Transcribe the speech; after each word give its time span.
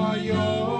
my 0.00 0.79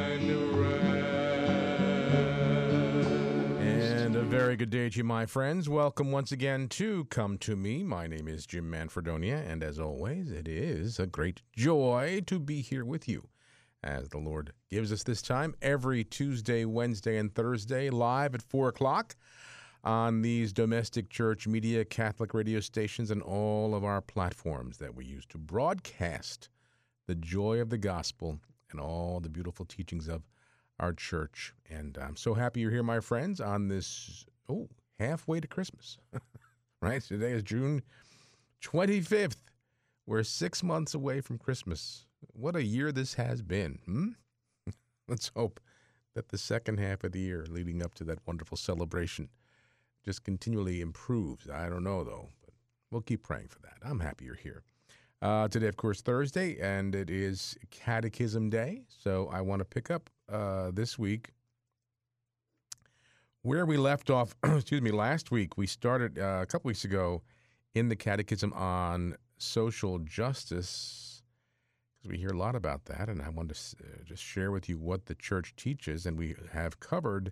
Very 4.51 4.57
good 4.57 4.69
day 4.69 4.89
to 4.89 4.97
you, 4.97 5.03
my 5.05 5.25
friends. 5.25 5.69
Welcome 5.69 6.11
once 6.11 6.33
again 6.33 6.67
to 6.71 7.05
Come 7.05 7.37
to 7.37 7.55
Me. 7.55 7.83
My 7.83 8.05
name 8.05 8.27
is 8.27 8.45
Jim 8.45 8.69
Manfredonia, 8.69 9.49
and 9.49 9.63
as 9.63 9.79
always, 9.79 10.29
it 10.29 10.45
is 10.45 10.99
a 10.99 11.07
great 11.07 11.41
joy 11.55 12.19
to 12.27 12.37
be 12.37 12.59
here 12.59 12.83
with 12.83 13.07
you 13.07 13.29
as 13.81 14.09
the 14.09 14.17
Lord 14.17 14.51
gives 14.69 14.91
us 14.91 15.03
this 15.03 15.21
time 15.21 15.55
every 15.61 16.03
Tuesday, 16.03 16.65
Wednesday, 16.65 17.17
and 17.17 17.33
Thursday 17.33 17.89
live 17.89 18.35
at 18.35 18.41
4 18.41 18.67
o'clock 18.67 19.15
on 19.85 20.21
these 20.21 20.51
domestic 20.51 21.09
church 21.09 21.47
media 21.47 21.85
Catholic 21.85 22.33
radio 22.33 22.59
stations 22.59 23.09
and 23.09 23.21
all 23.21 23.73
of 23.73 23.85
our 23.85 24.01
platforms 24.01 24.79
that 24.79 24.93
we 24.93 25.05
use 25.05 25.25
to 25.27 25.37
broadcast 25.37 26.49
the 27.07 27.15
joy 27.15 27.61
of 27.61 27.69
the 27.69 27.77
gospel 27.77 28.37
and 28.71 28.81
all 28.81 29.21
the 29.21 29.29
beautiful 29.29 29.65
teachings 29.65 30.09
of 30.09 30.23
our 30.77 30.91
church. 30.91 31.53
And 31.69 31.97
I'm 31.97 32.17
so 32.17 32.33
happy 32.33 32.59
you're 32.59 32.71
here, 32.71 32.83
my 32.83 32.99
friends, 32.99 33.39
on 33.39 33.69
this, 33.69 34.25
oh, 34.51 34.69
halfway 34.99 35.39
to 35.39 35.47
Christmas, 35.47 35.97
right? 36.81 37.01
Today 37.01 37.31
is 37.31 37.43
June 37.43 37.81
25th. 38.61 39.37
We're 40.05 40.23
six 40.23 40.61
months 40.61 40.93
away 40.93 41.21
from 41.21 41.37
Christmas. 41.37 42.05
What 42.33 42.55
a 42.55 42.63
year 42.63 42.91
this 42.91 43.13
has 43.13 43.41
been. 43.41 43.79
Hmm? 43.85 44.07
Let's 45.07 45.31
hope 45.35 45.59
that 46.15 46.29
the 46.29 46.37
second 46.37 46.79
half 46.79 47.03
of 47.03 47.13
the 47.13 47.19
year 47.19 47.45
leading 47.49 47.81
up 47.81 47.93
to 47.95 48.03
that 48.05 48.19
wonderful 48.27 48.57
celebration 48.57 49.29
just 50.03 50.23
continually 50.23 50.81
improves. 50.81 51.47
I 51.49 51.69
don't 51.69 51.83
know, 51.83 52.03
though, 52.03 52.29
but 52.43 52.53
we'll 52.91 53.01
keep 53.01 53.23
praying 53.23 53.47
for 53.47 53.59
that. 53.59 53.77
I'm 53.83 53.99
happy 53.99 54.25
you're 54.25 54.35
here. 54.35 54.63
Uh, 55.21 55.47
today, 55.47 55.67
of 55.67 55.77
course, 55.77 56.01
Thursday, 56.01 56.59
and 56.59 56.95
it 56.95 57.09
is 57.09 57.55
Catechism 57.69 58.49
Day. 58.49 58.81
So 58.87 59.29
I 59.31 59.41
want 59.41 59.59
to 59.59 59.65
pick 59.65 59.91
up 59.91 60.09
uh, 60.27 60.71
this 60.71 60.97
week 60.97 61.29
where 63.43 63.65
we 63.65 63.77
left 63.77 64.09
off. 64.09 64.35
excuse 64.43 64.81
me, 64.81 64.91
last 64.91 65.31
week 65.31 65.57
we 65.57 65.67
started 65.67 66.19
uh, 66.19 66.39
a 66.41 66.45
couple 66.45 66.69
weeks 66.69 66.83
ago 66.83 67.21
in 67.73 67.89
the 67.89 67.95
Catechism 67.95 68.53
on 68.53 69.15
social 69.37 69.99
justice 69.99 71.23
because 71.97 72.11
we 72.11 72.17
hear 72.17 72.31
a 72.31 72.37
lot 72.37 72.55
about 72.55 72.85
that, 72.85 73.09
and 73.09 73.21
I 73.21 73.29
want 73.29 73.53
to 73.53 73.75
uh, 73.83 74.03
just 74.03 74.23
share 74.23 74.51
with 74.51 74.67
you 74.67 74.77
what 74.77 75.05
the 75.05 75.15
Church 75.15 75.55
teaches, 75.55 76.05
and 76.05 76.17
we 76.17 76.35
have 76.51 76.79
covered 76.79 77.31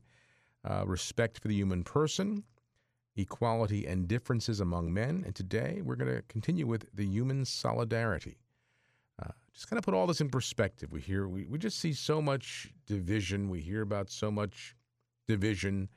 uh, 0.63 0.83
respect 0.85 1.39
for 1.39 1.47
the 1.47 1.55
human 1.55 1.83
person, 1.83 2.43
equality 3.15 3.87
and 3.87 4.07
differences 4.07 4.59
among 4.59 4.93
men, 4.93 5.23
and 5.25 5.33
today 5.33 5.81
we're 5.83 5.95
going 5.95 6.15
to 6.15 6.21
continue 6.27 6.67
with 6.67 6.85
the 6.93 7.05
human 7.05 7.45
solidarity. 7.45 8.37
Uh, 9.21 9.31
just 9.53 9.69
kind 9.69 9.79
of 9.79 9.83
put 9.83 9.95
all 9.95 10.05
this 10.05 10.21
in 10.21 10.29
perspective. 10.29 10.91
We 10.91 11.01
hear 11.01 11.27
we, 11.27 11.45
we 11.45 11.57
just 11.57 11.79
see 11.79 11.91
so 11.91 12.21
much 12.21 12.71
division. 12.85 13.49
We 13.49 13.61
hear 13.61 13.81
about 13.81 14.09
so 14.09 14.29
much 14.29 14.75
division, 15.27 15.89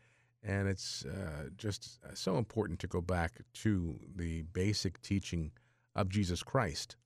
and 0.44 0.68
it's 0.68 1.04
uh, 1.04 1.48
just 1.56 1.98
so 2.14 2.36
important 2.36 2.78
to 2.80 2.86
go 2.86 3.00
back 3.00 3.32
to 3.54 3.98
the 4.16 4.42
basic 4.52 5.00
teaching 5.02 5.52
of 5.94 6.08
Jesus 6.08 6.42
Christ 6.42 6.96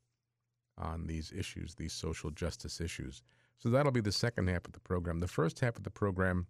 on 0.78 1.06
these 1.06 1.32
issues, 1.32 1.74
these 1.74 1.92
social 1.92 2.30
justice 2.30 2.80
issues. 2.80 3.22
So 3.58 3.68
that'll 3.68 3.92
be 3.92 4.00
the 4.00 4.12
second 4.12 4.48
half 4.48 4.66
of 4.66 4.72
the 4.72 4.80
program. 4.80 5.20
The 5.20 5.28
first 5.28 5.60
half 5.60 5.76
of 5.76 5.84
the 5.84 5.90
program, 5.90 6.46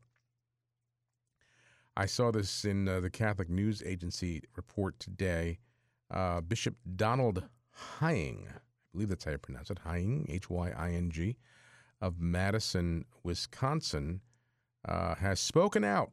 I 1.97 2.07
saw 2.07 2.31
this 2.31 2.65
in 2.65 2.89
uh, 2.89 3.01
the 3.01 3.11
Catholic 3.11 3.49
News 3.49 3.83
Agency 3.85 4.43
report 4.57 4.99
today. 5.01 5.59
Uh, 6.11 6.41
Bishop 6.41 6.77
Donald 6.97 7.45
Hying, 7.71 8.49
I 8.49 8.59
believe 8.93 9.09
that's 9.09 9.25
how 9.25 9.33
you 9.33 9.39
pronounce 9.39 9.71
it, 9.71 9.81
Hying, 9.81 10.27
H 10.29 10.51
Y 10.51 10.73
I 10.77 10.91
N 10.91 11.11
G, 11.11 11.37
of 12.01 12.21
Madison, 12.21 13.05
Wisconsin, 13.23 14.21
uh, 14.87 15.15
has 15.17 15.41
spoken 15.41 15.85
out 15.85 16.13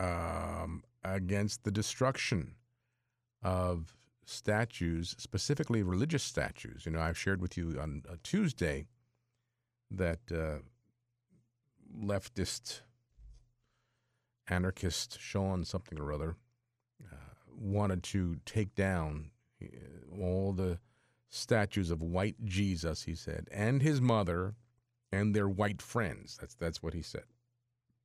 um, 0.00 0.82
against 1.04 1.64
the 1.64 1.70
destruction 1.70 2.54
of 3.42 3.94
statues, 4.24 5.14
specifically 5.18 5.82
religious 5.82 6.22
statues. 6.22 6.86
You 6.86 6.92
know, 6.92 7.00
I've 7.00 7.18
shared 7.18 7.40
with 7.40 7.56
you 7.56 7.78
on 7.80 8.02
a 8.10 8.16
Tuesday 8.18 8.86
that 9.90 10.20
uh, 10.32 10.58
leftist 12.02 12.80
anarchist 14.48 15.18
Sean 15.20 15.64
something 15.64 15.98
or 15.98 16.12
other 16.12 16.36
uh, 17.04 17.16
wanted 17.56 18.02
to 18.02 18.36
take 18.44 18.74
down 18.74 19.30
uh, 19.62 19.66
all 20.20 20.52
the 20.52 20.78
statues 21.28 21.90
of 21.90 22.02
white 22.02 22.44
Jesus, 22.44 23.04
he 23.04 23.14
said, 23.14 23.48
and 23.52 23.82
his 23.82 24.00
mother 24.00 24.54
and 25.12 25.34
their 25.34 25.48
white 25.48 25.82
friends. 25.82 26.38
That's 26.40 26.54
that's 26.54 26.82
what 26.82 26.94
he 26.94 27.02
said. 27.02 27.24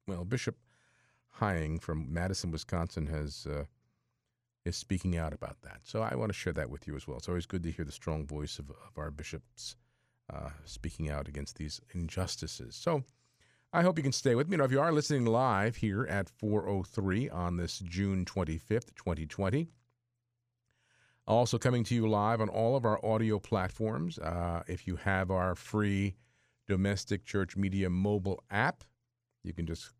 Well, 0.07 0.25
Bishop 0.25 0.55
Hying 1.39 1.79
from 1.79 2.13
Madison, 2.13 2.51
Wisconsin, 2.51 3.07
has 3.07 3.45
uh, 3.49 3.65
is 4.65 4.75
speaking 4.75 5.17
out 5.17 5.33
about 5.33 5.61
that. 5.61 5.81
So 5.83 6.01
I 6.01 6.15
want 6.15 6.29
to 6.29 6.37
share 6.37 6.53
that 6.53 6.69
with 6.69 6.87
you 6.87 6.95
as 6.95 7.07
well. 7.07 7.17
It's 7.17 7.29
always 7.29 7.45
good 7.45 7.63
to 7.63 7.71
hear 7.71 7.85
the 7.85 7.91
strong 7.91 8.25
voice 8.25 8.57
of, 8.57 8.69
of 8.69 8.97
our 8.97 9.11
bishops 9.11 9.75
uh, 10.33 10.49
speaking 10.63 11.09
out 11.09 11.27
against 11.27 11.57
these 11.57 11.79
injustices. 11.93 12.75
So 12.75 13.03
I 13.71 13.83
hope 13.83 13.97
you 13.97 14.03
can 14.03 14.11
stay 14.11 14.35
with 14.35 14.47
me. 14.47 14.57
Now, 14.57 14.63
if 14.63 14.71
you 14.71 14.79
are 14.79 14.91
listening 14.91 15.25
live 15.25 15.75
here 15.75 16.05
at 16.05 16.29
4:03 16.41 17.33
on 17.33 17.57
this 17.57 17.79
June 17.79 18.25
25th, 18.25 18.95
2020. 18.95 19.67
Also 21.27 21.57
coming 21.57 21.83
to 21.83 21.95
you 21.95 22.07
live 22.07 22.39
on 22.39 22.49
all 22.49 22.75
of 22.75 22.85
our 22.85 23.03
audio 23.03 23.39
platforms. 23.39 24.19
Uh, 24.19 24.63
if 24.67 24.87
you 24.87 24.95
have 24.95 25.31
our 25.31 25.55
free 25.55 26.15
domestic 26.67 27.25
church 27.25 27.57
media 27.57 27.89
mobile 27.89 28.43
app, 28.49 28.83
you 29.45 29.53
can 29.53 29.65
just 29.65 29.91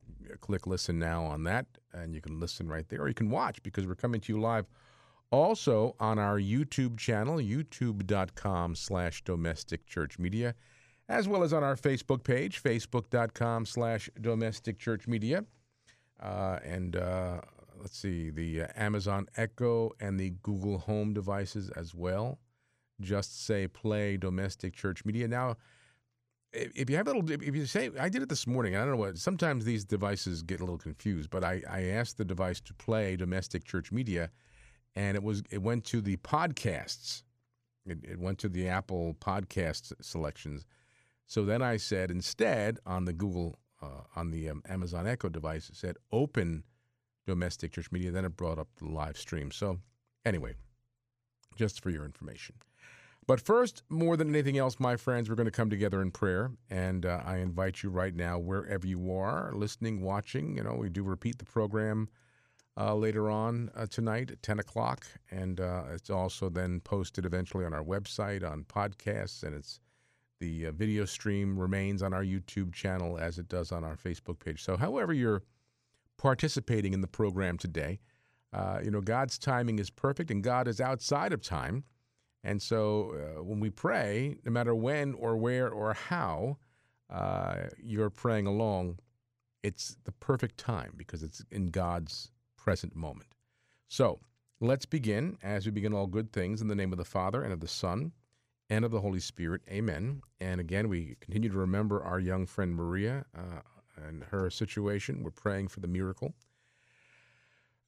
click 0.42 0.68
listen 0.68 0.98
now 0.98 1.24
on 1.24 1.44
that 1.44 1.66
and 1.94 2.14
you 2.16 2.22
can 2.22 2.40
listen 2.40 2.68
right 2.68 2.90
there 2.90 3.02
or 3.02 3.08
you 3.08 3.14
can 3.14 3.30
watch 3.30 3.62
because 3.64 3.86
we're 3.86 3.96
coming 3.96 4.20
to 4.20 4.34
you 4.34 4.40
live 4.40 4.66
also 5.32 5.96
on 6.00 6.18
our 6.18 6.40
youtube 6.40 6.98
channel 6.98 7.38
youtube.com 7.38 8.76
slash 8.76 9.24
domestic 9.24 9.86
church 9.86 10.18
media 10.18 10.56
as 11.08 11.28
well 11.28 11.44
as 11.44 11.54
on 11.54 11.64
our 11.64 11.76
facebook 11.76 12.24
page 12.24 12.62
facebook.com 12.62 13.66
slash 13.66 14.10
domestic 14.22 14.80
church 14.80 15.08
media. 15.08 15.44
Uh, 16.22 16.60
and 16.64 16.96
uh, 16.96 17.42
let's 17.80 17.98
see 17.98 18.30
the 18.30 18.64
uh, 18.64 18.68
amazon 18.76 19.28
echo 19.38 19.92
and 20.00 20.20
the 20.20 20.32
google 20.42 20.78
home 20.78 21.14
devices 21.14 21.70
as 21.72 21.94
well. 21.94 22.40
Just 23.02 23.46
say 23.46 23.68
play 23.68 24.16
domestic 24.18 24.74
church 24.74 25.04
media. 25.04 25.28
Now 25.28 25.58
if 26.56 26.90
you 26.90 26.96
have 26.96 27.08
a 27.08 27.14
little, 27.14 27.30
if 27.32 27.56
you 27.56 27.66
say, 27.66 27.92
I 28.00 28.10
did 28.10 28.22
it 28.22 28.30
this 28.30 28.48
morning. 28.48 28.76
I 28.76 28.80
don't 28.80 28.92
know 28.92 28.98
what. 28.98 29.18
Sometimes 29.18 29.66
these 29.66 29.84
devices 29.84 30.42
get 30.42 30.60
a 30.60 30.64
little 30.64 30.78
confused, 30.78 31.30
but 31.30 31.44
I, 31.44 31.62
I 31.70 31.84
asked 31.84 32.18
the 32.18 32.26
device 32.26 32.62
to 32.62 32.74
play 32.74 33.16
domestic 33.16 33.64
church 33.64 33.92
media, 33.92 34.32
and 34.96 35.16
it 35.16 35.24
was 35.24 35.44
it 35.50 35.62
went 35.62 35.84
to 35.86 36.02
the 36.02 36.18
podcasts. 36.18 37.24
It, 37.86 38.00
it 38.04 38.20
went 38.20 38.40
to 38.40 38.50
the 38.50 38.68
Apple 38.68 39.16
podcast 39.20 39.94
selections. 40.02 40.66
So 41.28 41.46
then 41.46 41.62
I 41.62 41.78
said 41.78 42.12
instead 42.12 42.80
on 42.86 43.06
the 43.06 43.14
Google 43.14 43.60
uh, 43.82 44.04
on 44.16 44.32
the 44.32 44.50
um, 44.50 44.64
Amazon 44.68 45.08
Echo 45.08 45.30
device, 45.30 45.70
it 45.70 45.76
said 45.76 45.98
open 46.12 46.64
domestic 47.26 47.74
church 47.74 47.92
media. 47.92 48.12
Then 48.12 48.26
it 48.26 48.38
brought 48.38 48.60
up 48.60 48.70
the 48.78 48.86
live 48.86 49.18
stream. 49.18 49.52
So 49.52 49.80
anyway, 50.26 50.54
just 51.56 51.82
for 51.82 51.90
your 51.90 52.06
information. 52.06 52.56
But 53.28 53.42
first, 53.42 53.82
more 53.90 54.18
than 54.18 54.30
anything 54.30 54.58
else, 54.58 54.80
my 54.80 54.98
friends, 54.98 55.30
we're 55.30 55.36
going 55.36 55.46
to 55.46 55.52
come 55.52 55.70
together 55.70 56.02
in 56.02 56.12
prayer. 56.12 56.52
And 56.70 57.06
uh, 57.06 57.22
I 57.26 57.38
invite 57.38 57.82
you 57.82 57.90
right 57.90 58.16
now, 58.16 58.38
wherever 58.38 58.86
you 58.86 59.12
are, 59.14 59.52
listening, 59.54 60.02
watching, 60.02 60.58
you 60.58 60.64
know, 60.64 60.76
we 60.76 60.90
do 60.90 61.04
repeat 61.04 61.40
the 61.40 61.46
program 61.46 62.08
uh, 62.78 62.94
later 62.94 63.30
on 63.30 63.72
uh, 63.76 63.88
tonight 63.88 64.30
at 64.30 64.44
10 64.44 64.60
o'clock. 64.60 65.08
And 65.32 65.60
uh, 65.60 65.86
it's 65.94 66.12
also 66.12 66.50
then 66.50 66.82
posted 66.82 67.26
eventually 67.26 67.66
on 67.66 67.74
our 67.74 67.84
website, 67.84 68.50
on 68.50 68.64
podcasts, 68.66 69.42
and 69.44 69.56
it's 69.56 69.80
the 70.40 70.68
uh, 70.68 70.72
video 70.74 71.06
stream 71.06 71.58
remains 71.58 72.04
on 72.04 72.14
our 72.14 72.24
YouTube 72.24 72.74
channel 72.74 73.18
as 73.18 73.40
it 73.40 73.48
does 73.48 73.72
on 73.72 73.84
our 73.84 73.96
Facebook 73.96 74.38
page. 74.38 74.62
So, 74.64 74.78
however, 74.78 75.14
you're 75.14 75.42
participating 76.18 76.94
in 76.94 77.02
the 77.02 77.08
program 77.08 77.58
today, 77.58 78.00
Uh, 78.54 78.80
you 78.84 78.92
know, 78.92 79.02
God's 79.02 79.38
timing 79.38 79.80
is 79.80 79.90
perfect 79.90 80.32
and 80.32 80.44
God 80.44 80.68
is 80.68 80.80
outside 80.80 81.34
of 81.34 81.42
time. 81.42 81.84
And 82.46 82.62
so 82.62 83.16
uh, 83.16 83.44
when 83.44 83.60
we 83.60 83.72
pray, 83.72 84.38
no 84.46 84.52
matter 84.52 84.76
when 84.76 85.16
or 85.16 85.36
where 85.36 85.68
or 85.68 85.94
how 85.94 86.58
uh, 87.10 87.56
you're 87.82 88.12
praying 88.12 88.46
along, 88.46 89.00
it's 89.64 89.98
the 90.04 90.12
perfect 90.12 90.60
time 90.60 90.94
because 90.96 91.24
it's 91.24 91.44
in 91.52 91.72
God's 91.72 92.30
present 92.56 92.96
moment. 92.96 93.30
So 93.88 94.20
let's 94.62 94.86
begin 94.86 95.38
as 95.42 95.66
we 95.66 95.72
begin 95.72 95.94
all 95.94 96.06
good 96.06 96.32
things 96.32 96.62
in 96.62 96.68
the 96.68 96.76
name 96.76 96.92
of 96.92 97.00
the 97.00 97.04
Father 97.04 97.42
and 97.42 97.52
of 97.52 97.62
the 97.62 97.68
Son 97.68 98.12
and 98.70 98.86
of 98.86 98.92
the 98.92 99.02
Holy 99.02 99.20
Spirit. 99.20 99.62
Amen. 99.68 100.22
And 100.40 100.62
again, 100.62 100.88
we 100.88 101.18
continue 101.20 101.50
to 101.50 101.58
remember 101.58 102.04
our 102.04 102.20
young 102.20 102.46
friend 102.46 102.76
Maria 102.76 103.26
uh, 103.36 103.62
and 104.06 104.24
her 104.26 104.52
situation. 104.52 105.24
We're 105.24 105.32
praying 105.32 105.70
for 105.70 105.80
the 105.80 105.88
miracle 105.88 106.36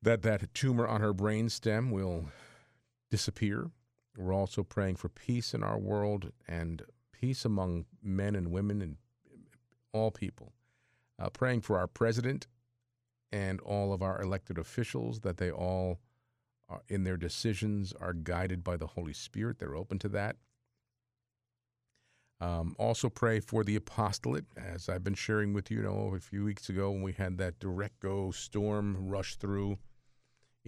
that 0.01 0.21
that 0.23 0.53
tumor 0.53 0.87
on 0.87 1.01
her 1.01 1.13
brain 1.13 1.49
stem 1.49 1.91
will 1.91 2.25
disappear. 3.11 3.69
We're 4.17 4.33
also 4.33 4.63
praying 4.63 4.95
for 4.95 5.09
peace 5.09 5.53
in 5.53 5.63
our 5.63 5.77
world 5.77 6.31
and 6.47 6.81
peace 7.11 7.45
among 7.45 7.85
men 8.01 8.35
and 8.35 8.51
women 8.51 8.81
and 8.81 8.97
all 9.93 10.09
people. 10.09 10.53
Uh, 11.19 11.29
praying 11.29 11.61
for 11.61 11.77
our 11.77 11.87
president 11.87 12.47
and 13.31 13.59
all 13.61 13.93
of 13.93 14.01
our 14.01 14.19
elected 14.21 14.57
officials 14.57 15.19
that 15.19 15.37
they 15.37 15.51
all, 15.51 15.99
are, 16.67 16.81
in 16.87 17.03
their 17.03 17.17
decisions, 17.17 17.93
are 17.99 18.13
guided 18.13 18.63
by 18.63 18.75
the 18.75 18.87
Holy 18.87 19.13
Spirit. 19.13 19.59
They're 19.59 19.75
open 19.75 19.99
to 19.99 20.09
that. 20.09 20.37
Um, 22.39 22.75
also 22.77 23.09
pray 23.09 23.39
for 23.39 23.63
the 23.63 23.75
apostolate, 23.75 24.45
as 24.55 24.89
I've 24.89 25.03
been 25.03 25.15
sharing 25.15 25.53
with 25.53 25.71
you, 25.71 25.77
you 25.77 25.83
know, 25.83 26.13
a 26.15 26.19
few 26.19 26.43
weeks 26.43 26.69
ago 26.69 26.91
when 26.91 27.01
we 27.01 27.13
had 27.13 27.37
that 27.37 27.59
derecho 27.59 28.33
storm 28.33 29.09
rush 29.09 29.35
through. 29.35 29.77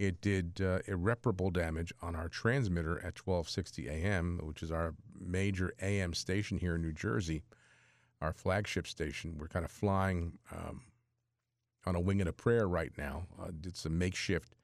It 0.00 0.22
did 0.22 0.62
uh, 0.62 0.78
irreparable 0.86 1.50
damage 1.50 1.92
on 2.00 2.16
our 2.16 2.30
transmitter 2.30 2.96
at 3.00 3.18
1260 3.18 3.86
AM, 3.86 4.40
which 4.42 4.62
is 4.62 4.72
our 4.72 4.94
major 5.20 5.74
AM 5.82 6.14
station 6.14 6.56
here 6.56 6.76
in 6.76 6.80
New 6.80 6.94
Jersey, 6.94 7.42
our 8.22 8.32
flagship 8.32 8.86
station. 8.86 9.36
We're 9.38 9.48
kind 9.48 9.62
of 9.62 9.70
flying 9.70 10.38
um, 10.50 10.80
on 11.84 11.96
a 11.96 12.00
wing 12.00 12.20
and 12.20 12.30
a 12.30 12.32
prayer 12.32 12.66
right 12.66 12.92
now. 12.96 13.26
Uh, 13.38 13.48
did 13.60 13.76
some 13.76 13.98
makeshift 13.98 14.54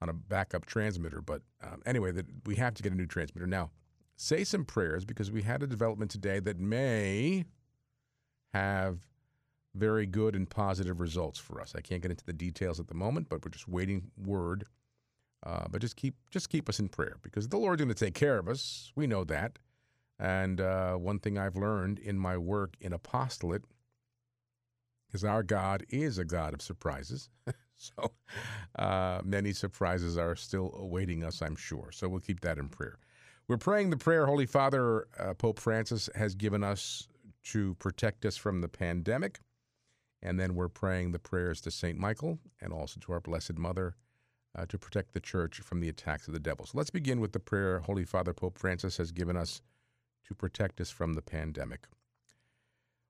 on 0.00 0.08
a 0.08 0.12
backup 0.12 0.66
transmitter, 0.66 1.20
but 1.20 1.42
um, 1.64 1.82
anyway, 1.84 2.12
that 2.12 2.26
we 2.44 2.54
have 2.54 2.74
to 2.74 2.82
get 2.84 2.92
a 2.92 2.96
new 2.96 3.06
transmitter 3.06 3.48
now 3.48 3.70
say 4.16 4.44
some 4.44 4.64
prayers 4.64 5.04
because 5.04 5.32
we 5.32 5.42
had 5.42 5.64
a 5.64 5.66
development 5.66 6.12
today 6.12 6.38
that 6.38 6.60
may 6.60 7.44
have 8.54 9.00
very 9.74 10.06
good 10.06 10.34
and 10.34 10.48
positive 10.48 11.00
results 11.00 11.38
for 11.38 11.60
us. 11.60 11.74
I 11.76 11.80
can't 11.80 12.00
get 12.00 12.10
into 12.10 12.24
the 12.24 12.32
details 12.32 12.80
at 12.80 12.88
the 12.88 12.94
moment, 12.94 13.28
but 13.28 13.44
we're 13.44 13.50
just 13.50 13.68
waiting 13.68 14.10
word. 14.16 14.64
Uh, 15.46 15.66
but 15.70 15.80
just 15.80 15.94
keep 15.94 16.16
just 16.30 16.50
keep 16.50 16.68
us 16.68 16.80
in 16.80 16.88
prayer 16.88 17.18
because 17.22 17.48
the 17.48 17.56
Lord's 17.56 17.80
going 17.80 17.94
to 17.94 18.04
take 18.04 18.14
care 18.14 18.36
of 18.36 18.48
us. 18.48 18.90
We 18.96 19.06
know 19.06 19.22
that. 19.24 19.58
And 20.18 20.60
uh, 20.60 20.94
one 20.94 21.20
thing 21.20 21.38
I've 21.38 21.56
learned 21.56 22.00
in 22.00 22.18
my 22.18 22.36
work 22.36 22.74
in 22.80 22.92
apostolate 22.92 23.62
is 25.12 25.24
our 25.24 25.44
God 25.44 25.84
is 25.88 26.18
a 26.18 26.24
God 26.24 26.52
of 26.52 26.62
surprises. 26.62 27.28
so 27.76 28.12
uh, 28.76 29.20
many 29.24 29.52
surprises 29.52 30.18
are 30.18 30.34
still 30.34 30.74
awaiting 30.76 31.22
us, 31.22 31.42
I'm 31.42 31.54
sure. 31.54 31.90
So 31.92 32.08
we'll 32.08 32.20
keep 32.20 32.40
that 32.40 32.58
in 32.58 32.68
prayer. 32.68 32.98
We're 33.46 33.58
praying 33.58 33.90
the 33.90 33.96
prayer 33.96 34.26
Holy 34.26 34.46
Father 34.46 35.06
uh, 35.18 35.34
Pope 35.34 35.60
Francis 35.60 36.10
has 36.16 36.34
given 36.34 36.64
us 36.64 37.06
to 37.44 37.74
protect 37.74 38.24
us 38.24 38.36
from 38.36 38.62
the 38.62 38.68
pandemic. 38.68 39.38
And 40.22 40.40
then 40.40 40.56
we're 40.56 40.68
praying 40.68 41.12
the 41.12 41.20
prayers 41.20 41.60
to 41.60 41.70
St. 41.70 41.98
Michael 41.98 42.40
and 42.60 42.72
also 42.72 42.98
to 43.00 43.12
our 43.12 43.20
Blessed 43.20 43.58
Mother 43.58 43.94
uh, 44.56 44.66
to 44.66 44.78
protect 44.78 45.12
the 45.12 45.20
church 45.20 45.60
from 45.60 45.80
the 45.80 45.88
attacks 45.88 46.26
of 46.26 46.34
the 46.34 46.40
devil. 46.40 46.66
So 46.66 46.78
let's 46.78 46.90
begin 46.90 47.20
with 47.20 47.32
the 47.32 47.40
prayer 47.40 47.80
Holy 47.80 48.04
Father 48.04 48.32
Pope 48.32 48.58
Francis 48.58 48.96
has 48.96 49.12
given 49.12 49.36
us 49.36 49.60
to 50.26 50.34
protect 50.34 50.80
us 50.80 50.90
from 50.90 51.14
the 51.14 51.22
pandemic. 51.22 51.86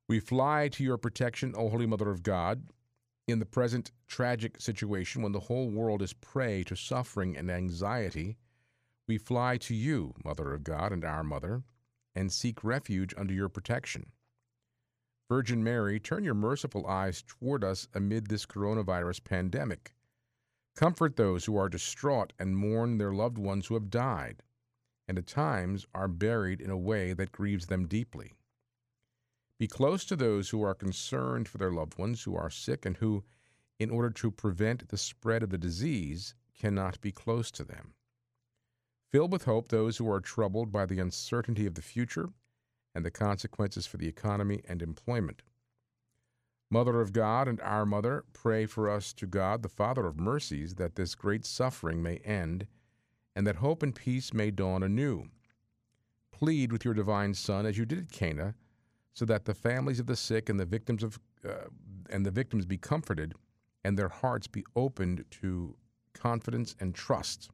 We 0.09 0.21
fly 0.21 0.69
to 0.69 0.85
your 0.85 0.99
protection, 0.99 1.55
O 1.57 1.69
Holy 1.69 1.87
Mother 1.87 2.11
of 2.11 2.23
God, 2.23 2.65
in 3.27 3.39
the 3.39 3.47
present 3.47 3.91
tragic 4.07 4.61
situation 4.61 5.23
when 5.23 5.33
the 5.33 5.41
whole 5.41 5.69
world 5.69 6.03
is 6.03 6.13
prey 6.13 6.63
to 6.65 6.77
suffering 6.77 7.37
and 7.37 7.51
anxiety 7.51 8.37
we 9.09 9.19
fly 9.19 9.57
to 9.59 9.75
you, 9.75 10.15
Mother 10.25 10.53
of 10.53 10.65
God 10.65 10.93
and 10.93 11.05
our 11.05 11.23
Mother, 11.23 11.63
and 12.15 12.33
seek 12.33 12.65
refuge 12.65 13.15
under 13.17 13.33
your 13.33 13.49
protection. 13.49 14.11
Virgin 15.29 15.63
Mary, 15.63 16.01
turn 16.01 16.25
your 16.25 16.35
merciful 16.35 16.87
eyes 16.87 17.23
toward 17.23 17.63
us 17.63 17.87
amid 17.95 18.27
this 18.27 18.47
coronavirus 18.47 19.23
pandemic. 19.23 19.95
Comfort 20.77 21.17
those 21.17 21.47
who 21.47 21.57
are 21.57 21.71
distraught 21.71 22.35
and 22.39 22.55
mourn 22.55 22.99
their 22.99 23.13
loved 23.13 23.39
ones 23.39 23.67
who 23.67 23.75
have 23.75 23.89
died, 23.89 24.43
and 25.09 25.17
at 25.17 25.27
times 25.27 25.87
are 25.95 26.07
buried 26.07 26.61
in 26.61 26.71
a 26.71 26.77
way 26.77 27.15
that 27.15 27.33
grieves 27.33 27.67
them 27.67 27.89
deeply. 27.89 28.35
Be 29.59 29.67
close 29.67 30.05
to 30.05 30.17
those 30.17 30.51
who 30.51 30.63
are 30.63 30.75
concerned 30.75 31.49
for 31.49 31.57
their 31.57 31.73
loved 31.73 31.97
ones 31.97 32.25
who 32.25 32.37
are 32.37 32.51
sick 32.51 32.85
and 32.85 32.99
who, 32.99 33.25
in 33.79 33.89
order 33.89 34.11
to 34.11 34.31
prevent 34.31 34.89
the 34.89 34.99
spread 34.99 35.43
of 35.43 35.49
the 35.49 35.57
disease, 35.57 36.35
cannot 36.55 37.01
be 37.01 37.11
close 37.11 37.51
to 37.53 37.65
them. 37.65 37.95
Fill 39.11 39.29
with 39.29 39.45
hope 39.45 39.69
those 39.69 39.97
who 39.97 40.11
are 40.11 40.21
troubled 40.21 40.71
by 40.71 40.85
the 40.85 40.99
uncertainty 40.99 41.65
of 41.65 41.75
the 41.75 41.81
future 41.81 42.29
and 42.95 43.03
the 43.03 43.11
consequences 43.11 43.87
for 43.87 43.97
the 43.97 44.09
economy 44.09 44.61
and 44.69 44.83
employment. 44.83 45.43
Mother 46.71 47.01
of 47.01 47.13
God 47.13 47.47
and 47.49 47.61
our 47.61 47.87
Mother, 47.87 48.25
pray 48.33 48.67
for 48.67 48.91
us 48.91 49.13
to 49.15 49.27
God, 49.27 49.63
the 49.63 49.69
Father 49.69 50.07
of 50.07 50.19
mercies, 50.19 50.75
that 50.75 50.97
this 50.97 51.15
great 51.15 51.45
suffering 51.45 52.03
may 52.03 52.17
end 52.19 52.67
and 53.37 53.47
that 53.47 53.57
hope 53.57 53.83
and 53.83 53.95
peace 53.95 54.33
may 54.33 54.51
dawn 54.51 54.83
anew. 54.83 55.27
Plead 56.33 56.73
with 56.73 56.85
your 56.85 56.95
divine 56.95 57.35
Son, 57.35 57.67
as 57.67 57.77
you 57.77 57.85
did 57.85 57.99
at 57.99 58.11
Cana, 58.11 58.55
so 59.13 59.27
that 59.27 59.45
the 59.45 59.55
families 59.55 60.01
of 60.01 60.07
the 60.07 60.17
sick 60.17 60.49
and 60.49 60.59
the 60.59 60.65
victims 60.65 61.03
of 61.03 61.21
uh, 61.47 61.69
and 62.11 62.25
the 62.25 62.31
victims 62.31 62.65
be 62.65 62.79
comforted, 62.79 63.35
and 63.85 63.99
their 63.99 64.09
hearts 64.09 64.47
be 64.47 64.65
opened 64.75 65.25
to 65.31 65.77
confidence 66.15 66.75
and 66.81 66.95
trust. 66.95 67.51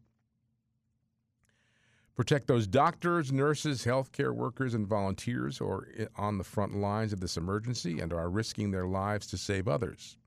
Protect 2.14 2.46
those 2.46 2.66
doctors, 2.66 3.32
nurses, 3.32 3.86
healthcare 3.86 4.34
workers, 4.34 4.74
and 4.74 4.86
volunteers 4.86 5.56
who 5.56 5.66
are 5.66 5.88
on 6.16 6.36
the 6.36 6.44
front 6.44 6.76
lines 6.76 7.12
of 7.12 7.20
this 7.20 7.38
emergency 7.38 8.00
and 8.00 8.12
are 8.12 8.28
risking 8.28 8.70
their 8.70 8.86
lives 8.86 9.26
to 9.28 9.38
save 9.38 9.66
others. 9.66 10.18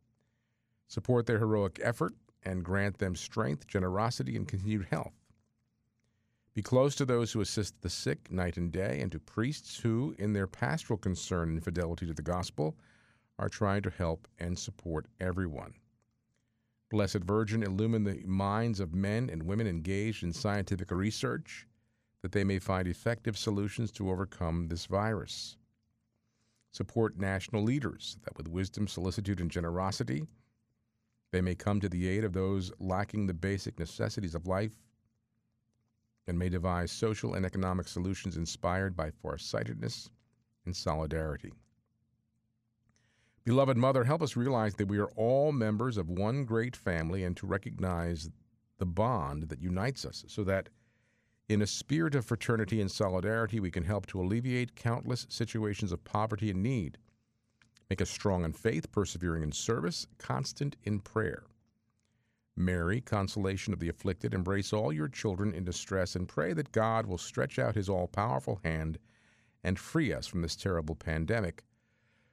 Support 0.88 1.28
their 1.28 1.38
heroic 1.38 1.80
effort 1.84 2.14
and 2.42 2.66
grant 2.66 2.98
them 2.98 3.16
strength, 3.16 3.68
generosity, 3.68 4.36
and 4.36 4.48
continued 4.48 4.88
health. 4.90 5.14
Be 6.56 6.64
close 6.64 6.96
to 6.96 7.06
those 7.06 7.32
who 7.32 7.42
assist 7.42 7.80
the 7.82 7.90
sick 7.90 8.32
night 8.32 8.58
and 8.58 8.72
day, 8.72 9.00
and 9.02 9.12
to 9.12 9.20
priests 9.20 9.78
who, 9.78 10.16
in 10.18 10.34
their 10.34 10.48
pastoral 10.48 10.98
concern 10.98 11.50
and 11.50 11.64
fidelity 11.64 12.08
to 12.08 12.14
the 12.14 12.22
gospel, 12.24 12.76
are 13.38 13.50
trying 13.50 13.84
to 13.84 13.90
help 13.92 14.28
and 14.40 14.58
support 14.58 15.06
everyone. 15.20 15.74
Blessed 16.90 17.24
Virgin, 17.26 17.62
illumine 17.62 18.06
the 18.06 18.24
minds 18.26 18.80
of 18.80 18.96
men 18.96 19.30
and 19.30 19.44
women 19.44 19.68
engaged 19.68 20.24
in 20.24 20.34
scientific 20.34 20.90
research 20.92 21.68
that 22.26 22.32
they 22.32 22.44
may 22.44 22.58
find 22.58 22.88
effective 22.88 23.38
solutions 23.38 23.92
to 23.92 24.10
overcome 24.10 24.68
this 24.68 24.88
virus. 24.88 25.58
Support 26.72 27.20
national 27.20 27.62
leaders 27.62 28.18
that 28.24 28.36
with 28.36 28.48
wisdom, 28.48 28.88
solicitude, 28.88 29.40
and 29.40 29.52
generosity, 29.52 30.26
they 31.32 31.42
may 31.42 31.54
come 31.54 31.80
to 31.80 31.88
the 31.88 32.08
aid 32.08 32.24
of 32.24 32.34
those 32.34 32.72
lacking 32.80 33.28
the 33.28 33.36
basic 33.36 33.78
necessities 33.78 34.34
of 34.34 34.48
life 34.48 34.72
and 36.26 36.40
may 36.40 36.50
devise 36.50 36.92
social 36.92 37.36
and 37.36 37.46
economic 37.46 37.88
solutions 37.88 38.38
inspired 38.38 38.98
by 38.98 39.12
farsightedness 39.12 40.10
and 40.66 40.76
solidarity. 40.76 41.54
Beloved 43.44 43.78
Mother, 43.78 44.04
help 44.04 44.24
us 44.24 44.36
realize 44.36 44.74
that 44.74 44.88
we 44.88 44.98
are 44.98 45.12
all 45.16 45.52
members 45.52 45.96
of 45.96 46.10
one 46.10 46.44
great 46.44 46.76
family 46.76 47.24
and 47.24 47.38
to 47.38 47.46
recognize 47.46 48.32
the 48.80 48.88
bond 48.88 49.44
that 49.50 49.62
unites 49.62 50.06
us 50.06 50.26
so 50.28 50.44
that 50.46 50.70
in 51.48 51.62
a 51.62 51.68
spirit 51.68 52.16
of 52.16 52.26
fraternity 52.26 52.82
and 52.82 52.90
solidarity, 52.90 53.60
we 53.60 53.70
can 53.70 53.84
help 53.84 54.08
to 54.08 54.20
alleviate 54.20 54.76
countless 54.76 55.28
situations 55.30 55.92
of 55.92 56.04
poverty 56.04 56.50
and 56.50 56.64
need. 56.64 56.98
Make 57.90 58.02
us 58.02 58.10
strong 58.10 58.44
in 58.44 58.54
faith, 58.54 58.92
persevering 58.92 59.44
in 59.44 59.52
service, 59.52 60.08
constant 60.18 60.76
in 60.84 61.00
prayer. 61.02 61.44
Mary, 62.58 63.02
consolation 63.02 63.74
of 63.74 63.80
the 63.80 63.90
afflicted, 63.90 64.34
embrace 64.34 64.74
all 64.74 64.92
your 64.92 65.10
children 65.10 65.54
in 65.54 65.64
distress 65.64 66.16
and 66.16 66.28
pray 66.28 66.54
that 66.54 66.72
God 66.72 67.06
will 67.06 67.18
stretch 67.18 67.60
out 67.60 67.76
his 67.76 67.90
all 67.90 68.08
powerful 68.08 68.60
hand 68.64 68.98
and 69.64 69.78
free 69.78 70.14
us 70.14 70.26
from 70.26 70.42
this 70.42 70.56
terrible 70.56 70.96
pandemic 70.96 71.64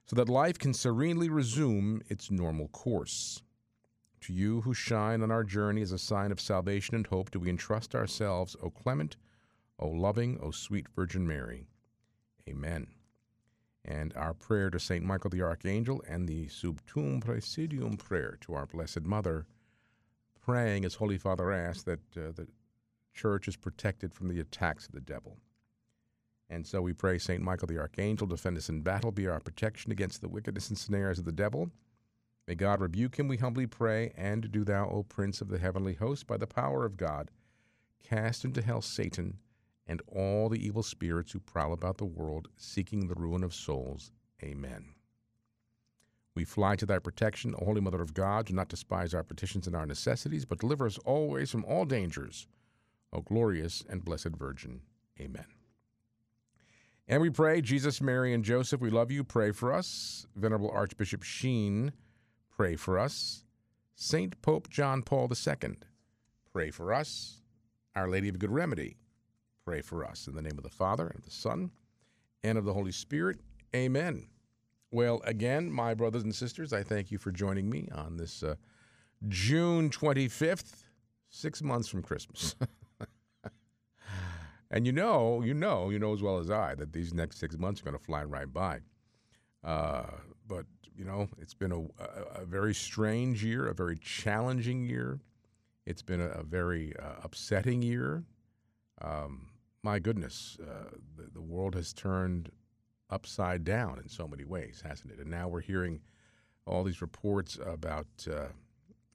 so 0.07 0.16
that 0.16 0.28
life 0.28 0.59
can 0.59 0.73
serenely 0.73 1.28
resume 1.28 2.00
its 2.09 2.31
normal 2.31 2.69
course. 2.69 3.42
To 4.23 4.33
you 4.33 4.61
who 4.61 4.73
shine 4.73 5.21
on 5.23 5.33
our 5.33 5.43
journey 5.43 5.83
as 5.83 5.91
a 5.91 5.99
sign 5.99 6.31
of 6.31 6.41
salvation 6.41 6.95
and 6.95 7.05
hope, 7.07 7.33
do 7.33 7.41
we 7.41 7.50
entrust 7.50 7.95
ourselves, 7.95 8.55
O 8.62 8.71
clement, 8.71 9.17
O 9.81 9.88
loving, 9.88 10.38
O 10.41 10.52
sweet 10.52 10.87
Virgin 10.95 11.26
Mary. 11.26 11.67
Amen. 12.49 12.87
And 13.85 14.14
our 14.14 14.33
prayer 14.33 14.71
to 14.71 14.79
St. 14.79 15.05
Michael 15.05 15.31
the 15.31 15.43
Archangel 15.43 16.05
and 16.09 16.29
the 16.29 16.47
Sub 16.47 16.81
Tuum 16.87 17.21
Praesidium 17.21 17.99
prayer 17.99 18.38
to 18.43 18.55
our 18.55 18.67
Blessed 18.67 19.02
Mother. 19.02 19.45
praying, 20.41 20.85
as 20.85 20.95
Holy 20.95 21.19
Father 21.19 21.50
asked, 21.50 21.87
that 21.87 22.17
uh, 22.17 22.31
the 22.33 22.47
church 23.12 23.49
is 23.49 23.57
protected 23.57 24.14
from 24.14 24.29
the 24.29 24.38
attacks 24.38 24.87
of 24.87 24.93
the 24.93 25.00
devil. 25.00 25.37
And 26.49 26.64
so 26.64 26.81
we 26.81 26.93
pray, 26.93 27.19
St. 27.19 27.43
Michael 27.43 27.67
the 27.69 27.79
Archangel, 27.79 28.29
defend 28.29 28.57
us 28.57 28.69
in 28.69 28.83
battle, 28.83 29.11
be 29.11 29.26
our 29.26 29.41
protection 29.41 29.91
against 29.91 30.21
the 30.21 30.29
wickedness 30.29 30.69
and 30.69 30.79
snares 30.79 31.19
of 31.19 31.25
the 31.25 31.33
devil. 31.33 31.71
May 32.47 32.55
God 32.55 32.81
rebuke 32.81 33.19
him, 33.19 33.29
we 33.29 33.37
humbly 33.37 33.67
pray, 33.67 34.13
and 34.17 34.51
do 34.51 34.65
thou, 34.65 34.89
O 34.89 35.05
Prince 35.05 35.41
of 35.41 35.49
the 35.49 35.59
heavenly 35.59 35.95
host, 35.95 36.27
by 36.27 36.37
the 36.37 36.47
power 36.47 36.85
of 36.85 36.97
God, 36.97 37.31
cast 38.03 38.45
into 38.45 38.63
hell 38.63 38.83
Satan 38.83 39.39
and 39.87 40.03
all 40.09 40.49
the 40.49 40.65
evil 40.65 40.83
spirits 40.83 41.33
who 41.33 41.41
prowl 41.41 41.73
about 41.73 41.99
the 41.99 42.05
world, 42.05 42.49
seeking 42.57 43.07
the 43.07 43.15
ruin 43.15 43.45
of 43.45 43.55
souls. 43.55 44.11
Amen. 44.43 44.95
We 46.35 46.45
fly 46.45 46.77
to 46.77 46.87
thy 46.87 46.99
protection, 46.99 47.55
O 47.61 47.65
Holy 47.65 47.81
Mother 47.81 48.01
of 48.01 48.15
God. 48.15 48.47
Do 48.47 48.55
not 48.55 48.69
despise 48.69 49.13
our 49.13 49.23
petitions 49.23 49.67
and 49.67 49.77
our 49.77 49.87
necessities, 49.87 50.45
but 50.45 50.61
deliver 50.61 50.87
us 50.87 50.99
always 51.05 51.51
from 51.51 51.65
all 51.65 51.85
dangers. 51.85 52.47
O 53.13 53.21
glorious 53.21 53.85
and 53.89 54.05
blessed 54.05 54.31
Virgin. 54.37 54.81
Amen. 55.21 55.45
And 57.07 57.21
we 57.21 57.29
pray, 57.29 57.61
Jesus, 57.61 58.01
Mary, 58.01 58.33
and 58.33 58.45
Joseph, 58.45 58.81
we 58.81 58.89
love 58.89 59.11
you. 59.11 59.25
Pray 59.25 59.53
for 59.53 59.73
us. 59.73 60.27
Venerable 60.35 60.71
Archbishop 60.71 61.23
Sheen, 61.23 61.93
pray 62.62 62.76
for 62.76 62.97
us. 62.97 63.42
Saint 63.97 64.40
Pope 64.40 64.71
John 64.71 65.02
Paul 65.02 65.28
II, 65.28 65.78
pray 66.52 66.71
for 66.71 66.92
us. 66.92 67.40
Our 67.97 68.09
Lady 68.09 68.28
of 68.28 68.38
Good 68.38 68.52
Remedy, 68.52 68.99
pray 69.64 69.81
for 69.81 70.04
us. 70.04 70.28
In 70.28 70.37
the 70.37 70.42
name 70.42 70.59
of 70.59 70.62
the 70.62 70.71
Father, 70.71 71.09
and 71.09 71.16
of 71.16 71.25
the 71.25 71.33
Son, 71.33 71.73
and 72.45 72.57
of 72.57 72.64
the 72.64 72.73
Holy 72.73 72.92
Spirit. 72.92 73.40
Amen. 73.75 74.28
Well, 74.92 75.23
again, 75.25 75.73
my 75.73 75.95
brothers 75.95 76.23
and 76.23 76.33
sisters, 76.33 76.73
I 76.73 76.85
thank 76.85 77.11
you 77.11 77.19
for 77.19 77.33
joining 77.33 77.69
me 77.69 77.88
on 77.92 78.16
this 78.16 78.45
uh, 78.45 78.54
June 79.26 79.90
25th, 79.90 80.85
six 81.31 81.62
months 81.64 81.88
from 81.88 82.00
Christmas. 82.00 82.54
and 84.71 84.87
you 84.87 84.92
know, 84.92 85.42
you 85.42 85.52
know, 85.52 85.90
you 85.90 85.99
know 85.99 86.12
as 86.12 86.23
well 86.23 86.38
as 86.38 86.49
I 86.49 86.76
that 86.76 86.92
these 86.92 87.12
next 87.12 87.40
six 87.40 87.59
months 87.59 87.81
are 87.81 87.85
going 87.87 87.99
to 87.99 88.04
fly 88.04 88.23
right 88.23 88.52
by. 88.52 88.78
Uh, 89.64 90.04
but, 90.47 90.66
you 90.97 91.05
know, 91.05 91.29
it's 91.39 91.55
been 91.55 91.73
a, 91.73 91.81
a, 91.81 92.43
a, 92.43 92.45
very 92.45 92.75
strange 92.75 93.43
year, 93.45 93.69
a 93.69 93.75
very 93.75 93.97
challenging 93.97 94.85
year. 94.85 95.21
It's 95.87 96.03
been 96.03 96.21
a, 96.21 96.29
a 96.29 96.43
very 96.43 96.95
uh, 96.99 97.21
upsetting 97.25 97.83
year. 97.83 98.25
Um, 99.01 99.49
my 99.83 99.99
goodness, 99.99 100.59
uh, 100.63 100.91
the, 101.17 101.29
the 101.33 101.41
world 101.41 101.75
has 101.75 101.93
turned 101.93 102.51
upside 103.11 103.65
down 103.65 103.99
in 103.99 104.09
so 104.09 104.27
many 104.27 104.45
ways, 104.45 104.83
hasn't 104.85 105.13
it? 105.13 105.19
And 105.19 105.31
now 105.31 105.49
we're 105.49 105.61
hearing 105.61 106.01
all 106.67 106.85
these 106.85 107.03
reports 107.03 107.59
about 107.65 108.07
uh, 108.31 108.47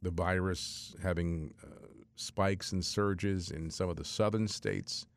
the 0.02 0.12
virus 0.12 0.96
having 1.02 1.54
uh, 1.64 1.88
spikes 2.16 2.72
and 2.72 2.84
surges 2.84 3.52
in 3.52 3.70
some 3.70 3.90
of 3.90 3.96
the 3.96 4.04
southern 4.04 4.48
states, 4.48 5.08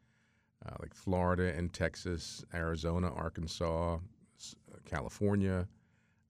uh, 0.66 0.74
like 0.80 0.94
Florida 0.94 1.52
and 1.56 1.72
Texas, 1.72 2.44
Arizona, 2.54 3.12
Arkansas, 3.12 3.94
uh, 3.94 3.98
California. 4.84 5.66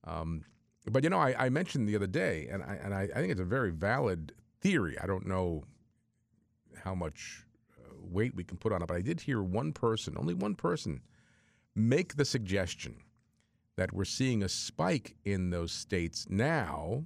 Um, 0.03 0.43
but 0.89 1.03
you 1.03 1.09
know, 1.09 1.19
I, 1.19 1.45
I 1.45 1.49
mentioned 1.49 1.87
the 1.87 1.95
other 1.95 2.07
day, 2.07 2.47
and 2.51 2.63
I 2.63 2.79
and 2.83 2.93
I, 2.93 3.01
I 3.03 3.19
think 3.19 3.31
it's 3.31 3.41
a 3.41 3.45
very 3.45 3.71
valid 3.71 4.33
theory. 4.59 4.97
I 4.99 5.05
don't 5.05 5.27
know 5.27 5.63
how 6.83 6.95
much 6.95 7.45
uh, 7.79 7.93
weight 8.01 8.35
we 8.35 8.43
can 8.43 8.57
put 8.57 8.71
on 8.71 8.81
it, 8.81 8.87
but 8.87 8.97
I 8.97 9.01
did 9.01 9.21
hear 9.21 9.41
one 9.43 9.73
person, 9.73 10.15
only 10.17 10.33
one 10.33 10.55
person, 10.55 11.01
make 11.75 12.15
the 12.15 12.25
suggestion 12.25 12.95
that 13.75 13.93
we're 13.93 14.05
seeing 14.05 14.43
a 14.43 14.49
spike 14.49 15.15
in 15.23 15.49
those 15.49 15.71
states 15.71 16.27
now 16.29 17.03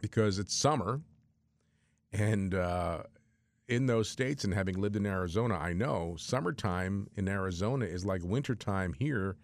because 0.00 0.38
it's 0.38 0.54
summer, 0.54 1.00
and 2.12 2.54
uh, 2.54 3.02
in 3.68 3.86
those 3.86 4.08
states, 4.08 4.44
and 4.44 4.54
having 4.54 4.80
lived 4.80 4.96
in 4.96 5.06
Arizona, 5.06 5.56
I 5.56 5.72
know 5.72 6.16
summertime 6.18 7.08
in 7.16 7.28
Arizona 7.28 7.86
is 7.86 8.04
like 8.04 8.22
wintertime 8.22 8.92
here. 8.92 9.36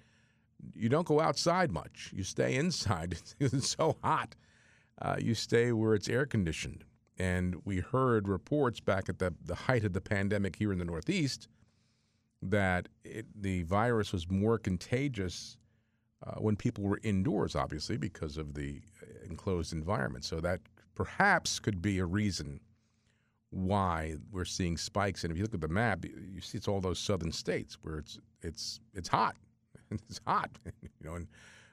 You 0.74 0.88
don't 0.88 1.06
go 1.06 1.20
outside 1.20 1.70
much. 1.72 2.10
You 2.14 2.24
stay 2.24 2.54
inside. 2.54 3.18
It's 3.40 3.68
so 3.68 3.96
hot. 4.02 4.34
Uh, 5.00 5.16
you 5.18 5.34
stay 5.34 5.72
where 5.72 5.94
it's 5.94 6.08
air 6.08 6.26
conditioned. 6.26 6.84
And 7.18 7.56
we 7.64 7.80
heard 7.80 8.28
reports 8.28 8.80
back 8.80 9.08
at 9.08 9.18
the, 9.18 9.34
the 9.44 9.54
height 9.54 9.84
of 9.84 9.92
the 9.92 10.00
pandemic 10.00 10.56
here 10.56 10.72
in 10.72 10.78
the 10.78 10.84
Northeast 10.84 11.48
that 12.42 12.88
it, 13.04 13.26
the 13.40 13.62
virus 13.62 14.12
was 14.12 14.28
more 14.30 14.58
contagious 14.58 15.56
uh, 16.24 16.34
when 16.36 16.56
people 16.56 16.84
were 16.84 17.00
indoors, 17.02 17.54
obviously, 17.54 17.96
because 17.96 18.36
of 18.36 18.54
the 18.54 18.80
enclosed 19.28 19.72
environment. 19.72 20.24
So 20.24 20.40
that 20.40 20.60
perhaps 20.94 21.58
could 21.58 21.82
be 21.82 21.98
a 21.98 22.04
reason 22.04 22.60
why 23.50 24.16
we're 24.30 24.44
seeing 24.44 24.76
spikes. 24.76 25.24
And 25.24 25.30
if 25.30 25.36
you 25.36 25.44
look 25.44 25.54
at 25.54 25.60
the 25.60 25.68
map, 25.68 26.04
you 26.04 26.40
see 26.40 26.58
it's 26.58 26.68
all 26.68 26.80
those 26.80 26.98
southern 26.98 27.32
states 27.32 27.78
where 27.82 27.98
it's 27.98 28.18
it's 28.40 28.80
it's 28.94 29.08
hot. 29.08 29.36
It's 30.08 30.20
hot, 30.26 30.50
you 30.82 30.88
know, 31.02 31.14
and 31.14 31.26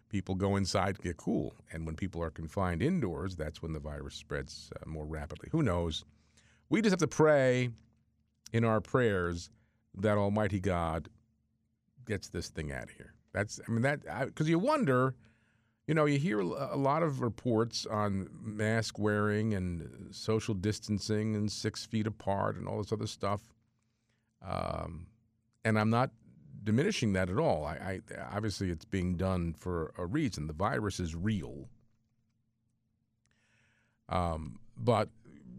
people 0.09 0.35
go 0.35 0.55
inside 0.55 0.95
to 0.95 1.01
get 1.01 1.17
cool. 1.17 1.53
And 1.71 1.85
when 1.85 1.95
people 1.95 2.21
are 2.23 2.31
confined 2.31 2.81
indoors, 2.81 3.35
that's 3.35 3.61
when 3.61 3.73
the 3.73 3.79
virus 3.79 4.15
spreads 4.15 4.71
uh, 4.75 4.89
more 4.89 5.05
rapidly. 5.05 5.49
Who 5.51 5.63
knows? 5.63 6.03
We 6.69 6.81
just 6.81 6.91
have 6.91 6.99
to 6.99 7.07
pray 7.07 7.69
in 8.51 8.63
our 8.63 8.81
prayers 8.81 9.49
that 9.95 10.17
Almighty 10.17 10.59
God 10.59 11.09
gets 12.05 12.29
this 12.29 12.49
thing 12.49 12.71
out 12.71 12.83
of 12.83 12.89
here. 12.91 13.13
That's, 13.33 13.59
I 13.67 13.71
mean, 13.71 13.83
that, 13.83 14.01
because 14.25 14.49
you 14.49 14.57
wonder, 14.57 15.15
you 15.87 15.93
know, 15.93 16.05
you 16.05 16.17
hear 16.17 16.39
a 16.39 16.75
lot 16.75 17.03
of 17.03 17.21
reports 17.21 17.85
on 17.85 18.29
mask 18.41 18.97
wearing 18.97 19.53
and 19.53 20.07
social 20.11 20.53
distancing 20.53 21.35
and 21.35 21.51
six 21.51 21.85
feet 21.85 22.07
apart 22.07 22.55
and 22.55 22.67
all 22.67 22.77
this 22.77 22.91
other 22.91 23.07
stuff. 23.07 23.41
Um, 24.47 25.07
and 25.63 25.77
I'm 25.77 25.89
not 25.89 26.11
diminishing 26.63 27.13
that 27.13 27.29
at 27.29 27.37
all. 27.37 27.65
I, 27.65 27.73
I, 27.73 28.35
obviously 28.35 28.69
it's 28.69 28.85
being 28.85 29.15
done 29.15 29.53
for 29.53 29.93
a 29.97 30.05
reason. 30.05 30.47
The 30.47 30.53
virus 30.53 30.99
is 30.99 31.15
real. 31.15 31.69
Um, 34.09 34.59
but 34.77 35.09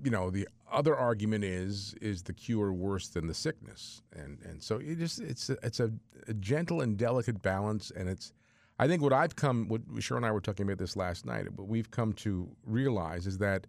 you 0.03 0.11
know 0.11 0.31
the 0.31 0.49
other 0.71 0.97
argument 0.97 1.45
is 1.45 1.95
is 2.01 2.23
the 2.23 2.33
cure 2.33 2.73
worse 2.73 3.09
than 3.09 3.27
the 3.27 3.35
sickness, 3.35 4.03
and 4.13 4.39
and 4.45 4.63
so 4.63 4.77
it 4.77 4.99
just 4.99 5.21
it's 5.21 5.51
a, 5.51 5.57
it's 5.63 5.81
a, 5.81 5.93
a 6.29 6.35
gentle 6.35 6.81
and 6.81 6.97
delicate 6.97 7.43
balance, 7.43 7.91
and 7.95 8.09
it's 8.09 8.33
I 8.79 8.89
think 8.89 9.03
what 9.03 9.13
I've 9.13 9.37
come 9.37 9.69
what 9.69 9.87
Cheryl 9.97 10.19
and 10.19 10.27
I 10.27 10.33
were 10.33 10.41
talking 10.41 10.67
about 10.67 10.79
this 10.79 10.97
last 10.97 11.27
night. 11.27 11.53
What 11.53 11.69
we've 11.69 11.91
come 11.91 12.13
to 12.15 12.49
realize 12.65 13.27
is 13.27 13.39
that 13.39 13.67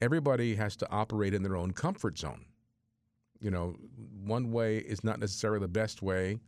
everybody 0.00 0.54
has 0.56 0.76
to 0.76 0.90
operate 0.90 1.34
in 1.34 1.42
their 1.42 1.56
own 1.56 1.72
comfort 1.72 2.18
zone. 2.18 2.44
You 3.40 3.50
know, 3.50 3.76
one 4.24 4.50
way 4.50 4.78
is 4.78 5.04
not 5.04 5.20
necessarily 5.20 5.60
the 5.60 5.68
best 5.68 6.02
way. 6.02 6.38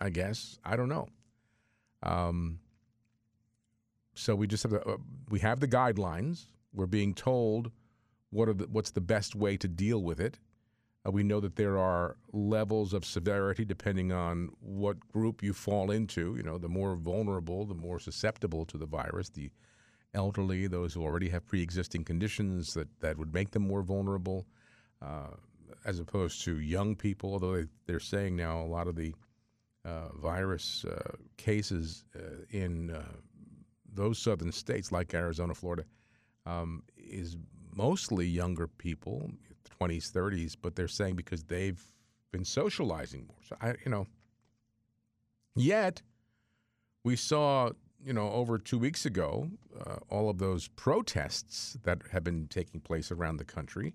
I 0.00 0.10
guess 0.10 0.58
I 0.64 0.76
don't 0.76 0.88
know. 0.88 1.08
Um, 2.02 2.60
so 4.14 4.34
we 4.34 4.46
just 4.46 4.62
have 4.62 4.72
to, 4.72 4.86
uh, 4.86 4.96
we 5.28 5.40
have 5.40 5.60
the 5.60 5.68
guidelines. 5.68 6.46
We're 6.72 6.86
being 6.86 7.14
told 7.14 7.70
what 8.30 8.48
are 8.48 8.54
the, 8.54 8.66
what's 8.66 8.90
the 8.90 9.00
best 9.00 9.34
way 9.34 9.56
to 9.56 9.68
deal 9.68 10.02
with 10.02 10.20
it. 10.20 10.38
Uh, 11.06 11.10
we 11.10 11.22
know 11.22 11.40
that 11.40 11.56
there 11.56 11.78
are 11.78 12.16
levels 12.32 12.92
of 12.92 13.04
severity 13.04 13.64
depending 13.64 14.12
on 14.12 14.50
what 14.60 15.08
group 15.08 15.42
you 15.42 15.52
fall 15.52 15.90
into. 15.90 16.34
You 16.36 16.42
know, 16.42 16.58
the 16.58 16.68
more 16.68 16.96
vulnerable, 16.96 17.64
the 17.64 17.74
more 17.74 17.98
susceptible 17.98 18.64
to 18.66 18.78
the 18.78 18.86
virus. 18.86 19.28
The 19.28 19.50
elderly, 20.14 20.66
those 20.66 20.94
who 20.94 21.02
already 21.02 21.28
have 21.28 21.46
pre-existing 21.46 22.04
conditions 22.04 22.74
that, 22.74 22.88
that 23.00 23.18
would 23.18 23.32
make 23.34 23.50
them 23.50 23.62
more 23.66 23.82
vulnerable, 23.82 24.46
uh, 25.02 25.34
as 25.84 26.00
opposed 26.00 26.42
to 26.44 26.58
young 26.58 26.96
people. 26.96 27.32
Although 27.32 27.56
they, 27.56 27.66
they're 27.86 28.00
saying 28.00 28.34
now 28.34 28.60
a 28.60 28.66
lot 28.66 28.88
of 28.88 28.96
the 28.96 29.14
virus 30.14 30.84
uh, 30.84 31.12
cases 31.36 32.04
uh, 32.16 32.20
in 32.50 32.90
uh, 32.90 33.02
those 33.92 34.18
southern 34.18 34.52
states, 34.52 34.92
like 34.92 35.14
Arizona, 35.14 35.54
Florida, 35.54 35.84
um, 36.44 36.82
is 36.96 37.36
mostly 37.74 38.26
younger 38.26 38.66
people, 38.66 39.30
20s, 39.80 40.10
30s, 40.10 40.56
but 40.60 40.74
they're 40.74 40.88
saying 40.88 41.16
because 41.16 41.44
they've 41.44 41.82
been 42.32 42.44
socializing 42.44 43.26
more. 43.26 43.36
So 43.48 43.56
I, 43.60 43.74
you 43.84 43.90
know, 43.90 44.06
yet 45.54 46.02
we 47.04 47.16
saw, 47.16 47.70
you 48.04 48.12
know, 48.12 48.30
over 48.32 48.58
two 48.58 48.78
weeks 48.78 49.06
ago, 49.06 49.50
uh, 49.84 49.96
all 50.08 50.28
of 50.28 50.38
those 50.38 50.68
protests 50.68 51.76
that 51.84 51.98
have 52.12 52.24
been 52.24 52.46
taking 52.48 52.80
place 52.80 53.10
around 53.10 53.36
the 53.36 53.44
country, 53.44 53.94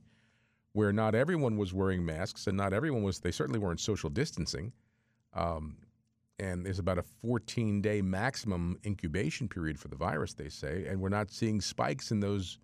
where 0.74 0.94
not 0.94 1.16
everyone 1.16 1.58
was 1.58 1.74
wearing 1.74 2.06
masks 2.06 2.48
and 2.48 2.56
not 2.56 2.74
everyone 2.74 3.04
was, 3.04 3.20
they 3.20 3.32
certainly 3.32 3.60
weren't 3.60 3.80
social 3.80 4.10
distancing. 4.10 4.72
Um, 5.34 5.78
and 6.40 6.66
there's 6.66 6.80
about 6.80 6.98
a 6.98 7.04
14 7.04 7.82
day 7.82 8.02
maximum 8.02 8.78
incubation 8.86 9.48
period 9.48 9.80
for 9.80 9.88
the 9.88 9.96
virus, 9.96 10.34
they 10.34 10.50
say, 10.50 10.86
and 10.88 11.00
we're 11.00 11.10
not 11.10 11.30
seeing 11.30 11.62
spikes 11.62 12.12
in 12.12 12.20
those 12.20 12.58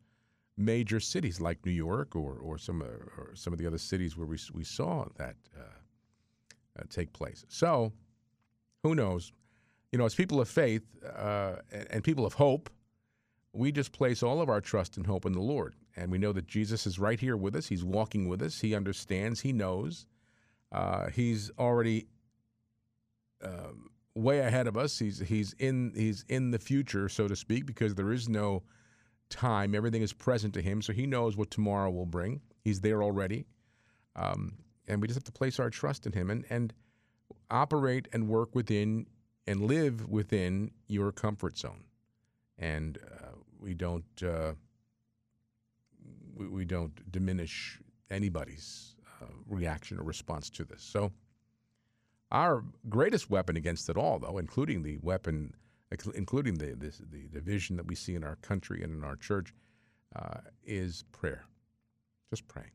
major 0.58 1.00
cities 1.00 1.40
like 1.40 1.64
New 1.66 1.72
York 1.72 2.16
or, 2.16 2.34
or, 2.34 2.58
some, 2.58 2.82
uh, 2.82 2.86
or 2.86 3.32
some 3.36 3.54
of 3.54 3.60
the 3.60 3.68
other 3.68 3.78
cities 3.78 4.18
where 4.18 4.26
we, 4.26 4.38
we 4.54 4.64
saw 4.64 5.06
that 5.18 5.36
uh, 5.56 6.80
uh, 6.80 6.84
take 6.90 7.14
place. 7.14 7.46
So, 7.48 7.94
who 8.84 8.96
knows? 8.96 9.32
You 9.92 10.00
know, 10.00 10.06
as 10.06 10.16
people 10.16 10.42
of 10.42 10.50
faith 10.50 10.84
uh, 11.06 11.58
and, 11.72 11.88
and, 11.92 12.04
people 12.04 12.26
of 12.26 12.34
hope, 12.34 12.70
we 13.54 13.72
just 13.72 13.92
place 13.92 14.24
all 14.24 14.42
of 14.42 14.50
our 14.50 14.62
trust 14.62 14.98
and 14.98 15.06
hope 15.06 15.26
in 15.26 15.34
the 15.34 15.42
Lord. 15.42 15.76
And 15.96 16.12
we 16.12 16.18
know 16.18 16.34
that 16.34 16.48
Jesus 16.48 16.86
is 16.86 17.00
right 17.00 17.20
here 17.20 17.38
with 17.38 17.56
us. 17.56 17.68
He's 17.68 17.84
walking 17.84 18.28
with 18.28 18.42
us. 18.42 18.60
He 18.60 18.76
understands. 18.76 19.42
He 19.42 19.54
knows. 19.54 20.06
Uh, 20.72 21.10
he's 21.10 21.52
already 21.58 22.08
um, 23.44 23.90
way 24.16 24.40
ahead 24.40 24.68
of 24.68 24.78
us. 24.78 24.98
He's 24.98 25.20
he's 25.20 25.54
in 25.60 25.94
he's 25.96 26.26
in 26.28 26.52
the 26.52 26.60
future, 26.60 27.10
so 27.10 27.28
to 27.28 27.36
speak, 27.36 27.66
because 27.66 27.96
there 27.96 28.12
is 28.12 28.28
no 28.28 28.64
time. 29.30 29.76
Everything 29.76 30.02
is 30.02 30.14
present 30.14 30.54
to 30.56 30.62
him, 30.62 30.82
so 30.82 30.94
he 30.94 31.06
knows 31.06 31.38
what 31.38 31.52
tomorrow 31.52 31.92
will 31.92 32.06
bring. 32.06 32.42
He's 32.64 32.82
there 32.82 33.04
already, 33.04 33.46
um, 34.16 34.58
and 34.88 35.02
we 35.02 35.08
just 35.08 35.18
have 35.18 35.24
to 35.26 35.32
place 35.32 35.60
our 35.60 35.70
trust 35.70 36.06
in 36.06 36.14
him 36.14 36.30
and 36.30 36.46
and 36.50 36.74
operate 37.50 38.08
and 38.12 38.28
work 38.28 38.56
within 38.56 39.08
and 39.46 39.62
live 39.62 40.08
within 40.10 40.72
your 40.88 41.12
comfort 41.12 41.58
zone. 41.58 41.84
And 42.58 42.98
uh, 42.98 43.36
we 43.60 43.74
don't 43.74 44.24
uh, 44.24 44.54
we, 46.36 46.48
we 46.48 46.66
don't 46.66 47.12
diminish 47.12 47.80
anybody's 48.10 48.96
uh, 49.22 49.26
reaction 49.48 50.00
or 50.00 50.04
response 50.04 50.50
to 50.52 50.64
this. 50.64 50.82
So. 50.82 51.12
Our 52.32 52.64
greatest 52.90 53.30
weapon 53.30 53.56
against 53.56 53.90
it 53.90 53.98
all, 53.98 54.20
though, 54.20 54.38
including 54.38 54.84
the 54.84 54.98
weapon, 54.98 55.54
including 56.14 56.56
the 56.56 56.76
this, 56.76 56.98
the 56.98 57.28
division 57.32 57.78
that 57.78 57.88
we 57.88 57.96
see 57.96 58.16
in 58.16 58.24
our 58.24 58.36
country 58.38 58.84
and 58.84 58.94
in 58.94 59.04
our 59.04 59.16
church, 59.16 59.54
uh, 60.16 60.40
is 60.66 61.06
prayer. 61.12 61.46
Just 62.30 62.48
praying. 62.48 62.72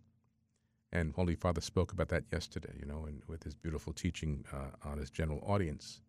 And 0.92 1.12
Holy 1.14 1.34
Father 1.34 1.60
spoke 1.60 1.92
about 1.92 2.08
that 2.08 2.24
yesterday, 2.32 2.74
you 2.78 2.86
know, 2.86 3.04
and 3.06 3.22
with 3.26 3.42
his 3.42 3.54
beautiful 3.54 3.92
teaching 3.92 4.44
uh, 4.52 4.88
on 4.88 4.98
his 4.98 5.10
general 5.10 5.42
audience 5.46 6.00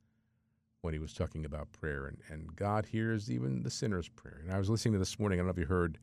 when 0.81 0.93
he 0.93 0.99
was 0.99 1.13
talking 1.13 1.45
about 1.45 1.71
prayer. 1.71 2.07
And, 2.07 2.17
and 2.29 2.55
God 2.55 2.85
hears 2.85 3.31
even 3.31 3.63
the 3.63 3.69
sinner's 3.69 4.09
prayer. 4.09 4.41
And 4.43 4.53
I 4.53 4.57
was 4.59 4.69
listening 4.69 4.93
to 4.93 4.99
this 4.99 5.17
morning, 5.17 5.39
I 5.39 5.41
don't 5.41 5.47
know 5.47 5.51
if 5.51 5.57
you 5.57 5.65
heard, 5.65 5.97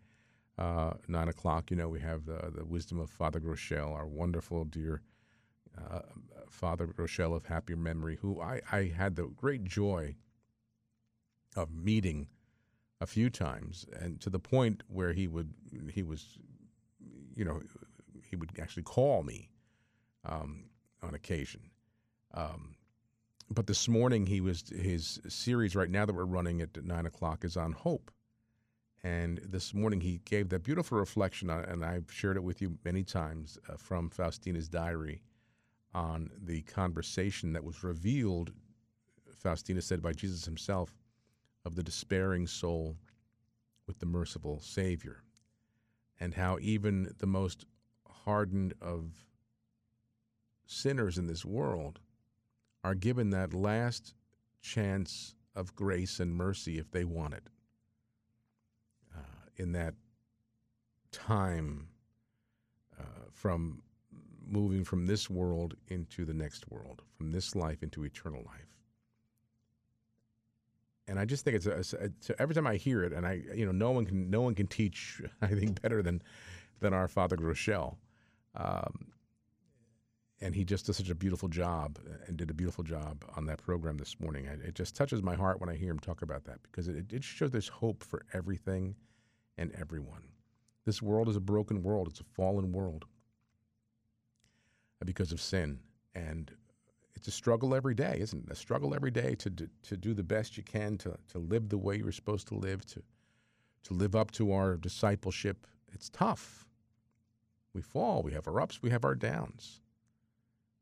uh, 0.59 0.93
9 1.09 1.29
o'clock, 1.29 1.71
you 1.71 1.77
know, 1.77 1.89
we 1.89 2.01
have 2.01 2.25
the, 2.25 2.53
the 2.55 2.65
wisdom 2.65 2.99
of 2.99 3.11
Father 3.11 3.41
Groeschel, 3.41 3.95
our 3.95 4.07
wonderful, 4.07 4.65
dear 4.65 5.03
uh, 5.79 6.01
Father 6.51 6.87
Groeschel 6.87 7.35
of 7.35 7.47
happy 7.47 7.75
memory, 7.75 8.17
who 8.21 8.41
I, 8.41 8.61
I 8.71 8.93
had 8.97 9.17
the 9.17 9.27
great 9.27 9.65
joy 9.65 10.17
of 11.57 11.73
meeting 11.73 12.29
a 13.01 13.07
few 13.07 13.31
times, 13.31 13.87
and 13.99 14.21
to 14.21 14.31
the 14.31 14.39
point 14.39 14.83
where 14.89 15.13
he 15.13 15.27
would 15.27 15.53
he 15.93 16.03
was, 16.03 16.39
you 17.35 17.45
know, 17.45 17.61
he 18.29 18.37
would 18.37 18.51
actually 18.61 18.83
call 18.83 19.23
me 19.23 19.51
um, 20.25 20.65
on 21.03 21.15
occasion. 21.15 21.63
Um, 22.35 22.77
but 23.51 23.67
this 23.67 23.89
morning 23.89 24.27
he 24.27 24.41
was 24.41 24.65
his 24.69 25.21
series 25.29 25.75
right 25.75 25.91
now 25.91 26.05
that 26.05 26.15
we're 26.15 26.25
running 26.25 26.61
at 26.61 26.85
nine 26.85 27.07
o'clock 27.07 27.45
is 27.45 27.57
on 27.57 27.73
hope. 27.73 28.11
And 29.03 29.39
this 29.39 29.73
morning 29.73 30.03
he 30.03 30.21
gave 30.27 30.51
that 30.51 30.63
beautiful 30.63 30.99
reflection, 30.99 31.49
on, 31.49 31.65
and 31.65 31.85
I've 31.85 32.13
shared 32.13 32.37
it 32.37 32.45
with 32.45 32.61
you 32.61 32.79
many 32.85 33.03
times 33.03 33.59
uh, 33.69 33.77
from 33.79 34.11
Faustina's 34.11 34.69
diary 34.69 35.23
on 35.95 36.31
the 36.45 36.63
conversation 36.63 37.53
that 37.53 37.65
was 37.65 37.83
revealed, 37.83 38.53
Faustina 39.35 39.83
said, 39.83 40.03
by 40.03 40.13
Jesus 40.13 40.45
himself, 40.45 40.95
of 41.65 41.75
the 41.75 41.83
despairing 41.83 42.47
soul 42.47 42.97
with 43.87 43.99
the 43.99 44.07
merciful 44.07 44.61
Savior, 44.61 45.23
and 46.21 46.35
how 46.35 46.59
even 46.61 47.15
the 47.19 47.27
most 47.27 47.65
hardened 48.07 48.75
of 48.81 49.13
sinners 50.67 51.19
in 51.19 51.27
this 51.27 51.45
world 51.45 51.99
are 52.85 52.95
given 52.95 53.31
that 53.31 53.53
last 53.53 54.15
chance 54.63 55.35
of 55.55 55.75
grace 55.75 56.21
and 56.21 56.35
mercy 56.35 56.79
if 56.79 56.91
they 56.91 57.05
want 57.05 57.35
it. 57.35 57.49
Uh, 59.15 59.49
in 59.57 59.73
that 59.73 59.95
time 61.11 61.89
uh, 62.99 63.03
from 63.33 63.83
moving 64.51 64.85
from 64.85 65.07
this 65.07 65.31
world 65.31 65.75
into 65.89 66.25
the 66.25 66.35
next 66.35 66.71
world, 66.71 67.03
from 67.17 67.33
this 67.33 67.55
life 67.55 67.83
into 67.83 68.05
eternal 68.05 68.43
life. 68.47 68.77
And 71.09 71.19
I 71.19 71.25
just 71.25 71.45
think 71.45 71.57
it's, 71.57 71.67
a, 71.93 72.11
every 72.39 72.55
time 72.55 72.67
I 72.67 72.77
hear 72.77 73.03
it, 73.03 73.13
and 73.13 73.27
I, 73.27 73.43
you 73.55 73.67
know, 73.67 73.73
no 73.73 73.91
one 73.91 74.07
can 74.07 74.31
no 74.31 74.43
one 74.43 74.55
can 74.55 74.69
teach 74.69 75.21
I 75.43 75.49
think 75.49 75.81
better 75.83 76.03
than 76.03 76.23
than 76.81 76.95
our 76.95 77.09
Father 77.09 77.37
Groeschel. 77.37 77.97
Um, 78.55 79.07
and 80.41 80.55
he 80.55 80.65
just 80.65 80.87
does 80.87 80.97
such 80.97 81.11
a 81.11 81.15
beautiful 81.15 81.49
job 81.49 81.99
and 82.27 82.37
did 82.37 82.49
a 82.49 82.55
beautiful 82.55 82.83
job 82.83 83.25
on 83.37 83.45
that 83.47 83.59
program 83.59 83.99
this 83.99 84.19
morning. 84.21 84.47
It 84.47 84.75
just 84.75 84.97
touches 84.97 85.23
my 85.23 85.35
heart 85.35 85.61
when 85.61 85.69
I 85.69 85.75
hear 85.75 85.91
him 85.91 85.99
talk 85.99 86.23
about 86.23 86.45
that 86.45 86.63
because 86.63 86.89
it, 86.89 87.13
it 87.13 87.23
shows 87.23 87.51
there's 87.51 87.69
hope 87.69 88.03
for 88.03 88.23
everything 88.33 88.95
and 89.59 89.71
everyone. 89.79 90.23
This 90.87 91.03
world 91.03 91.29
is 91.29 91.37
a 91.37 91.41
broken 91.41 91.83
world, 91.83 92.09
it's 92.09 92.21
a 92.21 92.25
fallen 92.25 92.73
world 92.73 93.05
because 95.05 95.33
of 95.33 95.41
sin. 95.41 95.79
And 96.15 96.51
it's 97.15 97.29
a 97.29 97.33
struggle 97.33 97.75
every 97.75 97.95
day, 97.95 98.19
isn't 98.21 98.45
it? 98.47 98.53
A 98.53 98.57
struggle 98.57 98.95
every 98.95 99.11
day 99.11 99.35
to 99.37 99.51
do, 99.51 99.69
to 99.83 99.97
do 99.97 100.15
the 100.15 100.23
best 100.23 100.57
you 100.57 100.63
can, 100.63 100.97
to, 100.99 101.17
to 101.33 101.39
live 101.39 101.69
the 101.69 101.79
way 101.79 101.97
you're 101.97 102.13
supposed 102.13 102.49
to 102.49 102.55
live, 102.55 102.85
to, 102.87 103.03
to 103.85 103.95
live 103.95 104.17
up 104.17 104.31
to 104.33 104.53
our 104.53 104.77
discipleship. 104.77 105.67
It's 105.93 106.09
tough. 106.09 106.67
We 107.75 107.83
fall, 107.83 108.23
we 108.23 108.33
have 108.33 108.49
our 108.49 108.61
ups, 108.61 108.83
we 108.83 108.91
have 108.91 109.05
our 109.05 109.15
downs. 109.15 109.81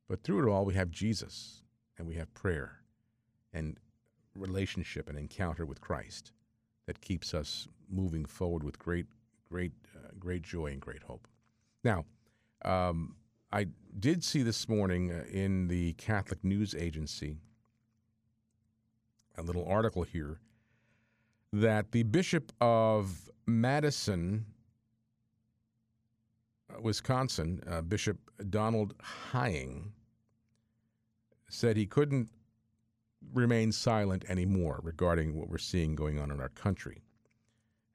But 0.09 0.23
through 0.23 0.47
it 0.47 0.51
all, 0.51 0.65
we 0.65 0.75
have 0.75 0.91
Jesus 0.91 1.63
and 1.99 2.07
we 2.07 2.15
have 2.15 2.33
prayer 2.35 2.81
and 3.53 3.79
relationship 4.35 5.09
and 5.09 5.19
encounter 5.19 5.67
with 5.67 5.81
Christ 5.81 6.33
that 6.87 7.01
keeps 7.01 7.35
us 7.35 7.69
moving 7.91 8.25
forward 8.25 8.63
with 8.63 8.79
great, 8.79 9.07
great, 9.51 9.73
uh, 9.97 10.09
great 10.19 10.43
joy 10.43 10.67
and 10.67 10.81
great 10.81 11.03
hope. 11.03 11.27
Now, 11.85 12.05
um, 12.65 13.17
I 13.51 13.67
did 13.99 14.23
see 14.23 14.43
this 14.43 14.69
morning 14.69 15.11
uh, 15.11 15.25
in 15.31 15.69
the 15.69 15.95
Catholic 15.95 16.45
News 16.45 16.75
Agency 16.75 17.39
a 19.39 19.43
little 19.43 19.67
article 19.67 20.03
here 20.03 20.39
that 21.53 21.93
the 21.93 22.03
Bishop 22.03 22.53
of 22.61 23.31
Madison, 23.47 24.45
uh, 26.71 26.81
Wisconsin, 26.83 27.63
uh, 27.67 27.81
Bishop 27.81 28.19
Donald 28.51 28.95
Hying, 29.01 29.93
said 31.49 31.77
he 31.77 31.87
couldn't 31.87 32.29
remain 33.33 33.73
silent 33.73 34.27
anymore 34.29 34.81
regarding 34.83 35.35
what 35.35 35.49
we're 35.49 35.57
seeing 35.57 35.95
going 35.95 36.19
on 36.19 36.31
in 36.31 36.41
our 36.41 36.51
country. 36.51 37.03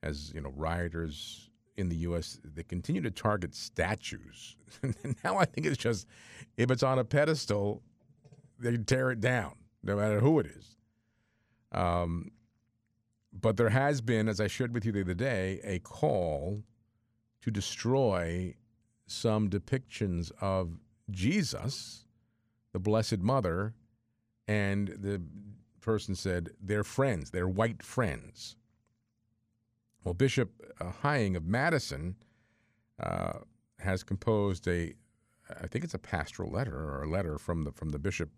As 0.02 0.32
you 0.34 0.42
know, 0.42 0.52
rioters 0.56 1.52
in 1.78 1.90
the 1.90 1.96
U.S. 1.98 2.40
they 2.44 2.64
continue 2.64 3.02
to 3.02 3.12
target 3.12 3.56
statues. 3.56 4.56
now 5.24 5.38
I 5.38 5.46
think 5.46 5.68
it's 5.68 5.78
just 5.78 6.08
if 6.58 6.70
it's 6.72 6.84
on 6.84 7.00
a 7.00 7.04
pedestal, 7.04 7.82
they 8.60 8.78
tear 8.78 9.12
it 9.12 9.20
down, 9.20 9.56
no 9.84 9.96
matter 9.96 10.20
who 10.20 10.40
it 10.40 10.48
is. 10.48 10.78
Um, 11.72 12.32
but 13.34 13.58
there 13.58 13.70
has 13.70 14.02
been, 14.02 14.30
as 14.30 14.40
I 14.40 14.48
shared 14.48 14.74
with 14.74 14.86
you 14.86 14.92
the 14.92 15.02
other 15.02 15.14
day, 15.16 15.60
a 15.64 15.80
call 15.80 16.64
to 17.42 17.52
destroy 17.52 18.56
some 19.08 19.50
depictions 19.50 20.32
of 20.40 20.78
Jesus, 21.10 22.06
the 22.72 22.80
Blessed 22.80 23.20
Mother, 23.20 23.74
and 24.48 24.88
the 24.88 25.22
person 25.82 26.16
said 26.16 26.52
they're 26.62 26.84
friends, 26.84 27.32
they're 27.32 27.48
white 27.48 27.84
friends. 27.84 28.56
Well, 30.04 30.14
Bishop 30.14 30.52
uh, 30.82 30.92
Hying 30.92 31.36
of 31.36 31.46
Madison 31.46 32.16
uh, 33.02 33.40
has 33.80 34.04
composed 34.04 34.68
a, 34.68 34.94
I 35.62 35.68
think 35.68 35.84
it's 35.84 35.94
a 35.94 36.00
pastoral 36.00 36.52
letter 36.52 36.76
or 36.76 37.04
a 37.04 37.10
letter 37.10 37.38
from 37.38 37.64
the 37.64 37.72
from 37.72 37.90
the 37.90 38.00
bishop 38.00 38.30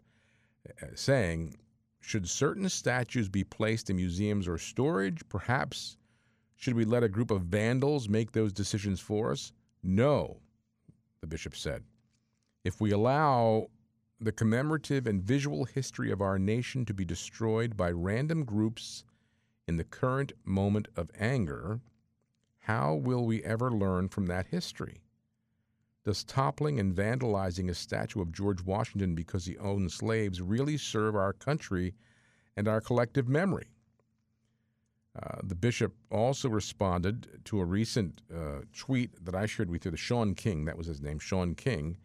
uh, 0.82 0.88
saying, 0.95 1.58
should 2.01 2.30
certain 2.30 2.69
statues 2.69 3.30
be 3.30 3.43
placed 3.43 3.89
in 3.89 3.95
museums 3.95 4.47
or 4.47 4.58
storage? 4.58 5.28
Perhaps 5.30 5.97
should 6.56 6.75
we 6.75 6.86
let 6.86 7.04
a 7.04 7.10
group 7.10 7.32
of 7.32 7.41
vandals 7.43 8.08
make 8.08 8.32
those 8.32 8.54
decisions 8.54 8.99
for 8.99 9.32
us? 9.32 9.51
No, 9.84 10.38
the 11.21 11.28
bishop 11.28 11.56
said. 11.56 11.84
If 12.63 12.80
we 12.80 12.91
allow 12.91 13.67
the 14.21 14.32
commemorative 14.32 15.08
and 15.08 15.21
visual 15.21 15.65
history 15.65 16.12
of 16.12 16.21
our 16.21 16.39
nation 16.39 16.86
to 16.86 16.93
be 16.93 17.06
destroyed 17.06 17.75
by 17.75 17.91
random 17.91 18.45
groups 18.45 19.04
in 19.67 19.78
the 19.78 19.84
current 19.84 20.34
moment 20.43 20.88
of 20.95 21.10
anger, 21.17 21.80
how 22.60 22.93
will 22.93 23.25
we 23.25 23.43
ever 23.43 23.71
learn 23.71 24.10
from 24.10 24.28
that 24.28 24.47
history? 24.47 25.01
Does 26.04 26.23
toppling 26.23 26.80
and 26.80 26.95
vandalizing 26.95 27.69
a 27.69 27.73
statue 27.73 28.21
of 28.21 28.32
George 28.32 28.63
Washington 28.63 29.15
because 29.15 29.45
he 29.45 29.58
owned 29.58 29.91
slaves 29.91 30.41
really 30.41 30.78
serve 30.78 31.15
our 31.15 31.34
country 31.34 31.95
and 32.56 32.67
our 32.67 32.80
collective 32.80 33.28
memory? 33.28 33.67
Uh, 35.19 35.39
the 35.43 35.56
bishop 35.56 35.95
also 36.12 36.49
responded 36.49 37.39
to 37.45 37.60
a 37.60 37.65
recent 37.65 38.21
uh, 38.32 38.60
tweet 38.78 39.23
that 39.23 39.34
I 39.34 39.45
shared 39.45 39.69
with 39.69 39.86
you, 39.86 39.91
the 39.91 39.97
Shaun 39.97 40.36
King, 40.36 40.65
that 40.65 40.78
was 40.78 40.88
his 40.88 41.01
name, 41.01 41.19
Shaun 41.19 41.56
King, 41.56 41.97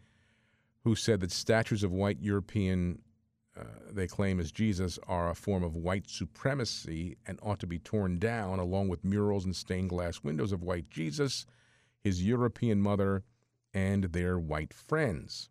who 0.83 0.95
said 0.95 1.19
that 1.19 1.31
statues 1.31 1.83
of 1.83 1.91
white 1.91 2.21
European 2.21 3.01
uh, 3.59 3.63
they 3.91 4.07
claim 4.07 4.39
is 4.39 4.51
Jesus 4.51 4.97
are 5.07 5.29
a 5.29 5.35
form 5.35 5.63
of 5.63 5.75
white 5.75 6.09
supremacy 6.09 7.17
and 7.27 7.37
ought 7.41 7.59
to 7.59 7.67
be 7.67 7.79
torn 7.79 8.17
down, 8.17 8.59
along 8.59 8.87
with 8.87 9.03
murals 9.03 9.45
and 9.45 9.55
stained 9.55 9.89
glass 9.89 10.23
windows 10.23 10.51
of 10.51 10.63
white 10.63 10.89
Jesus, 10.89 11.45
his 11.99 12.23
European 12.23 12.81
mother, 12.81 13.23
and 13.73 14.05
their 14.05 14.39
white 14.39 14.73
friends. 14.73 15.49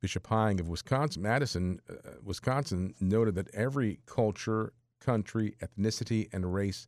Bishop 0.00 0.26
Hying 0.28 0.60
of 0.60 0.68
Wisconsin, 0.68 1.22
Madison, 1.22 1.80
uh, 1.90 2.12
Wisconsin, 2.22 2.94
noted 3.00 3.34
that 3.34 3.54
every 3.54 4.00
culture, 4.06 4.72
country, 5.00 5.54
ethnicity, 5.60 6.28
and 6.32 6.54
race 6.54 6.86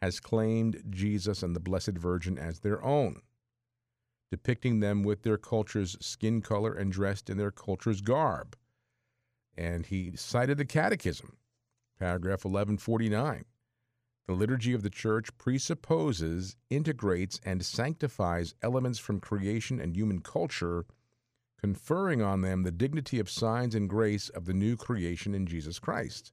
has 0.00 0.20
claimed 0.20 0.82
Jesus 0.90 1.42
and 1.42 1.56
the 1.56 1.60
Blessed 1.60 1.92
Virgin 1.92 2.38
as 2.38 2.60
their 2.60 2.82
own, 2.84 3.22
depicting 4.32 4.80
them 4.80 5.02
with 5.02 5.24
their 5.24 5.36
culture's 5.36 5.94
skin 6.00 6.40
color 6.40 6.72
and 6.72 6.90
dressed 6.90 7.28
in 7.28 7.36
their 7.36 7.50
culture's 7.50 8.00
garb. 8.00 8.56
And 9.58 9.84
he 9.84 10.16
cited 10.16 10.56
the 10.56 10.64
Catechism, 10.64 11.36
paragraph 11.98 12.46
1149. 12.46 13.44
The 14.26 14.32
liturgy 14.32 14.72
of 14.72 14.82
the 14.82 14.88
church 14.88 15.36
presupposes, 15.36 16.56
integrates, 16.70 17.42
and 17.44 17.62
sanctifies 17.62 18.54
elements 18.62 18.98
from 18.98 19.20
creation 19.20 19.78
and 19.78 19.94
human 19.94 20.20
culture, 20.22 20.86
conferring 21.60 22.22
on 22.22 22.40
them 22.40 22.62
the 22.62 22.72
dignity 22.72 23.18
of 23.18 23.28
signs 23.28 23.74
and 23.74 23.86
grace 23.86 24.30
of 24.30 24.46
the 24.46 24.54
new 24.54 24.78
creation 24.78 25.34
in 25.34 25.44
Jesus 25.44 25.78
Christ. 25.78 26.32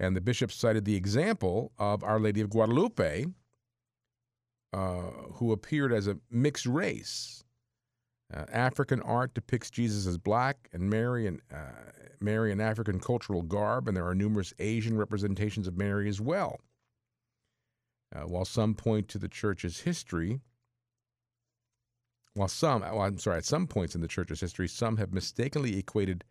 And 0.00 0.16
the 0.16 0.22
bishop 0.22 0.50
cited 0.50 0.86
the 0.86 0.96
example 0.96 1.70
of 1.78 2.02
Our 2.02 2.18
Lady 2.18 2.40
of 2.40 2.48
Guadalupe, 2.48 3.26
uh, 4.72 5.02
who 5.34 5.52
appeared 5.52 5.92
as 5.92 6.06
a 6.06 6.18
mixed 6.30 6.66
race. 6.66 7.44
Uh, 8.32 8.44
African 8.52 9.00
art 9.02 9.32
depicts 9.32 9.70
Jesus 9.70 10.06
as 10.06 10.18
black, 10.18 10.68
and 10.72 10.90
Mary 10.90 11.26
and 11.26 11.40
uh, 11.52 11.90
Mary 12.20 12.52
in 12.52 12.60
African 12.60 13.00
cultural 13.00 13.42
garb, 13.42 13.88
and 13.88 13.96
there 13.96 14.06
are 14.06 14.14
numerous 14.14 14.52
Asian 14.58 14.98
representations 14.98 15.66
of 15.66 15.76
Mary 15.76 16.08
as 16.08 16.20
well. 16.20 16.60
Uh, 18.14 18.20
while 18.22 18.44
some 18.44 18.74
point 18.74 19.08
to 19.08 19.18
the 19.18 19.28
church's 19.28 19.80
history, 19.80 20.40
while 22.34 22.48
some, 22.48 22.82
well, 22.82 23.00
I'm 23.00 23.18
sorry, 23.18 23.38
at 23.38 23.44
some 23.44 23.66
points 23.66 23.94
in 23.94 24.00
the 24.00 24.08
church's 24.08 24.40
history, 24.40 24.68
some 24.68 24.96
have 24.98 25.12
mistakenly 25.12 25.78
equated 25.78 26.24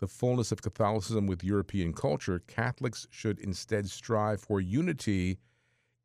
the 0.00 0.06
fullness 0.06 0.50
of 0.50 0.62
Catholicism 0.62 1.26
with 1.26 1.44
European 1.44 1.92
culture, 1.92 2.42
Catholics 2.46 3.06
should 3.10 3.38
instead 3.38 3.88
strive 3.88 4.40
for 4.40 4.60
unity 4.60 5.38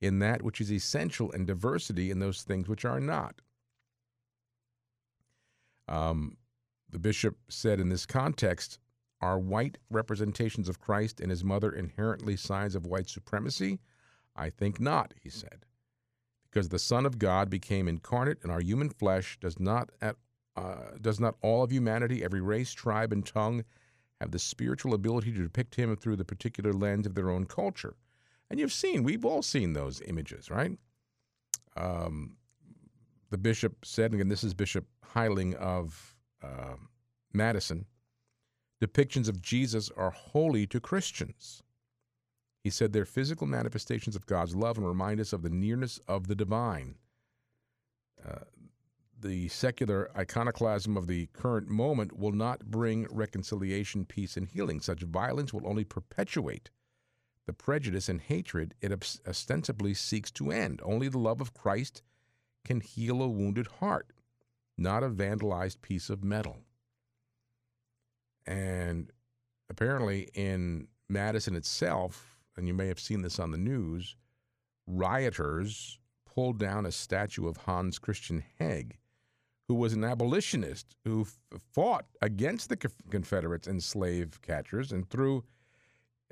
in 0.01 0.19
that 0.19 0.41
which 0.41 0.62
is 0.62 0.71
essential 0.71 1.31
and 1.31 1.47
diversity 1.47 2.12
in 2.12 2.19
those 2.19 2.43
things 2.43 2.67
which 2.67 2.86
are 2.86 2.99
not. 2.99 3.41
Um, 5.88 6.38
the 6.89 6.99
bishop 6.99 7.38
said 7.49 7.79
in 7.79 7.89
this 7.89 8.05
context, 8.05 8.79
are 9.21 9.39
white 9.39 9.77
representations 9.89 10.69
of 10.69 10.79
Christ 10.79 11.19
and 11.19 11.29
his 11.29 11.43
mother 11.43 11.71
inherently 11.71 12.36
signs 12.36 12.75
of 12.75 12.86
white 12.86 13.10
supremacy? 13.10 13.79
I 14.36 14.49
think 14.49 14.79
not, 14.79 15.13
he 15.21 15.29
said. 15.29 15.65
Because 16.43 16.69
the 16.69 16.79
Son 16.79 17.05
of 17.05 17.17
God 17.17 17.49
became 17.49 17.88
incarnate 17.88 18.39
in 18.43 18.49
our 18.49 18.60
human 18.62 18.89
flesh, 18.89 19.38
does 19.39 19.60
not 19.60 19.89
at 20.01 20.15
uh, 20.55 20.91
does 21.01 21.19
not 21.19 21.36
all 21.41 21.63
of 21.63 21.71
humanity, 21.71 22.23
every 22.23 22.39
race, 22.39 22.71
tribe, 22.71 23.12
and 23.12 23.25
tongue, 23.25 23.65
have 24.21 24.31
the 24.31 24.39
spiritual 24.39 24.93
ability 24.93 25.34
to 25.34 25.43
depict 25.43 25.75
him 25.75 25.93
through 25.97 26.15
the 26.15 26.23
particular 26.23 26.71
lens 26.71 27.05
of 27.05 27.13
their 27.13 27.29
own 27.29 27.45
culture? 27.45 27.95
And 28.49 28.60
you've 28.60 28.73
seen, 28.73 29.03
we've 29.03 29.25
all 29.25 29.41
seen 29.41 29.73
those 29.73 30.01
images, 30.01 30.49
right? 30.49 30.77
Um, 31.75 32.38
the 33.31 33.38
bishop 33.38 33.84
said, 33.84 34.13
and 34.13 34.31
this 34.31 34.43
is 34.43 34.53
Bishop 34.53 34.86
Hying 35.03 35.55
of 35.55 36.15
uh, 36.43 36.75
Madison, 37.34 37.86
depictions 38.81 39.27
of 39.27 39.41
Jesus 39.41 39.89
are 39.97 40.12
holy 40.12 40.67
to 40.67 40.79
Christians. 40.79 41.63
He 42.63 42.69
said 42.69 42.93
they're 42.93 43.05
physical 43.05 43.47
manifestations 43.47 44.15
of 44.15 44.25
God's 44.25 44.55
love 44.55 44.77
and 44.77 44.88
remind 44.88 45.19
us 45.19 45.34
of 45.34 45.41
the 45.41 45.49
nearness 45.49 45.99
of 46.08 46.27
the 46.27 46.36
divine. 46.36 46.95
Uh, 48.27 48.39
the 49.19 49.47
secular 49.49 50.10
iconoclasm 50.17 50.97
of 50.97 51.08
the 51.08 51.27
current 51.27 51.67
moment 51.67 52.17
will 52.17 52.31
not 52.31 52.65
bring 52.65 53.08
reconciliation, 53.12 54.05
peace, 54.05 54.38
and 54.38 54.47
healing. 54.47 54.79
Such 54.79 55.01
violence 55.01 55.53
will 55.53 55.67
only 55.67 55.84
perpetuate 55.84 56.69
the 57.45 57.53
prejudice 57.53 58.10
and 58.10 58.21
hatred 58.21 58.73
it 58.81 58.91
ostensibly 59.27 59.93
seeks 59.93 60.31
to 60.31 60.51
end. 60.51 60.81
Only 60.84 61.08
the 61.08 61.19
love 61.19 61.41
of 61.41 61.53
Christ 61.53 62.01
can 62.65 62.81
heal 62.81 63.21
a 63.21 63.27
wounded 63.27 63.67
heart, 63.79 64.12
not 64.77 65.03
a 65.03 65.10
vandalized 65.10 65.81
piece 65.81 66.10
of 66.10 66.23
metal. 66.23 66.58
And 68.45 69.12
apparently, 69.69 70.29
in 70.34 70.88
Madison 71.10 71.55
itself, 71.55 72.38
and 72.58 72.67
you 72.67 72.73
may 72.73 72.88
have 72.88 72.99
seen 72.99 73.21
this 73.21 73.39
on 73.39 73.51
the 73.51 73.58
news, 73.58 74.15
rioters 74.88 75.99
pulled 76.25 76.60
down 76.60 76.86
a 76.86 76.91
statue 76.91 77.47
of 77.47 77.58
Hans 77.58 77.97
Christian 77.99 78.43
Heg, 78.60 78.93
who 79.67 79.75
was 79.75 79.93
an 79.93 80.03
abolitionist 80.03 80.95
who 81.03 81.25
fought 81.73 82.05
against 82.21 82.69
the 82.69 82.77
Confederates 83.10 83.67
and 83.67 83.81
slave 83.81 84.41
catchers 84.41 84.91
and 84.91 85.10
threw 85.10 85.43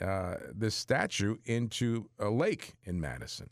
uh, 0.02 0.36
this 0.54 0.76
statue 0.76 1.38
into 1.46 2.10
a 2.20 2.30
lake 2.30 2.74
in 2.84 3.00
Madison. 3.00 3.50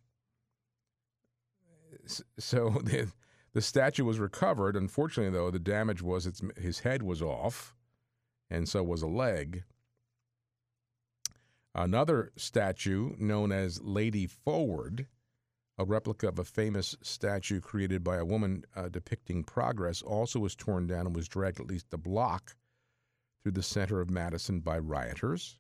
So 2.40 2.70
the, 2.84 3.12
the 3.54 3.62
statue 3.62 4.06
was 4.06 4.20
recovered. 4.20 4.76
Unfortunately, 4.76 5.32
though, 5.32 5.52
the 5.52 5.60
damage 5.60 6.02
was 6.02 6.26
its, 6.26 6.42
his 6.58 6.80
head 6.80 7.04
was 7.04 7.22
off, 7.22 7.76
and 8.50 8.68
so 8.68 8.84
was 8.84 9.02
a 9.02 9.08
leg. 9.08 9.64
Another 11.74 12.32
statue, 12.36 13.16
known 13.18 13.52
as 13.52 13.82
Lady 13.82 14.28
Forward, 14.28 15.08
a 15.78 15.86
replica 15.86 16.28
of 16.28 16.38
a 16.38 16.44
famous 16.44 16.98
statue 17.02 17.62
created 17.62 18.04
by 18.04 18.18
a 18.18 18.26
woman 18.26 18.66
uh, 18.76 18.90
depicting 18.90 19.44
progress, 19.44 20.02
also 20.02 20.40
was 20.40 20.56
torn 20.56 20.86
down 20.86 21.08
and 21.08 21.16
was 21.16 21.30
dragged 21.30 21.62
at 21.62 21.68
least 21.68 21.94
a 21.94 21.98
block 21.98 22.56
through 23.42 23.54
the 23.54 23.64
center 23.64 24.02
of 24.02 24.10
Madison 24.10 24.60
by 24.60 24.78
rioters. 24.78 25.58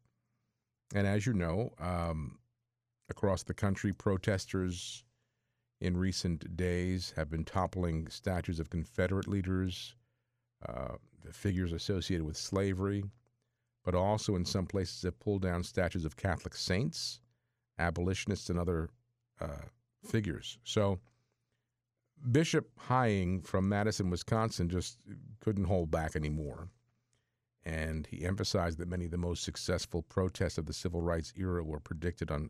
And 0.93 1.07
as 1.07 1.25
you 1.25 1.33
know, 1.33 1.73
um, 1.79 2.39
across 3.09 3.43
the 3.43 3.53
country, 3.53 3.93
protesters 3.93 5.03
in 5.79 5.97
recent 5.97 6.55
days 6.55 7.13
have 7.15 7.29
been 7.29 7.43
toppling 7.43 8.07
statues 8.07 8.59
of 8.59 8.69
Confederate 8.69 9.27
leaders, 9.27 9.95
uh, 10.67 10.95
the 11.23 11.33
figures 11.33 11.71
associated 11.71 12.25
with 12.25 12.37
slavery, 12.37 13.03
but 13.83 13.95
also 13.95 14.35
in 14.35 14.45
some 14.45 14.65
places 14.65 15.01
have 15.03 15.19
pulled 15.19 15.41
down 15.41 15.63
statues 15.63 16.05
of 16.05 16.15
Catholic 16.15 16.55
saints, 16.55 17.19
abolitionists, 17.79 18.49
and 18.49 18.59
other 18.59 18.89
uh, 19.39 19.65
figures. 20.05 20.59
So 20.63 20.99
Bishop 22.31 22.69
Hying 22.77 23.41
from 23.41 23.67
Madison, 23.67 24.09
Wisconsin, 24.09 24.69
just 24.69 24.99
couldn't 25.39 25.65
hold 25.65 25.89
back 25.89 26.15
anymore. 26.15 26.69
And 27.63 28.07
he 28.07 28.25
emphasized 28.25 28.79
that 28.79 28.87
many 28.87 29.05
of 29.05 29.11
the 29.11 29.17
most 29.17 29.43
successful 29.43 30.01
protests 30.01 30.57
of 30.57 30.65
the 30.65 30.73
civil 30.73 31.01
rights 31.01 31.31
era 31.37 31.63
were 31.63 31.79
predicted 31.79 32.31
on, 32.31 32.49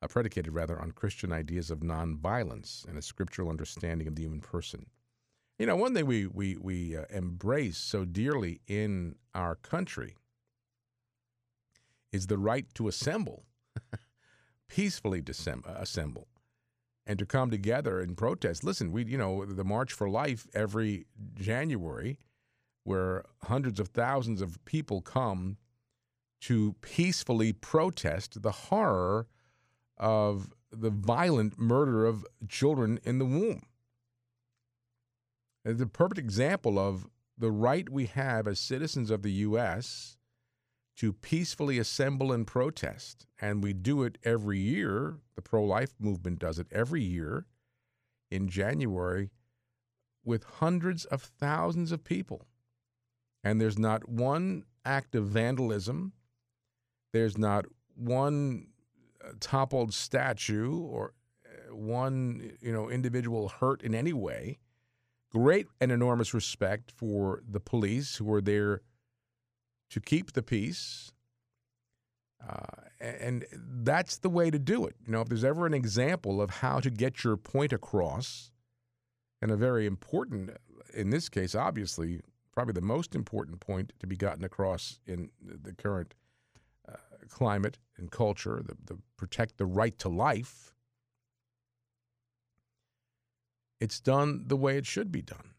uh, 0.00 0.08
predicated 0.08 0.52
rather 0.52 0.80
on 0.80 0.90
Christian 0.90 1.32
ideas 1.32 1.70
of 1.70 1.80
nonviolence 1.80 2.86
and 2.88 2.98
a 2.98 3.02
scriptural 3.02 3.50
understanding 3.50 4.08
of 4.08 4.16
the 4.16 4.22
human 4.22 4.40
person. 4.40 4.86
You 5.58 5.66
know, 5.66 5.76
one 5.76 5.94
thing 5.94 6.06
we 6.06 6.26
we 6.26 6.56
we 6.56 6.96
uh, 6.96 7.04
embrace 7.10 7.78
so 7.78 8.04
dearly 8.04 8.60
in 8.66 9.14
our 9.32 9.54
country 9.54 10.16
is 12.10 12.26
the 12.26 12.38
right 12.38 12.66
to 12.74 12.88
assemble, 12.88 13.44
peacefully 14.68 15.22
uh, 15.22 15.52
assemble, 15.76 16.26
and 17.06 17.16
to 17.18 17.26
come 17.26 17.50
together 17.50 18.00
and 18.00 18.16
protest. 18.16 18.64
Listen, 18.64 18.90
we 18.90 19.04
you 19.04 19.16
know 19.16 19.44
the 19.44 19.62
March 19.62 19.92
for 19.92 20.08
Life 20.08 20.48
every 20.52 21.06
January 21.34 22.18
where 22.84 23.24
hundreds 23.44 23.78
of 23.78 23.88
thousands 23.88 24.40
of 24.40 24.62
people 24.64 25.00
come 25.00 25.56
to 26.40 26.74
peacefully 26.80 27.52
protest 27.52 28.42
the 28.42 28.50
horror 28.50 29.28
of 29.96 30.52
the 30.72 30.90
violent 30.90 31.58
murder 31.58 32.04
of 32.06 32.26
children 32.48 32.98
in 33.04 33.18
the 33.18 33.24
womb. 33.24 33.62
It's 35.64 35.80
a 35.80 35.86
perfect 35.86 36.18
example 36.18 36.78
of 36.78 37.06
the 37.38 37.52
right 37.52 37.88
we 37.88 38.06
have 38.06 38.48
as 38.48 38.58
citizens 38.58 39.10
of 39.10 39.22
the 39.22 39.30
U.S. 39.32 40.16
to 40.96 41.12
peacefully 41.12 41.78
assemble 41.78 42.32
and 42.32 42.46
protest. 42.46 43.26
And 43.40 43.62
we 43.62 43.72
do 43.72 44.02
it 44.02 44.18
every 44.24 44.58
year. 44.58 45.18
The 45.36 45.42
pro 45.42 45.62
life 45.62 45.92
movement 46.00 46.40
does 46.40 46.58
it 46.58 46.66
every 46.72 47.02
year 47.02 47.46
in 48.30 48.48
January 48.48 49.30
with 50.24 50.44
hundreds 50.44 51.04
of 51.04 51.22
thousands 51.22 51.92
of 51.92 52.02
people 52.02 52.46
and 53.44 53.60
there's 53.60 53.78
not 53.78 54.08
one 54.08 54.64
act 54.84 55.14
of 55.14 55.26
vandalism, 55.26 56.12
there's 57.12 57.36
not 57.36 57.66
one 57.94 58.66
uh, 59.24 59.32
toppled 59.40 59.92
statue 59.94 60.78
or 60.78 61.12
uh, 61.46 61.74
one 61.74 62.56
you 62.60 62.72
know 62.72 62.90
individual 62.90 63.48
hurt 63.48 63.82
in 63.82 63.94
any 63.94 64.12
way. 64.12 64.58
Great 65.30 65.66
and 65.80 65.90
enormous 65.90 66.34
respect 66.34 66.90
for 66.90 67.42
the 67.48 67.60
police 67.60 68.16
who 68.16 68.32
are 68.34 68.42
there 68.42 68.82
to 69.90 70.00
keep 70.00 70.32
the 70.32 70.42
peace. 70.42 71.12
Uh, 72.46 72.82
and 73.00 73.44
that's 73.52 74.18
the 74.18 74.28
way 74.28 74.50
to 74.50 74.58
do 74.58 74.84
it. 74.84 74.96
You 75.06 75.12
know, 75.12 75.20
if 75.20 75.28
there's 75.28 75.44
ever 75.44 75.64
an 75.64 75.74
example 75.74 76.42
of 76.42 76.50
how 76.50 76.80
to 76.80 76.90
get 76.90 77.24
your 77.24 77.36
point 77.36 77.72
across, 77.72 78.50
and 79.40 79.50
a 79.50 79.56
very 79.56 79.86
important, 79.86 80.50
in 80.94 81.10
this 81.10 81.28
case, 81.28 81.54
obviously, 81.54 82.20
probably 82.52 82.72
the 82.72 82.80
most 82.80 83.14
important 83.14 83.60
point 83.60 83.92
to 83.98 84.06
be 84.06 84.16
gotten 84.16 84.44
across 84.44 85.00
in 85.06 85.30
the 85.40 85.72
current 85.72 86.14
uh, 86.88 86.96
climate 87.28 87.78
and 87.96 88.10
culture, 88.10 88.62
the, 88.64 88.76
the 88.94 89.00
protect 89.16 89.56
the 89.56 89.66
right 89.66 89.98
to 89.98 90.08
life, 90.08 90.74
it's 93.80 94.00
done 94.00 94.44
the 94.46 94.56
way 94.56 94.76
it 94.76 94.86
should 94.86 95.10
be 95.10 95.22
done. 95.22 95.50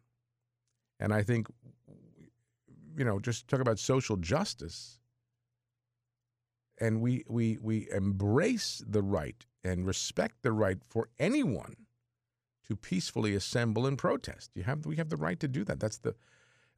And 1.00 1.14
I 1.14 1.24
think, 1.24 1.48
you 2.96 3.04
know, 3.04 3.20
just 3.20 3.48
talk 3.48 3.60
about 3.60 3.80
social 3.80 4.16
justice 4.16 5.00
and 6.80 7.02
we, 7.02 7.24
we, 7.28 7.58
we 7.62 7.90
embrace 7.92 8.84
the 8.88 9.02
right 9.02 9.46
and 9.64 9.86
respect 9.86 10.42
the 10.42 10.52
right 10.52 10.80
for 10.88 11.10
anyone 11.20 11.76
to 12.68 12.76
peacefully 12.76 13.36
assemble 13.36 13.86
and 13.86 13.98
protest. 13.98 14.52
You 14.56 14.64
have, 14.64 14.86
we 14.86 14.96
have 14.96 15.10
the 15.10 15.18
right 15.18 15.40
to 15.40 15.48
do 15.48 15.64
that. 15.66 15.80
That's 15.80 15.98
the, 15.98 16.16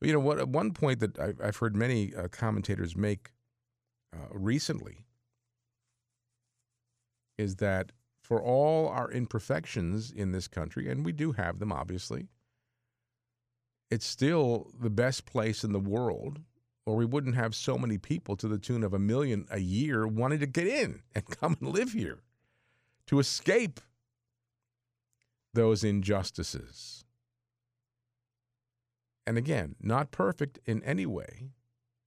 you 0.06 0.13
know, 0.13 0.20
what, 0.20 0.48
one 0.48 0.72
point 0.72 1.00
that 1.00 1.20
I've, 1.20 1.39
I've 1.41 1.58
heard 1.58 1.76
many 1.76 2.13
uh, 2.15 2.28
commentators 2.28 2.96
make 2.96 3.32
uh, 4.13 4.28
recently 4.32 5.06
is 7.38 7.58
that 7.58 7.91
for 8.22 8.41
all 8.41 8.88
our 8.88 9.12
imperfections 9.12 10.12
in 10.12 10.32
this 10.32 10.48
country, 10.48 10.89
and 10.89 11.06
we 11.06 11.12
do 11.12 11.34
have 11.34 11.60
them, 11.60 11.72
obviously, 11.72 12.28
it's 13.91 14.06
still 14.06 14.72
the 14.80 14.89
best 14.89 15.26
place 15.26 15.63
in 15.63 15.74
the 15.74 15.80
world 15.80 16.39
or 16.86 16.96
we 16.96 17.06
wouldn't 17.06 17.36
have 17.36 17.56
so 17.56 17.78
many 17.78 17.98
people 17.98 18.36
to 18.36 18.48
the 18.48 18.58
tune 18.58 18.84
of 18.84 18.94
a 18.94 19.00
million 19.00 19.48
a 19.50 19.60
year 19.60 20.08
wanting 20.08 20.39
to 20.39 20.46
get 20.46 20.68
in 20.68 21.02
and 21.15 21.26
come 21.26 21.58
and 21.60 21.70
live 21.70 21.91
here 21.91 22.20
to 23.08 23.20
escape 23.20 23.80
those 25.54 25.84
injustices. 25.84 27.05
And 29.28 29.38
again, 29.38 29.76
not 29.82 30.12
perfect 30.12 30.60
in 30.66 30.84
any 30.84 31.06
way. 31.06 31.52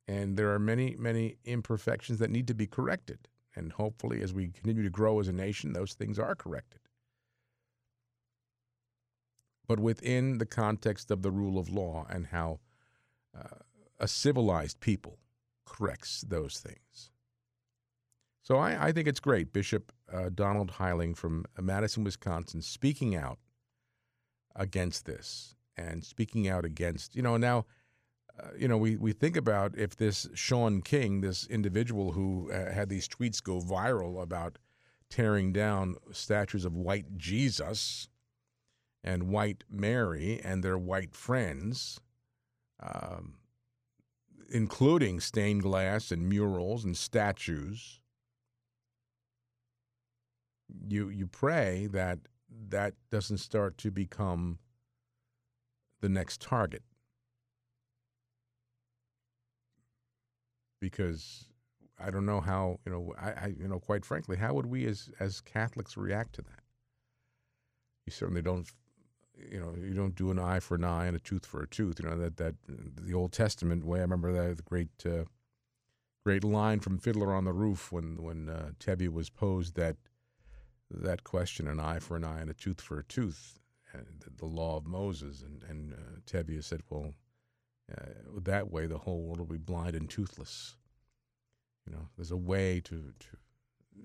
And 0.07 0.37
there 0.37 0.53
are 0.55 0.59
many, 0.59 0.97
many 0.99 1.37
imperfections 1.45 2.19
that 2.19 2.31
need 2.31 2.47
to 2.49 2.55
be 2.55 2.67
corrected. 2.67 3.29
And 3.55 3.73
hopefully, 3.73 4.23
as 4.23 4.33
we 4.33 4.49
continue 4.49 4.85
to 4.85 4.91
grow 4.91 5.21
as 5.21 5.29
a 5.29 5.33
nation, 5.33 5.73
those 5.73 5.95
things 5.95 6.19
are 6.19 6.35
corrected. 6.35 6.81
But 9.67 9.81
within 9.81 10.39
the 10.39 10.47
context 10.47 11.11
of 11.11 11.23
the 11.23 11.31
rule 11.31 11.59
of 11.59 11.69
law 11.69 12.07
and 12.09 12.27
how 12.27 12.61
uh, 13.37 13.59
a 13.99 14.09
civilized 14.09 14.81
people 14.81 15.19
corrects 15.67 16.23
those 16.27 16.59
things. 16.59 17.11
So 18.43 18.57
I, 18.57 18.87
I 18.87 18.93
think 18.93 19.09
it's 19.09 19.21
great. 19.21 19.53
Bishop 19.53 19.93
uh, 20.11 20.31
Donald 20.35 20.73
Hying 20.73 21.15
from 21.15 21.45
Madison, 21.61 22.05
Wisconsin, 22.05 22.63
speaking 22.63 23.15
out 23.15 23.39
against 24.57 25.05
this 25.05 25.55
and 25.79 26.05
speaking 26.05 26.49
out 26.49 26.65
against, 26.65 27.15
you 27.15 27.23
know, 27.23 27.37
now, 27.37 27.65
uh, 28.39 28.49
you 28.57 28.69
know, 28.69 28.77
we, 28.77 28.97
we 28.97 29.13
think 29.13 29.37
about 29.37 29.77
if 29.77 29.97
this 29.97 30.29
Shaun 30.35 30.83
King, 30.83 31.21
this 31.21 31.47
individual 31.47 32.13
who 32.13 32.51
uh, 32.53 32.73
had 32.73 32.89
these 32.89 33.09
tweets 33.09 33.43
go 33.43 33.61
viral 33.61 34.23
about 34.23 34.59
tearing 35.09 35.53
down 35.53 35.97
statues 36.13 36.65
of 36.65 36.75
white 36.75 37.17
Jesus 37.17 38.09
and 39.03 39.29
white 39.29 39.65
Mary 39.71 40.41
and 40.45 40.63
their 40.63 40.79
white 40.79 41.15
friends, 41.15 42.01
um, 42.81 43.35
including 44.51 45.21
stained 45.21 45.63
glass 45.63 46.11
and 46.11 46.29
murals 46.29 46.85
and 46.85 46.97
statues, 46.97 48.01
you 50.87 51.09
you 51.09 51.27
pray 51.27 51.89
that 51.91 52.19
that 52.69 52.95
doesn't 53.11 53.39
start 53.39 53.79
to 53.79 53.91
become 53.91 54.59
the 56.01 56.09
next 56.09 56.41
target. 56.41 56.83
Because 60.81 61.47
I 61.99 62.11
don't 62.11 62.27
know 62.27 62.41
how, 62.41 62.79
you 62.87 62.93
know, 62.93 63.15
I, 63.21 63.31
I 63.31 63.55
you 63.59 63.67
know, 63.67 63.81
quite 63.81 64.05
frankly, 64.05 64.37
how 64.37 64.55
would 64.55 64.67
we 64.67 64.87
as 64.87 65.11
as 65.19 65.41
Catholics 65.41 65.97
react 65.97 66.35
to 66.35 66.43
that? 66.43 66.63
You 68.07 68.13
certainly 68.13 68.43
don't 68.43 68.71
you 69.51 69.61
know, 69.61 69.75
you 69.81 69.95
don't 69.95 70.15
do 70.15 70.31
an 70.31 70.39
eye 70.39 70.61
for 70.61 70.75
an 70.75 70.85
eye 70.85 71.07
and 71.07 71.17
a 71.17 71.21
tooth 71.21 71.47
for 71.47 71.63
a 71.63 71.69
tooth. 71.69 72.01
You 72.01 72.09
know 72.09 72.19
that 72.19 72.37
that 72.37 72.55
the 72.67 73.15
Old 73.15 73.33
Testament 73.33 73.85
way. 73.85 73.99
I 73.99 74.03
remember 74.03 74.33
that 74.33 74.57
the 74.57 74.63
great 74.63 74.91
uh, 75.07 75.25
great 76.25 76.45
line 76.45 76.81
from 76.81 76.99
Fiddler 76.99 77.33
on 77.33 77.45
the 77.45 77.53
Roof 77.53 77.93
when 77.93 78.23
when 78.23 78.49
uh, 78.49 78.71
was 79.13 79.31
posed 79.31 79.75
that 79.77 79.97
that 80.91 81.25
question: 81.25 81.69
an 81.69 81.81
eye 81.81 81.99
for 81.99 82.17
an 82.17 82.25
eye 82.25 82.41
and 82.41 82.51
a 82.51 82.55
tooth 82.55 82.81
for 82.81 82.99
a 82.99 83.05
tooth, 83.05 83.59
the, 84.21 84.31
the 84.37 84.47
law 84.47 84.77
of 84.77 84.87
Moses. 84.87 85.43
And 85.43 85.63
and 85.69 85.95
uh, 85.95 86.21
Tevye 86.27 86.63
said, 86.63 86.83
well, 86.89 87.15
uh, 87.91 88.05
that 88.43 88.71
way 88.71 88.87
the 88.87 88.99
whole 88.99 89.23
world 89.23 89.39
will 89.39 89.47
be 89.47 89.59
blind 89.59 89.95
and 89.95 90.09
toothless. 90.09 90.77
You 91.87 91.95
know, 91.95 92.09
there's 92.17 92.31
a 92.31 92.37
way 92.37 92.81
to 92.85 93.13
to. 93.19 93.27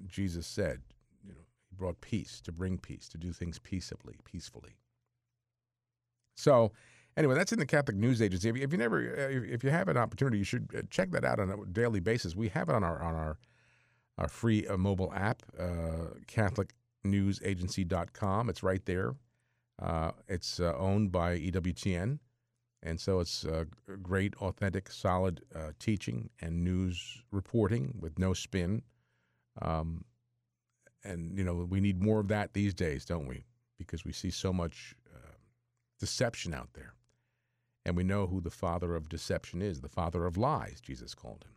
Jesus 0.08 0.48
said, 0.48 0.82
you 1.24 1.34
know, 1.34 1.42
he 1.70 1.76
brought 1.76 2.02
peace 2.02 2.42
to 2.42 2.52
bring 2.52 2.80
peace, 2.80 3.08
to 3.10 3.18
do 3.18 3.32
things 3.32 3.60
peaceably, 3.60 4.16
peacefully. 4.24 4.76
So, 6.36 6.72
anyway, 7.16 7.36
that's 7.36 7.52
in 7.52 7.60
the 7.60 7.66
Catholic 7.66 7.96
News 7.96 8.22
Agency. 8.22 8.50
If 8.50 8.72
you, 8.72 8.78
never, 8.78 9.00
uh, 9.00 9.54
if 9.54 9.64
you 9.64 9.70
have 9.70 9.88
an 9.88 9.98
opportunity, 9.98 10.40
you 10.40 10.44
should 10.44 10.70
uh, 10.76 10.82
check 10.90 11.12
that 11.12 11.24
out 11.24 11.40
on 11.40 11.52
a 11.52 11.66
daily 11.68 12.00
basis. 12.00 12.36
We 12.36 12.50
have 12.50 12.70
it 12.70 12.76
on 12.76 12.84
our 12.84 13.02
on 13.02 13.14
our 13.14 13.38
our 14.18 14.28
free 14.28 14.68
uh, 14.68 14.78
mobile 14.78 15.14
app, 15.14 15.44
uh, 15.60 16.16
CatholicNewsAgency.com. 16.28 18.50
It's 18.50 18.64
right 18.64 18.84
there. 18.86 19.14
Uh, 19.82 20.12
it's 20.28 20.60
uh, 20.60 20.76
owned 20.78 21.12
by 21.12 21.38
EWTN, 21.38 22.20
and 22.84 23.00
so 23.00 23.20
it's 23.20 23.46
uh, 23.46 23.66
great, 24.02 24.36
authentic, 24.36 24.92
solid 24.92 25.42
teaching 25.80 26.30
and 26.42 26.64
news 26.64 27.22
reporting 27.32 27.96
with 28.00 28.20
no 28.20 28.34
spin. 28.34 28.82
Um, 29.62 30.06
and 31.04 31.38
you 31.38 31.44
know, 31.44 31.68
we 31.70 31.80
need 31.80 32.02
more 32.02 32.20
of 32.20 32.28
that 32.30 32.54
these 32.54 32.74
days, 32.74 33.06
don't 33.06 33.28
we? 33.28 33.46
Because 33.78 34.06
we 34.06 34.12
see 34.12 34.30
so 34.30 34.54
much 34.54 34.96
deception 36.00 36.54
out 36.54 36.74
there. 36.74 36.96
And 37.86 37.96
we 37.96 38.04
know 38.04 38.28
who 38.28 38.42
the 38.42 38.50
father 38.50 38.94
of 38.94 39.08
deception 39.08 39.62
is 39.62 39.80
the 39.80 39.88
father 39.90 40.26
of 40.26 40.36
lies, 40.36 40.82
Jesus 40.82 41.14
called 41.14 41.46
him. 41.46 41.56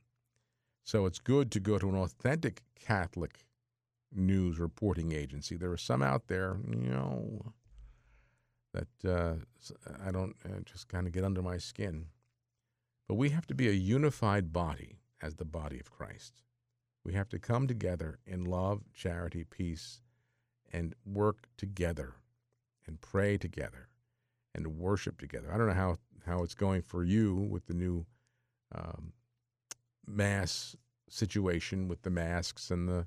So 0.85 1.05
it's 1.07 1.19
good 1.19 1.51
to 1.53 1.61
go 1.61 1.79
to 1.79 1.89
an 1.89 1.97
authentic 1.97 2.63
Catholic 2.79 3.45
news 4.15 4.61
reporting 4.61 5.11
agency. 5.11 5.57
There 5.57 5.73
are 5.73 5.77
some 5.77 6.01
out 6.01 6.29
there, 6.29 6.59
you 6.69 6.91
know, 6.91 7.53
that 8.77 9.11
uh, 9.11 9.35
I 10.07 10.11
don't 10.11 10.37
uh, 10.45 10.61
just 10.65 10.89
kind 10.89 11.07
of 11.07 11.13
get 11.13 11.25
under 11.25 11.43
my 11.43 11.59
skin. 11.59 12.07
But 13.09 13.15
we 13.15 13.31
have 13.31 13.47
to 13.47 13.55
be 13.55 13.69
a 13.69 13.73
unified 13.73 14.53
body 14.53 14.99
as 15.23 15.37
the 15.37 15.45
body 15.45 15.81
of 15.81 15.91
Christ. 15.91 16.43
We 17.05 17.15
have 17.15 17.29
to 17.31 17.39
come 17.39 17.67
together 17.67 18.19
in 18.27 18.45
love, 18.45 18.83
charity, 18.93 19.45
peace, 19.45 20.01
and 20.73 20.95
work 21.05 21.47
together 21.57 22.15
and 22.87 23.01
pray 23.01 23.39
together 23.39 23.89
and 24.55 24.79
worship 24.79 25.21
together. 25.21 25.53
I 25.53 25.57
don't 25.57 25.69
know 25.69 25.75
how, 25.75 25.99
how 26.27 26.43
it's 26.43 26.55
going 26.55 26.83
for 26.83 27.05
you 27.05 27.35
with 27.35 27.67
the 27.67 27.75
new 27.75 28.07
um, 28.75 29.13
mass 30.07 30.77
situation 31.09 31.89
with 31.89 32.03
the 32.03 32.11
masks 32.11 32.71
and 32.71 32.89
the 32.89 33.07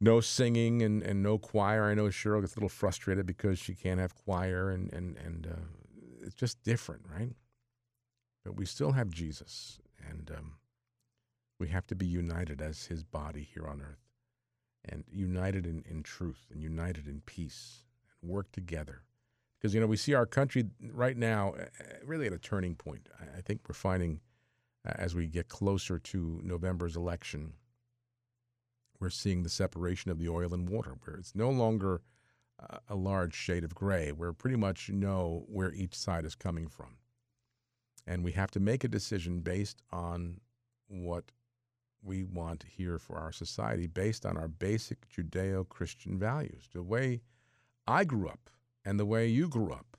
no 0.00 0.20
singing 0.20 0.82
and, 0.82 1.02
and 1.02 1.22
no 1.22 1.38
choir. 1.38 1.84
I 1.84 1.94
know 1.94 2.04
Cheryl 2.04 2.40
gets 2.40 2.54
a 2.54 2.58
little 2.58 2.68
frustrated 2.68 3.26
because 3.26 3.58
she 3.58 3.74
can't 3.74 4.00
have 4.00 4.14
choir 4.14 4.70
and, 4.70 4.92
and, 4.92 5.16
and 5.16 5.46
uh, 5.46 5.66
it's 6.22 6.34
just 6.34 6.62
different, 6.62 7.02
right? 7.10 7.34
But 8.44 8.56
we 8.56 8.66
still 8.66 8.92
have 8.92 9.10
Jesus 9.10 9.78
and 10.08 10.30
um, 10.36 10.52
we 11.58 11.68
have 11.68 11.86
to 11.86 11.94
be 11.94 12.06
united 12.06 12.60
as 12.60 12.86
his 12.86 13.02
body 13.02 13.42
here 13.42 13.66
on 13.66 13.80
earth 13.80 14.06
and 14.84 15.04
united 15.10 15.66
in, 15.66 15.82
in 15.88 16.02
truth 16.02 16.46
and 16.52 16.62
united 16.62 17.08
in 17.08 17.20
peace 17.26 17.82
and 18.22 18.30
work 18.30 18.52
together 18.52 19.02
because 19.58 19.74
you 19.74 19.80
know 19.80 19.86
we 19.86 19.96
see 19.96 20.14
our 20.14 20.26
country 20.26 20.64
right 20.92 21.16
now 21.16 21.54
uh, 21.58 21.62
uh, 21.62 21.84
really 22.04 22.26
at 22.26 22.32
a 22.32 22.38
turning 22.38 22.74
point. 22.74 23.08
I 23.36 23.40
think 23.40 23.62
we're 23.68 23.74
finding 23.74 24.20
uh, 24.86 24.92
as 24.94 25.14
we 25.14 25.26
get 25.26 25.48
closer 25.48 25.98
to 25.98 26.40
November's 26.44 26.96
election, 26.96 27.52
we're 29.00 29.10
seeing 29.10 29.42
the 29.42 29.48
separation 29.48 30.10
of 30.10 30.18
the 30.18 30.28
oil 30.28 30.54
and 30.54 30.68
water, 30.68 30.94
where 31.04 31.16
it's 31.16 31.34
no 31.34 31.50
longer 31.50 32.02
a 32.88 32.94
large 32.94 33.34
shade 33.34 33.64
of 33.64 33.74
gray. 33.74 34.12
We 34.12 34.32
pretty 34.32 34.56
much 34.56 34.88
know 34.88 35.44
where 35.48 35.72
each 35.74 35.94
side 35.94 36.24
is 36.24 36.34
coming 36.34 36.68
from, 36.68 36.96
and 38.06 38.24
we 38.24 38.32
have 38.32 38.50
to 38.52 38.60
make 38.60 38.84
a 38.84 38.88
decision 38.88 39.40
based 39.40 39.82
on 39.92 40.40
what 40.88 41.32
we 42.02 42.24
want 42.24 42.64
here 42.68 42.98
for 42.98 43.18
our 43.18 43.32
society, 43.32 43.86
based 43.86 44.24
on 44.24 44.36
our 44.36 44.48
basic 44.48 45.08
Judeo-Christian 45.08 46.18
values, 46.18 46.68
the 46.72 46.82
way 46.82 47.22
I 47.86 48.04
grew 48.04 48.28
up 48.28 48.48
and 48.84 48.98
the 48.98 49.06
way 49.06 49.26
you 49.26 49.48
grew 49.48 49.72
up. 49.72 49.96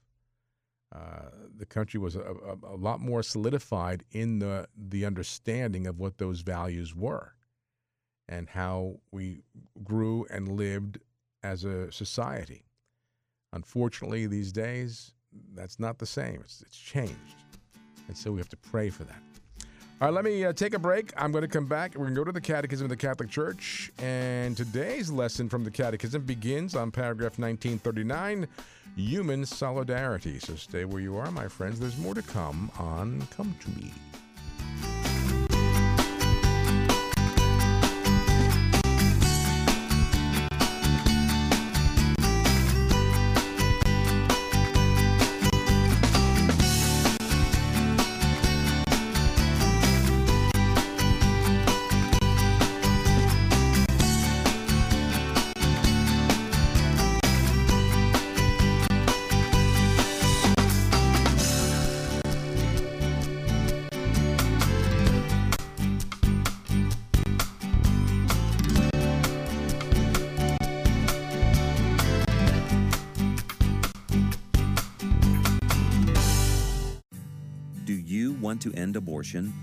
uh, 0.96 1.30
the 1.56 1.66
country 1.66 2.00
was 2.00 2.16
a, 2.16 2.22
a, 2.22 2.76
a 2.76 2.78
lot 2.78 3.00
more 3.00 3.22
solidified 3.22 4.04
in 4.12 4.40
the 4.40 4.68
the 4.76 5.06
understanding 5.06 5.86
of 5.86 6.00
what 6.00 6.18
those 6.18 6.42
values 6.42 6.96
were 6.96 7.34
and 8.30 8.50
how 8.50 9.00
we 9.12 9.42
grew 9.84 10.26
and 10.30 10.50
lived 10.50 11.00
as 11.44 11.64
a 11.64 11.92
society. 11.92 12.64
Unfortunately, 13.54 14.28
these 14.28 14.52
days, 14.52 15.14
that's 15.56 15.80
not 15.80 16.00
the 16.00 16.06
same. 16.06 16.42
It's, 16.44 16.62
it's 16.62 16.78
changed. 16.78 17.16
And 18.08 18.18
so 18.18 18.32
we 18.32 18.40
have 18.40 18.50
to 18.50 18.58
pray 18.58 18.90
for 18.90 19.04
that. 19.06 19.22
All 20.00 20.08
right, 20.08 20.14
let 20.14 20.26
me 20.26 20.46
uh, 20.46 20.54
take 20.54 20.76
a 20.76 20.80
break. 20.80 21.12
I'm 21.18 21.32
going 21.32 21.42
to 21.42 21.48
come 21.48 21.66
back. 21.66 21.96
We're 21.96 22.06
going 22.06 22.14
to 22.14 22.22
go 22.22 22.26
to 22.26 22.32
the 22.32 22.40
Catechism 22.42 22.86
of 22.86 22.90
the 22.90 22.98
Catholic 22.98 23.32
Church. 23.32 23.92
And 23.98 24.56
today's 24.56 25.10
lesson 25.10 25.50
from 25.50 25.64
the 25.64 25.72
Catechism 25.72 26.22
begins 26.22 26.76
on 26.76 26.92
paragraph 26.92 27.40
1939 27.40 28.48
Human 28.96 29.44
Solidarity. 29.44 30.38
So 30.38 30.56
stay 30.56 30.86
where 30.86 31.02
you 31.02 31.18
are, 31.18 31.32
my 31.32 31.48
friends. 31.48 31.80
There's 31.80 31.98
more 31.98 32.14
to 32.14 32.22
come 32.22 32.72
on 32.78 33.28
Come 33.32 33.56
to 33.60 33.70
Me. 33.72 33.92
Want 78.58 78.74
to 78.74 78.80
end 78.80 78.96
abortion, 78.96 79.54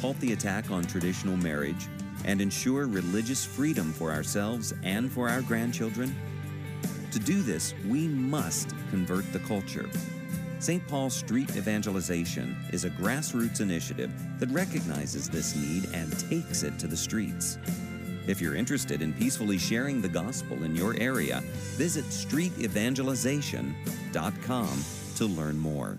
halt 0.00 0.16
the 0.20 0.32
attack 0.32 0.70
on 0.70 0.84
traditional 0.84 1.36
marriage, 1.36 1.88
and 2.24 2.40
ensure 2.40 2.86
religious 2.86 3.44
freedom 3.44 3.92
for 3.92 4.12
ourselves 4.12 4.72
and 4.84 5.10
for 5.10 5.28
our 5.28 5.42
grandchildren? 5.42 6.14
To 7.10 7.18
do 7.18 7.42
this, 7.42 7.74
we 7.88 8.06
must 8.06 8.68
convert 8.90 9.32
the 9.32 9.40
culture. 9.40 9.90
St. 10.60 10.86
Paul 10.86 11.10
Street 11.10 11.56
Evangelization 11.56 12.56
is 12.70 12.84
a 12.84 12.90
grassroots 12.90 13.60
initiative 13.60 14.12
that 14.38 14.50
recognizes 14.50 15.28
this 15.28 15.56
need 15.56 15.88
and 15.92 16.16
takes 16.30 16.62
it 16.62 16.78
to 16.78 16.86
the 16.86 16.96
streets. 16.96 17.58
If 18.28 18.40
you're 18.40 18.54
interested 18.54 19.02
in 19.02 19.14
peacefully 19.14 19.58
sharing 19.58 20.00
the 20.00 20.08
gospel 20.08 20.62
in 20.62 20.76
your 20.76 20.94
area, 21.00 21.42
visit 21.76 22.04
streetevangelization.com 22.04 24.84
to 25.16 25.26
learn 25.26 25.58
more. 25.58 25.98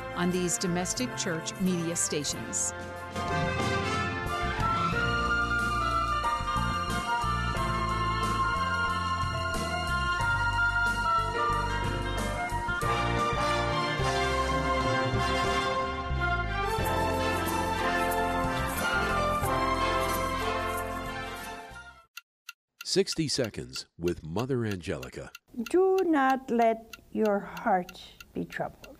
on 0.15 0.31
these 0.31 0.57
domestic 0.57 1.15
church 1.17 1.53
media 1.59 1.95
stations. 1.95 2.73
Sixty 22.83 23.29
Seconds 23.29 23.85
with 23.97 24.21
Mother 24.21 24.65
Angelica. 24.65 25.31
Do 25.69 25.99
not 26.03 26.51
let 26.51 26.93
your 27.11 27.39
heart 27.39 28.01
be 28.33 28.43
troubled. 28.43 28.90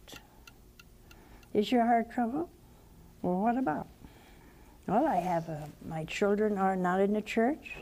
Is 1.54 1.72
your 1.72 1.86
heart 1.86 2.12
troubled? 2.12 2.50
Well, 3.22 3.40
what 3.40 3.58
about? 3.58 3.88
Well, 4.88 5.06
I 5.06 5.18
have 5.18 5.48
a, 5.50 5.70
my 5.88 6.06
children 6.06 6.58
are 6.58 6.76
not 6.76 7.02
in 7.02 7.14
the 7.14 7.22
church. 7.22 7.78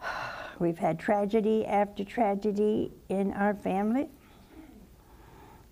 We've 0.58 0.78
had 0.78 0.98
tragedy 0.98 1.66
after 1.66 2.04
tragedy 2.04 2.92
in 3.08 3.32
our 3.32 3.54
family. 3.54 4.08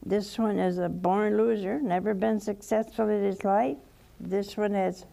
This 0.05 0.38
one 0.38 0.59
is 0.59 0.79
a 0.79 0.88
born 0.88 1.37
loser, 1.37 1.81
never 1.81 2.14
been 2.14 2.40
successful 2.40 3.09
in 3.09 3.23
his 3.23 3.44
life. 3.44 3.77
This 4.21 4.57
one 4.57 4.75
has 4.75 5.05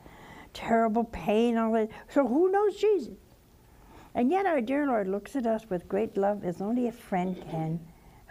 terrible 0.54 1.04
pain. 1.04 1.58
All 1.58 1.72
that. 1.74 1.90
So 2.10 2.28
who 2.28 2.52
knows 2.52 2.78
Jesus? 2.78 3.14
And 4.16 4.32
yet 4.32 4.46
our 4.46 4.62
dear 4.62 4.88
Lord 4.88 5.08
looks 5.08 5.36
at 5.36 5.46
us 5.46 5.70
with 5.70 5.88
great 5.90 6.16
love 6.16 6.46
as 6.46 6.62
only 6.62 6.88
a 6.88 6.92
friend 6.92 7.44
can, 7.52 7.80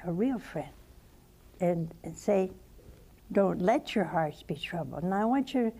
a 0.05 0.13
real 0.13 0.39
friend, 0.39 0.71
and, 1.61 1.93
and 2.03 2.17
say, 2.17 2.51
don't 3.33 3.61
let 3.61 3.95
your 3.95 4.05
hearts 4.05 4.43
be 4.43 4.55
troubled. 4.55 5.03
And 5.03 5.15
I 5.15 5.25
want 5.25 5.55
you 5.55 5.73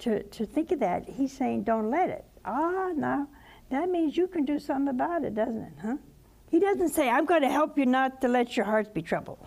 to, 0.00 0.22
to 0.22 0.46
think 0.46 0.72
of 0.72 0.80
that. 0.80 1.08
He's 1.08 1.32
saying, 1.32 1.64
don't 1.64 1.90
let 1.90 2.08
it. 2.08 2.24
Ah, 2.44 2.90
now, 2.94 3.28
that 3.70 3.88
means 3.88 4.16
you 4.16 4.26
can 4.26 4.44
do 4.44 4.58
something 4.58 4.88
about 4.88 5.24
it, 5.24 5.34
doesn't 5.34 5.62
it, 5.62 5.72
huh? 5.82 5.96
He 6.50 6.60
doesn't 6.60 6.90
say, 6.90 7.08
I'm 7.08 7.24
going 7.24 7.42
to 7.42 7.48
help 7.48 7.78
you 7.78 7.86
not 7.86 8.20
to 8.20 8.28
let 8.28 8.56
your 8.56 8.66
hearts 8.66 8.88
be 8.88 9.02
troubled. 9.02 9.38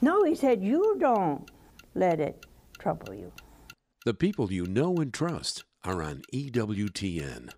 No, 0.00 0.22
he 0.24 0.34
said, 0.34 0.62
you 0.62 0.96
don't 1.00 1.50
let 1.94 2.20
it 2.20 2.44
trouble 2.78 3.14
you. 3.14 3.32
The 4.04 4.14
people 4.14 4.52
you 4.52 4.66
know 4.66 4.96
and 4.96 5.12
trust 5.12 5.64
are 5.82 6.02
on 6.02 6.22
EWTN. 6.32 7.50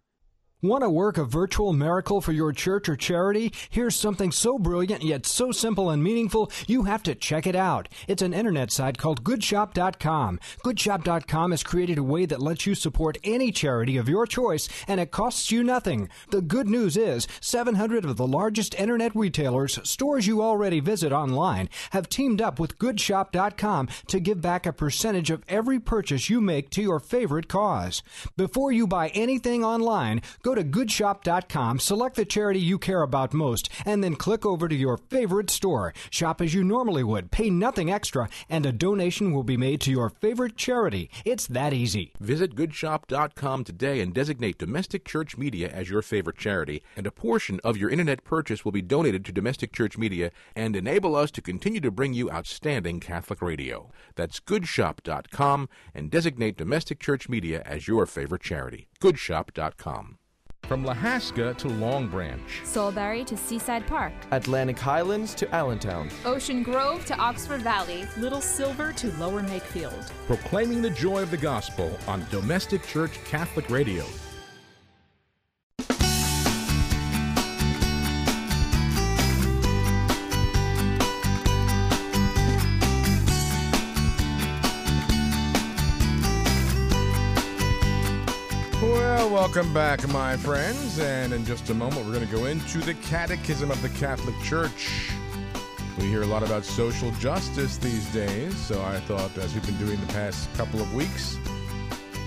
Want 0.63 0.85
to 0.85 0.89
work 0.89 1.19
a 1.19 1.25
virtual 1.27 1.75
miracle 1.75 2.23
for 2.23 2.33
your 2.33 2.51
church 2.51 2.89
or 2.89 2.97
charity? 2.97 3.53
Here's 3.69 3.95
something 3.95 4.33
so 4.33 4.59
brilliant 4.59 5.05
yet 5.05 5.27
so 5.27 5.53
simple 5.53 5.91
and 5.91 6.03
meaningful, 6.03 6.51
you 6.67 6.85
have 6.85 7.03
to 7.03 7.15
check 7.15 7.47
it 7.47 7.55
out. 7.55 7.91
It's 8.09 8.23
an 8.23 8.33
internet 8.33 8.71
site 8.71 8.97
called 8.97 9.23
goodshop.com. 9.23 10.41
Goodshop.com 10.65 11.51
has 11.51 11.63
created 11.63 11.99
a 11.99 12.03
way 12.03 12.25
that 12.25 12.41
lets 12.41 12.65
you 12.65 12.75
support 12.75 13.19
any 13.23 13.53
charity 13.53 13.99
of 13.99 14.09
your 14.09 14.27
choice 14.27 14.67
and 14.89 14.99
it 14.99 15.11
costs 15.11 15.51
you 15.51 15.63
nothing. 15.63 16.09
The 16.31 16.41
good 16.41 16.69
news 16.69 16.97
is 16.97 17.29
700 17.43 18.07
of 18.07 18.17
the 18.17 18.27
largest 18.27 18.75
internet 18.77 19.15
retailers, 19.15 19.79
stores 19.87 20.27
you 20.27 20.43
already 20.43 20.81
visit 20.81 21.13
online, 21.13 21.69
have 21.91 22.09
teamed 22.09 22.41
up 22.41 22.59
with 22.59 22.79
goodshop.com 22.79 23.89
to 24.07 24.21
give 24.21 24.41
back 24.41 24.65
a 24.65 24.73
percentage 24.73 25.31
of 25.31 25.45
every 25.49 25.79
purchase 25.79 26.31
you 26.31 26.41
make 26.41 26.71
to 26.71 26.81
your 26.81 26.99
favorite 26.99 27.47
cause. 27.47 28.03
Before 28.39 28.73
you 28.73 28.87
buy 28.87 29.09
anything 29.09 29.63
online, 29.63 30.23
go 30.47 30.55
to 30.55 30.63
goodshop.com, 30.63 31.81
select 31.81 32.15
the 32.15 32.25
charity 32.25 32.61
you 32.61 32.79
care 32.79 33.03
about 33.03 33.35
most, 33.35 33.69
and 33.85 34.05
then 34.05 34.15
click 34.15 34.47
over 34.47 34.69
to 34.69 34.77
your 34.77 34.97
favorite 34.97 35.51
store. 35.51 35.93
Shop 36.09 36.41
as 36.41 36.55
you 36.55 36.63
normally 36.63 37.03
would, 37.03 37.33
pay 37.33 37.51
nothing 37.51 37.91
extra, 37.91 38.29
and 38.49 38.65
a 38.65 38.71
donation 38.71 39.33
will 39.33 39.43
be 39.43 39.57
made 39.57 39.81
to 39.81 39.91
your 39.91 40.09
favorite 40.09 40.57
charity. 40.57 41.11
It's 41.25 41.49
that 41.49 41.73
easy. 41.73 42.13
Visit 42.21 42.55
goodshop.com 42.55 43.65
today 43.65 44.01
and 44.01 44.15
designate 44.15 44.57
Domestic 44.57 45.05
Church 45.05 45.37
Media 45.37 45.69
as 45.69 45.91
your 45.91 46.01
favorite 46.01 46.39
charity, 46.39 46.81
and 46.97 47.09
a 47.09 47.11
portion 47.11 47.59
of 47.65 47.77
your 47.77 47.91
internet 47.91 48.23
purchase 48.23 48.65
will 48.65 48.71
be 48.71 48.83
donated 48.83 49.25
to 49.25 49.33
Domestic 49.33 49.73
Church 49.73 49.99
Media 49.99 50.31
and 50.55 50.77
enable 50.77 51.17
us 51.17 51.33
to 51.33 51.43
continue 51.43 51.81
to 51.81 51.91
bring 51.91 52.15
you 52.15 52.31
outstanding 52.31 53.01
Catholic 53.01 53.43
radio. 53.43 53.91
That's 54.15 54.39
goodshop.com 54.39 55.69
and 55.93 56.09
designate 56.09 56.57
Domestic 56.57 57.01
Church 57.01 57.29
Media 57.29 57.65
as 57.67 57.89
your 57.89 58.07
favorite 58.07 58.43
charity. 58.43 58.87
Goodshop.com. 59.01 60.19
From 60.67 60.85
Lahaska 60.85 61.57
to 61.59 61.69
Long 61.69 62.09
Branch. 62.09 62.63
Solebury 62.65 63.25
to 63.27 63.37
Seaside 63.37 63.87
Park. 63.87 64.13
Atlantic 64.33 64.77
Highlands 64.79 65.33
to 65.37 65.55
Allentown. 65.55 66.11
Ocean 66.25 66.65
Grove 66.65 67.05
to 67.07 67.17
Oxford 67.19 67.63
Valley. 67.63 68.05
Little 68.17 68.41
Silver 68.41 68.93
to 68.95 69.13
Lower 69.13 69.43
Makefield. 69.43 70.11
Proclaiming 70.27 70.83
the 70.83 70.91
joy 70.91 71.23
of 71.23 71.31
the 71.31 71.37
gospel 71.37 71.97
on 72.09 72.27
Domestic 72.31 72.85
Church 72.85 73.23
Catholic 73.25 73.71
Radio. 73.71 74.05
Welcome 89.47 89.73
back, 89.73 90.09
my 90.09 90.37
friends. 90.37 90.99
And 90.99 91.33
in 91.33 91.45
just 91.45 91.71
a 91.71 91.75
moment, 91.75 92.05
we're 92.05 92.13
going 92.13 92.27
to 92.27 92.35
go 92.35 92.47
into 92.47 92.79
the 92.79 92.95
Catechism 92.95 93.71
of 93.71 93.81
the 93.81 93.89
Catholic 93.91 94.35
Church. 94.43 95.13
We 95.99 96.07
hear 96.07 96.23
a 96.23 96.27
lot 96.27 96.43
about 96.43 96.65
social 96.65 97.13
justice 97.13 97.77
these 97.77 98.05
days, 98.13 98.57
so 98.57 98.83
I 98.83 98.99
thought, 98.99 99.39
as 99.39 99.55
we've 99.55 99.65
been 99.65 99.79
doing 99.79 100.01
the 100.01 100.13
past 100.13 100.53
couple 100.55 100.81
of 100.81 100.93
weeks, 100.93 101.39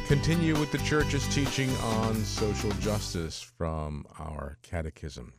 continue 0.07 0.57
with 0.57 0.71
the 0.71 0.77
Church's 0.77 1.27
teaching 1.35 1.69
on 1.83 2.15
social 2.23 2.71
justice 2.79 3.41
from 3.41 4.05
our 4.17 4.57
Catechism. 4.61 5.33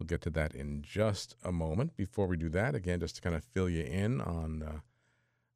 We'll 0.00 0.08
get 0.08 0.20
to 0.22 0.30
that 0.30 0.52
in 0.52 0.82
just 0.82 1.36
a 1.44 1.52
moment. 1.52 1.96
Before 1.96 2.26
we 2.26 2.36
do 2.36 2.48
that, 2.48 2.74
again, 2.74 2.98
just 2.98 3.14
to 3.14 3.22
kind 3.22 3.36
of 3.36 3.44
fill 3.44 3.68
you 3.68 3.84
in 3.84 4.20
on 4.20 4.64
uh, 4.64 4.78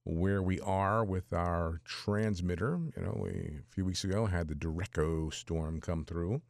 where 0.09 0.42
we 0.42 0.59
are 0.61 1.04
with 1.04 1.34
our 1.34 1.80
transmitter. 1.84 2.80
You 2.96 3.02
know, 3.02 3.20
we 3.22 3.30
a 3.30 3.74
few 3.74 3.84
weeks 3.84 4.04
ago 4.04 4.24
had 4.24 4.48
the 4.48 4.54
derecho 4.54 5.32
storm 5.32 5.80
come 5.80 6.04
through, 6.04 6.40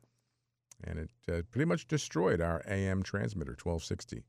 and 0.84 0.98
it 1.00 1.10
uh, 1.28 1.42
pretty 1.50 1.64
much 1.64 1.88
destroyed 1.88 2.40
our 2.40 2.62
AM 2.68 3.02
transmitter, 3.02 3.52
1260. 3.52 4.22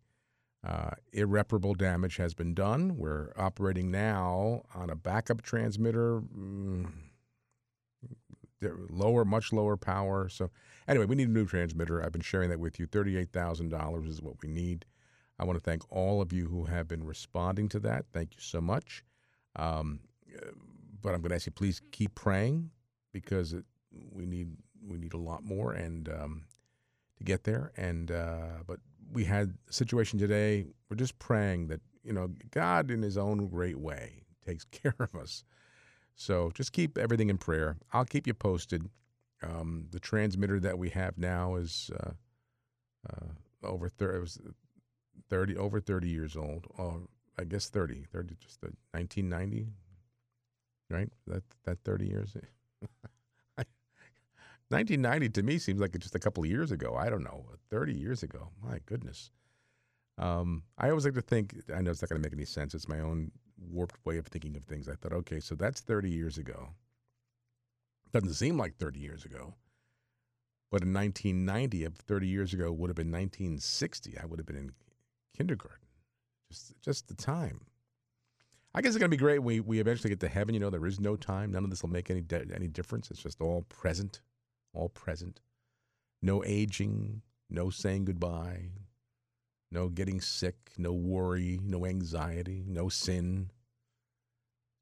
Uh, 0.68 0.90
irreparable 1.14 1.76
damage 1.76 2.18
has 2.18 2.34
been 2.34 2.56
done. 2.56 2.98
We're 2.98 3.32
operating 3.38 3.92
now 3.92 4.64
on 4.74 4.90
a 4.90 4.96
backup 4.96 5.44
transmitter, 5.44 6.22
mm, 6.22 6.92
lower, 8.90 9.24
much 9.24 9.54
lower 9.54 9.78
power. 9.78 10.28
So, 10.28 10.50
anyway, 10.88 11.06
we 11.06 11.16
need 11.16 11.30
a 11.30 11.32
new 11.32 11.46
transmitter. 11.46 12.04
I've 12.04 12.12
been 12.12 12.22
sharing 12.22 12.50
that 12.50 12.60
with 12.60 12.80
you. 12.80 12.88
$38,000 12.88 14.08
is 14.08 14.22
what 14.22 14.42
we 14.42 14.50
need. 14.50 14.86
I 15.38 15.46
want 15.46 15.58
to 15.58 15.64
thank 15.64 15.84
all 15.90 16.20
of 16.20 16.34
you 16.34 16.48
who 16.48 16.66
have 16.66 16.88
been 16.88 17.06
responding 17.06 17.70
to 17.70 17.80
that. 17.82 18.06
Thank 18.12 18.36
you 18.36 18.42
so 18.42 18.60
much. 18.60 19.04
Um, 19.60 20.00
but 21.02 21.14
I'm 21.14 21.22
going 21.22 21.30
to 21.30 21.36
ask 21.36 21.46
you, 21.46 21.52
please 21.52 21.82
keep 21.92 22.16
praying 22.16 22.72
because 23.12 23.54
it, 23.54 23.66
we 23.92 24.26
need 24.26 24.50
we 24.88 24.98
need 24.98 25.14
a 25.14 25.18
lot 25.18 25.44
more 25.44 25.74
and 25.74 26.08
um, 26.10 26.44
to 27.18 27.24
get 27.24 27.44
there. 27.44 27.72
And 27.78 28.12
uh, 28.12 28.64
but 28.66 28.80
we 29.12 29.26
had 29.26 29.54
a 29.70 29.74
situation 29.74 30.20
today. 30.20 30.66
We're 30.90 30.98
just 30.98 31.20
praying 31.20 31.68
that 31.68 31.82
you 32.04 32.14
know 32.14 32.30
God, 32.52 32.92
in 32.92 33.02
His 33.02 33.18
own 33.18 33.48
great 33.48 33.80
way, 33.80 34.24
takes 34.46 34.64
care 34.72 34.96
of 35.00 35.16
us. 35.16 35.44
So 36.16 36.52
just 36.54 36.74
keep 36.74 36.98
everything 36.98 37.30
in 37.30 37.38
prayer. 37.38 37.78
I'll 37.94 38.06
keep 38.06 38.28
you 38.28 38.34
posted. 38.34 38.90
Um, 39.42 39.88
the 39.92 40.02
transmitter 40.02 40.60
that 40.60 40.78
we 40.78 40.90
have 40.90 41.18
now 41.18 41.56
is 41.56 41.90
uh, 41.98 42.12
uh, 43.10 43.28
over 43.64 43.88
thir- 43.88 44.18
it 44.18 44.20
was 44.20 44.38
30 45.30 45.56
over 45.56 45.80
30 45.80 46.10
years 46.10 46.36
old. 46.36 46.66
I 47.40 47.46
guess 47.46 47.70
30, 47.70 48.06
30 48.12 48.36
just 48.40 48.60
the 48.60 48.68
1990, 48.92 49.72
right? 50.90 51.10
That 51.28 51.44
that 51.64 51.80
30 51.86 52.06
years. 52.08 52.36
1990 54.68 55.30
to 55.30 55.44
me 55.44 55.58
seems 55.58 55.80
like 55.80 55.98
just 55.98 56.16
a 56.16 56.20
couple 56.20 56.44
of 56.44 56.50
years 56.50 56.72
ago. 56.72 56.96
I 56.96 57.10
don't 57.10 57.24
know, 57.24 57.46
30 57.70 57.94
years 57.94 58.24
ago. 58.24 58.50
My 58.62 58.80
goodness. 58.86 59.32
Um, 60.18 60.64
I 60.78 60.90
always 60.90 61.06
like 61.06 61.14
to 61.16 61.22
think. 61.22 61.56
I 61.74 61.82
know 61.82 61.92
it's 61.92 62.02
not 62.02 62.10
going 62.10 62.22
to 62.22 62.26
make 62.26 62.34
any 62.34 62.46
sense. 62.46 62.74
It's 62.74 62.90
my 62.90 63.00
own 63.00 63.32
warped 63.72 64.06
way 64.06 64.18
of 64.18 64.28
thinking 64.28 64.56
of 64.58 64.66
things. 64.66 64.90
I 64.90 64.96
thought, 64.96 65.14
okay, 65.14 65.40
so 65.40 65.56
that's 65.56 65.80
30 65.82 66.10
years 66.10 66.38
ago. 66.38 66.70
Doesn't 68.12 68.34
seem 68.34 68.58
like 68.58 68.76
30 68.76 69.00
years 69.00 69.24
ago. 69.24 69.54
But 70.72 70.84
in 70.84 70.94
1990, 70.94 71.86
of 71.86 71.96
30 71.96 72.28
years 72.28 72.54
ago, 72.54 72.72
would 72.72 72.90
have 72.90 72.98
been 72.98 73.12
1960. 73.12 74.18
I 74.22 74.26
would 74.26 74.40
have 74.40 74.46
been 74.46 74.56
in 74.56 74.72
kindergarten. 75.36 75.89
Just, 76.52 76.82
just 76.82 77.08
the 77.08 77.16
time. 77.16 77.62
I 78.74 78.82
guess 78.82 78.90
it's 78.90 78.98
going 78.98 79.10
to 79.10 79.18
be 79.18 79.18
great. 79.18 79.40
We 79.40 79.60
we 79.60 79.80
eventually 79.80 80.10
get 80.10 80.20
to 80.22 80.28
heaven. 80.28 80.54
You 80.54 80.60
know, 80.60 80.70
there 80.70 80.86
is 80.86 81.00
no 81.00 81.16
time. 81.16 81.52
None 81.52 81.64
of 81.64 81.70
this 81.70 81.82
will 81.82 81.90
make 81.90 82.10
any 82.10 82.24
any 82.54 82.68
difference. 82.68 83.10
It's 83.10 83.22
just 83.22 83.42
all 83.42 83.64
present, 83.64 84.22
all 84.74 84.90
present. 84.90 85.42
No 86.22 86.44
aging, 86.46 87.22
no 87.50 87.70
saying 87.70 88.06
goodbye, 88.06 88.70
no 89.72 89.90
getting 89.90 90.22
sick, 90.22 90.72
no 90.78 90.92
worry, 90.92 91.60
no 91.64 91.86
anxiety, 91.86 92.64
no 92.68 92.90
sin. 92.90 93.52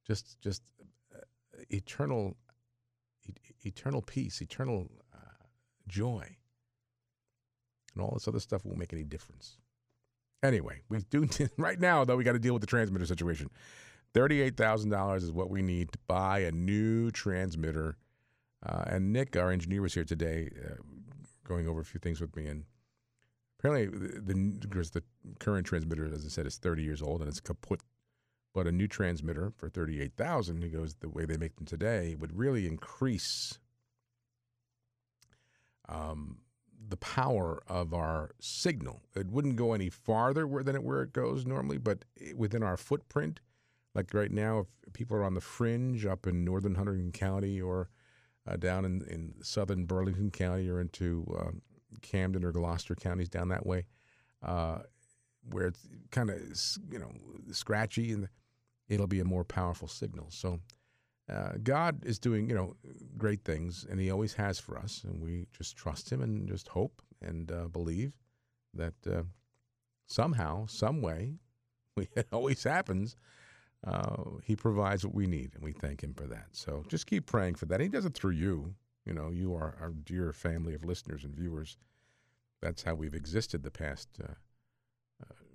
Just 0.06 0.40
just 0.42 0.64
uh, 1.16 1.20
eternal, 1.70 2.36
eternal 3.62 4.02
peace, 4.02 4.42
eternal 4.42 4.90
uh, 5.14 5.46
joy, 5.88 6.38
and 7.94 8.04
all 8.04 8.12
this 8.14 8.28
other 8.28 8.40
stuff 8.40 8.66
won't 8.66 8.80
make 8.80 8.94
any 8.94 9.04
difference. 9.04 9.58
Anyway, 10.44 10.82
we 10.90 11.00
do 11.10 11.28
right 11.58 11.80
now 11.80 12.06
though. 12.06 12.16
We 12.16 12.24
got 12.24 12.34
to 12.34 12.40
deal 12.40 12.54
with 12.54 12.62
the 12.62 12.68
transmitter 12.68 13.06
situation. 13.06 13.50
Thirty-eight 14.14 14.58
thousand 14.58 14.90
dollars 14.92 15.24
is 15.24 15.32
what 15.32 15.50
we 15.50 15.62
need 15.62 15.92
to 15.92 16.00
buy 16.08 16.40
a 16.40 16.52
new 16.52 17.12
transmitter. 17.12 17.98
Uh, 18.66 18.84
and 18.88 19.14
Nick, 19.14 19.36
our 19.36 19.52
engineer, 19.52 19.82
was 19.82 19.94
here 19.94 20.04
today, 20.04 20.50
uh, 20.66 20.76
going 21.44 21.68
over 21.68 21.82
a 21.82 21.86
few 21.86 22.00
things 22.00 22.20
with 22.20 22.36
me. 22.36 22.48
And 22.48 22.66
apparently, 23.60 23.86
the, 23.86 24.34
the 24.34 24.80
the 24.94 25.04
current 25.40 25.68
transmitter, 25.68 26.06
as 26.06 26.26
I 26.26 26.30
said, 26.30 26.48
is 26.48 26.58
thirty 26.58 26.84
years 26.84 27.02
old 27.02 27.22
and 27.22 27.30
it's 27.30 27.40
kaput. 27.40 27.82
But 28.54 28.66
a 28.66 28.72
new 28.72 28.88
transmitter 28.88 29.52
for 29.56 29.70
thirty-eight 29.70 30.14
thousand, 30.18 30.64
he 30.64 30.70
goes, 30.70 30.96
the 30.96 31.10
way 31.10 31.26
they 31.26 31.38
make 31.38 31.56
them 31.56 31.66
today 31.66 32.16
would 32.16 32.38
really 32.38 32.66
increase 32.66 33.60
um, 35.90 36.40
the 36.90 36.98
power 36.98 37.62
of 37.68 37.94
our 37.94 38.32
signal. 38.40 39.02
It 39.16 39.28
wouldn't 39.32 39.56
go 39.56 39.74
any 39.74 39.90
farther 39.90 40.48
than 40.64 40.76
it, 40.76 40.84
where 40.84 41.02
it 41.02 41.14
goes 41.14 41.46
normally, 41.46 41.78
but 41.78 42.06
within 42.36 42.64
our 42.64 42.78
footprint, 42.78 43.40
like 43.94 44.14
right 44.14 44.32
now, 44.32 44.60
if 44.60 44.94
people 44.94 45.18
are 45.18 45.24
on 45.24 45.34
the 45.34 45.42
fringe 45.42 46.06
up 46.06 46.28
in 46.28 46.46
northern 46.46 46.76
Hunterdon 46.76 47.14
County 47.14 47.60
or 47.60 47.90
uh, 48.48 48.56
down 48.56 48.86
in, 48.86 49.02
in 49.10 49.34
southern 49.42 49.86
Burlington 49.86 50.32
County 50.32 50.70
or 50.70 50.80
into 50.80 51.26
um, 51.40 51.62
Camden 52.02 52.44
or 52.44 52.52
Gloucester 52.52 52.96
counties 52.96 53.30
down 53.30 53.50
that 53.50 53.66
way, 53.66 53.86
uh, 54.44 54.80
where 55.52 55.68
it's 55.68 55.88
kind 56.12 56.30
of 56.30 56.38
you 56.92 57.00
know 57.00 57.12
scratchy, 57.52 58.12
and 58.12 58.28
it'll 58.88 59.08
be 59.08 59.20
a 59.20 59.26
more 59.26 59.44
powerful 59.44 59.88
signal. 59.88 60.28
So. 60.30 60.60
Uh, 61.32 61.54
God 61.62 62.06
is 62.06 62.20
doing, 62.20 62.50
you 62.50 62.56
know, 62.56 62.76
great 63.18 63.44
things, 63.44 63.86
and 63.90 64.00
He 64.00 64.10
always 64.10 64.34
has 64.36 64.60
for 64.60 64.78
us, 64.78 65.04
and 65.04 65.22
we 65.22 65.48
just 65.52 65.76
trust 65.76 66.10
Him 66.10 66.22
and 66.22 66.48
just 66.48 66.70
hope 66.70 67.02
and 67.22 67.52
uh, 67.52 67.68
believe 67.68 68.14
that 68.74 68.94
uh, 69.12 69.24
somehow, 70.06 70.66
some 70.68 71.02
way, 71.02 71.34
it 71.98 72.28
always 72.32 72.64
happens. 72.64 73.16
Uh, 73.86 74.24
he 74.44 74.56
provides 74.56 75.06
what 75.06 75.14
we 75.14 75.28
need, 75.28 75.52
and 75.54 75.64
we 75.64 75.74
thank 75.74 76.02
Him 76.02 76.14
for 76.14 76.26
that. 76.28 76.48
So 76.54 76.84
just 76.88 77.08
keep 77.08 77.26
praying 77.26 77.56
for 77.56 77.66
that. 77.66 77.82
He 77.82 77.90
does 77.90 78.06
it 78.06 78.14
through 78.14 78.32
you. 78.32 78.76
You 79.06 79.14
know, 79.14 79.30
you 79.30 79.54
are 79.54 79.76
our 79.82 79.92
dear 79.92 80.32
family 80.34 80.74
of 80.74 80.86
listeners 80.86 81.24
and 81.24 81.36
viewers. 81.36 81.78
That's 82.62 82.84
how 82.84 82.96
we've 82.96 83.14
existed 83.14 83.64
the 83.64 83.72
past 83.72 84.10
uh, 84.24 84.34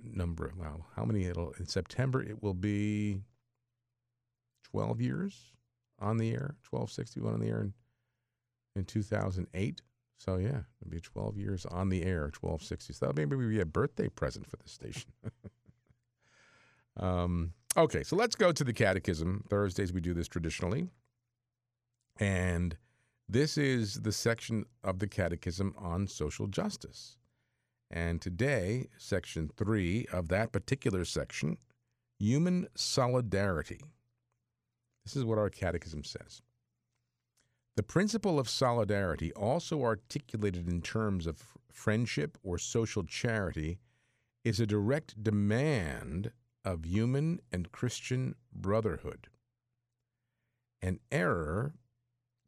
number. 0.04 0.46
Of, 0.46 0.58
wow, 0.58 0.84
how 0.96 1.04
many? 1.04 1.24
It'll 1.24 1.52
in 1.58 1.66
September. 1.66 2.22
It 2.22 2.42
will 2.42 2.54
be 2.54 3.20
twelve 4.62 5.00
years 5.00 5.52
on 6.02 6.18
the 6.18 6.30
air, 6.30 6.56
1261 6.68 7.34
on 7.34 7.40
the 7.40 7.48
air 7.48 7.60
in, 7.60 7.72
in 8.76 8.84
2008. 8.84 9.82
So, 10.18 10.36
yeah, 10.36 10.60
it'll 10.80 10.90
be 10.90 11.00
12 11.00 11.36
years 11.36 11.66
on 11.66 11.88
the 11.88 12.04
air, 12.04 12.30
1260. 12.38 12.92
So, 12.92 13.12
maybe 13.14 13.36
be 13.36 13.60
a 13.60 13.66
birthday 13.66 14.08
present 14.08 14.48
for 14.48 14.56
the 14.56 14.68
station. 14.68 15.10
um, 17.00 17.52
okay, 17.76 18.02
so 18.02 18.16
let's 18.16 18.36
go 18.36 18.52
to 18.52 18.64
the 18.64 18.72
catechism. 18.72 19.44
Thursdays, 19.48 19.92
we 19.92 20.00
do 20.00 20.14
this 20.14 20.28
traditionally. 20.28 20.88
And 22.20 22.76
this 23.28 23.56
is 23.56 24.02
the 24.02 24.12
section 24.12 24.64
of 24.84 24.98
the 24.98 25.08
catechism 25.08 25.74
on 25.78 26.06
social 26.06 26.46
justice. 26.46 27.16
And 27.90 28.20
today, 28.20 28.88
section 28.96 29.50
three 29.56 30.06
of 30.12 30.28
that 30.28 30.52
particular 30.52 31.04
section 31.04 31.58
human 32.18 32.68
solidarity. 32.76 33.80
This 35.04 35.16
is 35.16 35.24
what 35.24 35.38
our 35.38 35.50
catechism 35.50 36.04
says. 36.04 36.42
The 37.76 37.82
principle 37.82 38.38
of 38.38 38.48
solidarity, 38.48 39.32
also 39.32 39.82
articulated 39.82 40.68
in 40.68 40.82
terms 40.82 41.26
of 41.26 41.42
friendship 41.70 42.36
or 42.42 42.58
social 42.58 43.02
charity, 43.02 43.78
is 44.44 44.60
a 44.60 44.66
direct 44.66 45.22
demand 45.22 46.32
of 46.64 46.84
human 46.84 47.40
and 47.50 47.72
Christian 47.72 48.34
brotherhood. 48.52 49.28
An 50.82 51.00
error 51.10 51.74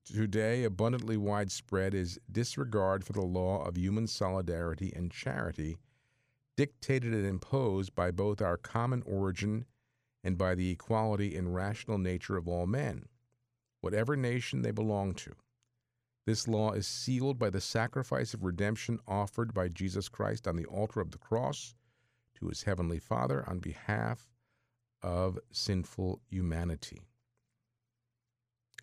today 0.05 0.65
abundantly 0.65 1.17
widespread 1.17 1.95
is 1.95 2.19
disregard 2.31 3.05
for 3.05 3.15
the 3.15 3.23
law 3.23 3.65
of 3.65 3.79
human 3.79 4.07
solidarity 4.07 4.93
and 4.95 5.11
charity, 5.11 5.79
dictated 6.57 7.15
and 7.15 7.27
imposed 7.27 7.95
by 7.95 8.11
both 8.11 8.43
our 8.43 8.57
common 8.59 9.03
origin 9.07 9.65
and 10.25 10.39
by 10.39 10.55
the 10.55 10.71
equality 10.71 11.37
and 11.37 11.55
rational 11.55 11.99
nature 11.99 12.37
of 12.37 12.49
all 12.49 12.67
men, 12.67 13.05
whatever 13.83 14.17
nation 14.17 14.63
they 14.63 14.71
belong 14.71 15.13
to. 15.13 15.35
This 16.27 16.49
law 16.49 16.73
is 16.73 16.87
sealed 16.87 17.39
by 17.39 17.51
the 17.51 17.61
sacrifice 17.61 18.33
of 18.33 18.43
redemption 18.43 18.99
offered 19.07 19.53
by 19.53 19.69
Jesus 19.69 20.09
Christ 20.09 20.49
on 20.49 20.57
the 20.57 20.65
altar 20.65 21.01
of 21.01 21.11
the 21.11 21.19
cross 21.19 21.75
to 22.37 22.49
his 22.49 22.63
heavenly 22.63 22.99
Father 22.99 23.45
on 23.47 23.59
behalf 23.59 24.31
of 25.03 25.39
sinful 25.53 26.23
humanity. 26.31 27.03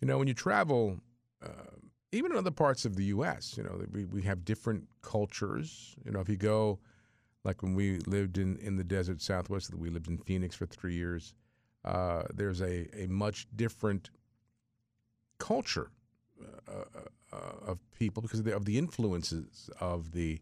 You 0.00 0.06
know, 0.06 0.18
when 0.18 0.28
you 0.28 0.34
travel, 0.34 1.00
uh, 1.44 1.76
even 2.12 2.30
in 2.30 2.38
other 2.38 2.52
parts 2.52 2.84
of 2.84 2.94
the 2.94 3.06
U.S., 3.06 3.56
you 3.56 3.64
know, 3.64 3.84
we, 3.90 4.04
we 4.04 4.22
have 4.22 4.44
different 4.44 4.84
cultures. 5.02 5.96
You 6.04 6.12
know, 6.12 6.20
if 6.20 6.28
you 6.28 6.36
go, 6.36 6.78
like 7.44 7.62
when 7.62 7.74
we 7.74 7.98
lived 8.00 8.38
in, 8.38 8.56
in 8.58 8.76
the 8.76 8.84
desert 8.84 9.20
southwest, 9.20 9.74
we 9.74 9.90
lived 9.90 10.08
in 10.08 10.18
Phoenix 10.18 10.54
for 10.54 10.66
three 10.66 10.94
years, 10.94 11.34
uh, 11.84 12.22
there's 12.32 12.60
a, 12.60 12.88
a 12.96 13.06
much 13.08 13.46
different 13.56 14.10
culture 15.38 15.90
uh, 16.68 17.00
uh, 17.32 17.36
of 17.66 17.78
people 17.98 18.22
because 18.22 18.38
of 18.38 18.44
the, 18.44 18.54
of 18.54 18.64
the 18.64 18.78
influences 18.78 19.70
of 19.80 20.12
the 20.12 20.40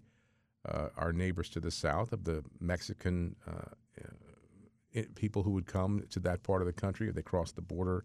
uh, 0.69 0.89
our 0.99 1.13
neighbors 1.13 1.49
to 1.49 1.61
the 1.61 1.71
south, 1.71 2.13
of 2.13 2.25
the 2.25 2.45
Mexican 2.61 3.35
uh, 3.49 3.53
uh, 3.99 5.03
people 5.15 5.43
who 5.43 5.53
would 5.53 5.67
come 5.67 6.05
to 6.11 6.21
that 6.21 6.43
part 6.43 6.61
of 6.61 6.67
the 6.67 6.73
country 6.73 7.11
they 7.11 7.23
crossed 7.23 7.57
the 7.57 7.63
border 7.63 8.05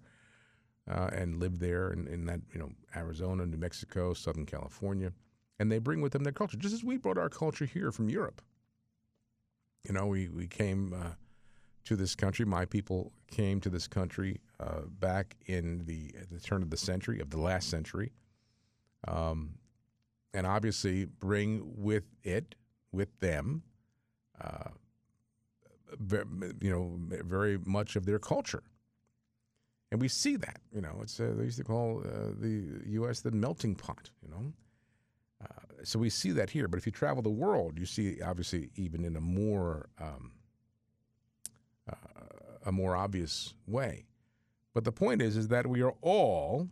uh, 0.90 1.10
and 1.12 1.40
lived 1.40 1.60
there 1.60 1.92
in, 1.92 2.08
in 2.08 2.26
that 2.26 2.40
you 2.54 2.60
know 2.60 2.70
Arizona, 2.96 3.46
New 3.46 3.58
Mexico, 3.58 4.14
Southern 4.14 4.46
California, 4.46 5.12
and 5.60 5.72
they 5.72 5.80
bring 5.80 6.02
with 6.02 6.14
them 6.14 6.24
their 6.24 6.34
culture, 6.34 6.58
just 6.58 6.74
as 6.74 6.84
we 6.84 6.98
brought 6.98 7.18
our 7.18 7.30
culture 7.30 7.66
here 7.66 7.92
from 7.92 8.10
Europe. 8.10 8.42
You 9.88 9.94
know, 9.94 10.08
we 10.08 10.30
we 10.30 10.48
came 10.48 10.94
uh, 10.94 11.12
to 11.86 11.96
this 11.96 12.16
country. 12.16 12.46
My 12.46 12.66
people 12.66 13.12
came 13.30 13.60
to 13.62 13.70
this 13.70 13.88
country 13.88 14.42
uh, 14.60 14.82
back 15.00 15.36
in 15.46 15.86
the 15.86 16.14
the 16.32 16.40
turn 16.40 16.64
of 16.64 16.70
the 16.70 16.78
century 16.78 17.20
of 17.20 17.30
the 17.30 17.40
last 17.40 17.70
century, 17.70 18.12
um, 19.08 19.56
and 20.34 20.48
obviously 20.48 21.06
bring 21.06 21.74
with 21.78 22.06
it 22.24 22.56
with 22.92 23.20
them. 23.20 23.64
Uh, 24.42 24.70
you 26.60 26.72
know, 26.72 27.00
very 27.24 27.58
much 27.64 27.96
of 27.96 28.06
their 28.06 28.20
culture. 28.20 28.64
And 29.92 30.02
we 30.02 30.08
see 30.08 30.36
that, 30.36 30.60
you 30.74 30.82
know, 30.82 31.00
it's 31.02 31.20
uh, 31.20 31.34
they 31.38 31.46
used 31.46 31.58
to 31.58 31.64
call 31.64 32.02
uh, 32.04 32.34
the 32.38 32.82
U.S. 32.88 33.22
the 33.22 33.32
melting 33.32 33.76
pot, 33.76 34.10
you 34.22 34.30
know. 34.30 34.52
So 35.86 36.00
we 36.00 36.10
see 36.10 36.32
that 36.32 36.50
here. 36.50 36.68
But 36.68 36.78
if 36.78 36.86
you 36.86 36.92
travel 36.92 37.22
the 37.22 37.30
world, 37.30 37.78
you 37.78 37.86
see 37.86 38.22
obviously 38.22 38.70
even 38.76 39.06
in 39.06 39.16
a 39.16 39.22
more 39.22 39.90
um, 40.00 40.32
uh, 41.90 41.96
a 42.66 42.72
more 42.72 42.96
obvious 42.96 43.54
way. 43.68 44.06
But 44.74 44.84
the 44.84 44.92
point 44.92 45.22
is, 45.22 45.38
is 45.38 45.48
that 45.50 45.68
we 45.68 45.82
are 45.82 45.94
all, 46.02 46.68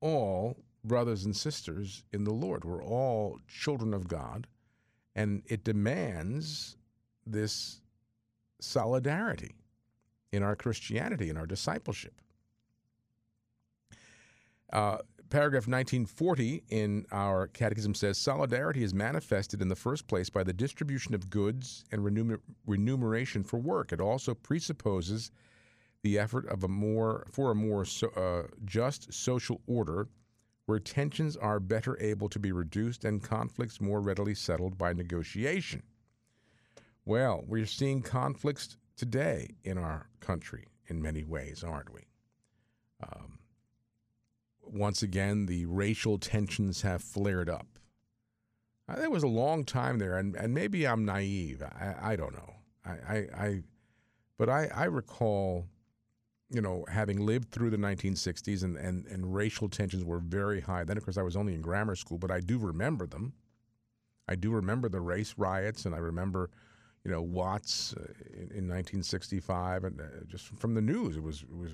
all 0.00 0.56
brothers 0.84 1.24
and 1.24 1.34
sisters 1.34 2.04
in 2.12 2.24
the 2.24 2.32
Lord. 2.32 2.64
We're 2.64 2.84
all 2.84 3.38
children 3.48 3.94
of 3.94 4.08
God, 4.08 4.46
and 5.14 5.42
it 5.46 5.64
demands 5.64 6.76
this 7.24 7.80
solidarity 8.60 9.54
in 10.32 10.42
our 10.42 10.56
Christianity, 10.56 11.30
in 11.30 11.36
our 11.36 11.46
discipleship. 11.46 12.20
Uh, 14.72 14.98
paragraph 15.36 15.68
1940 15.68 16.62
in 16.70 17.04
our 17.12 17.46
catechism 17.48 17.94
says 17.94 18.16
solidarity 18.16 18.82
is 18.82 18.94
manifested 18.94 19.60
in 19.60 19.68
the 19.68 19.76
first 19.76 20.08
place 20.08 20.30
by 20.30 20.42
the 20.42 20.50
distribution 20.54 21.14
of 21.14 21.28
goods 21.28 21.84
and 21.92 22.00
remuner- 22.00 22.40
remuneration 22.66 23.44
for 23.44 23.58
work. 23.58 23.92
It 23.92 24.00
also 24.00 24.32
presupposes 24.32 25.30
the 26.02 26.18
effort 26.18 26.48
of 26.48 26.64
a 26.64 26.68
more 26.68 27.26
for 27.30 27.50
a 27.50 27.54
more 27.54 27.84
so, 27.84 28.08
uh, 28.16 28.44
just 28.64 29.12
social 29.12 29.60
order 29.66 30.08
where 30.64 30.78
tensions 30.78 31.36
are 31.36 31.60
better 31.60 32.00
able 32.00 32.30
to 32.30 32.38
be 32.38 32.50
reduced 32.50 33.04
and 33.04 33.22
conflicts 33.22 33.78
more 33.78 34.00
readily 34.00 34.34
settled 34.34 34.78
by 34.78 34.94
negotiation. 34.94 35.82
Well, 37.04 37.44
we're 37.46 37.66
seeing 37.66 38.00
conflicts 38.00 38.78
today 38.96 39.50
in 39.64 39.76
our 39.76 40.08
country 40.20 40.64
in 40.86 41.02
many 41.02 41.24
ways, 41.24 41.62
aren't 41.62 41.92
we? 41.92 42.06
Um, 43.02 43.35
once 44.66 45.02
again, 45.02 45.46
the 45.46 45.66
racial 45.66 46.18
tensions 46.18 46.82
have 46.82 47.02
flared 47.02 47.48
up. 47.48 47.66
Uh, 48.88 49.10
was 49.10 49.22
a 49.22 49.28
long 49.28 49.64
time 49.64 49.98
there, 49.98 50.16
and, 50.16 50.36
and 50.36 50.54
maybe 50.54 50.86
I'm 50.86 51.04
naive. 51.04 51.62
I, 51.62 52.12
I 52.12 52.16
don't 52.16 52.34
know. 52.34 52.54
I, 52.84 52.90
I, 52.90 53.16
I 53.16 53.62
but 54.38 54.48
I, 54.48 54.68
I 54.74 54.84
recall, 54.84 55.66
you 56.50 56.60
know, 56.60 56.84
having 56.88 57.24
lived 57.24 57.50
through 57.50 57.70
the 57.70 57.78
1960s 57.78 58.62
and, 58.62 58.76
and, 58.76 59.06
and 59.06 59.34
racial 59.34 59.68
tensions 59.68 60.04
were 60.04 60.18
very 60.18 60.60
high. 60.60 60.84
Then, 60.84 60.96
of 60.96 61.04
course, 61.04 61.16
I 61.16 61.22
was 61.22 61.36
only 61.36 61.54
in 61.54 61.62
grammar 61.62 61.96
school, 61.96 62.18
but 62.18 62.30
I 62.30 62.40
do 62.40 62.58
remember 62.58 63.06
them. 63.06 63.32
I 64.28 64.34
do 64.34 64.50
remember 64.50 64.88
the 64.88 65.00
race 65.00 65.34
riots, 65.36 65.84
and 65.86 65.94
I 65.94 65.98
remember 65.98 66.50
you 67.04 67.10
know 67.10 67.22
Watts 67.22 67.94
uh, 67.96 68.02
in, 68.32 68.50
in, 68.50 68.68
1965, 68.68 69.84
and 69.84 70.00
uh, 70.00 70.04
just 70.26 70.46
from 70.58 70.74
the 70.74 70.82
news, 70.82 71.16
it 71.16 71.22
was 71.22 71.42
it 71.42 71.56
was 71.56 71.70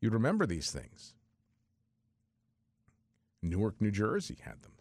you 0.00 0.10
remember 0.10 0.44
these 0.44 0.70
things. 0.70 1.14
Newark, 3.42 3.80
New 3.80 3.90
Jersey 3.90 4.38
had 4.42 4.62
them, 4.62 4.72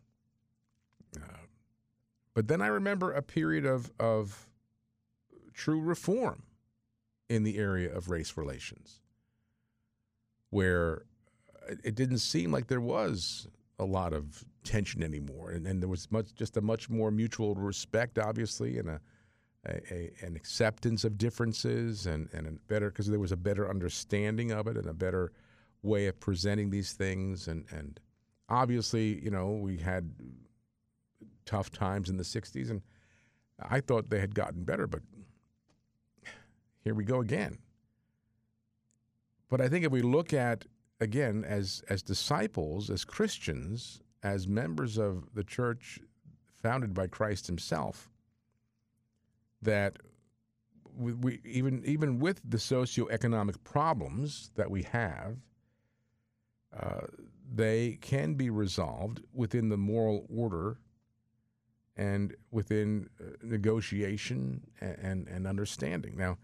uh, 1.18 1.38
but 2.34 2.48
then 2.48 2.62
I 2.62 2.68
remember 2.68 3.12
a 3.12 3.22
period 3.22 3.66
of 3.66 3.92
of 4.00 4.48
true 5.54 5.82
reform 5.82 6.44
in 7.30 7.44
the 7.44 7.58
area 7.58 7.94
of 7.94 8.10
race 8.10 8.38
relations, 8.38 9.02
where 10.50 11.04
it 11.84 11.96
didn't 11.96 12.20
seem 12.20 12.52
like 12.52 12.68
there 12.68 12.82
was 12.82 13.48
a 13.80 13.86
lot 13.86 14.14
of 14.14 14.44
tension 14.64 15.04
anymore, 15.04 15.52
and, 15.52 15.68
and 15.68 15.82
there 15.82 15.90
was 15.90 16.12
much 16.12 16.34
just 16.36 16.58
a 16.58 16.62
much 16.62 16.90
more 16.90 17.12
mutual 17.12 17.56
respect, 17.56 18.18
obviously, 18.18 18.80
and 18.80 18.90
a 18.90 19.02
a, 19.68 19.94
a, 19.94 20.12
an 20.26 20.36
acceptance 20.36 21.04
of 21.04 21.18
differences 21.18 22.06
and, 22.06 22.30
and 22.34 22.48
a 22.48 22.52
better 22.68 22.90
because 22.90 23.08
there 23.08 23.20
was 23.20 23.32
a 23.32 23.38
better 23.38 23.70
understanding 23.70 24.52
of 24.52 24.68
it 24.68 24.78
and 24.78 24.88
a 24.88 24.94
better 24.94 25.32
way 25.84 26.08
of 26.08 26.20
presenting 26.20 26.70
these 26.70 26.94
things 26.94 27.48
and 27.48 27.66
and 27.72 28.00
obviously 28.50 29.24
you 29.24 29.32
know 29.32 29.52
we 29.52 29.78
had 29.78 30.12
tough 31.46 31.72
times 31.72 32.10
in 32.10 32.18
the 32.18 32.24
60s 32.24 32.70
and 32.70 32.82
I 33.60 33.80
thought 33.80 34.10
they 34.10 34.20
had 34.20 34.36
gotten 34.36 34.64
better 34.64 34.88
but 34.88 35.02
here 36.88 36.96
we 36.96 37.04
go 37.04 37.20
again. 37.20 37.58
But 39.50 39.60
I 39.60 39.68
think 39.68 39.84
if 39.84 39.92
we 39.92 40.02
look 40.02 40.32
at 40.32 40.64
again 41.02 41.44
as 41.44 41.84
as 41.90 42.02
disciples 42.02 42.90
as 42.90 43.04
Christians 43.04 44.00
as 44.24 44.48
members 44.48 44.98
of 44.98 45.28
the 45.34 45.44
church 45.44 46.00
founded 46.56 46.94
by 46.94 47.08
Christ 47.08 47.46
himself 47.46 48.10
that 49.62 49.98
we, 50.98 51.42
even 51.44 51.84
even 51.84 52.20
with 52.20 52.40
the 52.50 52.56
socioeconomic 52.56 53.62
problems 53.66 54.52
that 54.56 54.72
we 54.72 54.84
have, 54.84 55.36
uh, 56.74 57.08
they 57.54 57.98
can 58.02 58.34
be 58.34 58.50
resolved 58.50 59.22
within 59.34 59.70
the 59.70 59.78
moral 59.78 60.26
order 60.34 60.78
and 61.96 62.36
within 62.52 63.10
uh, 63.20 63.32
negotiation 63.42 64.62
and, 64.82 64.98
and, 65.02 65.28
and, 65.28 65.48
understanding. 65.48 66.16
Now, 66.16 66.38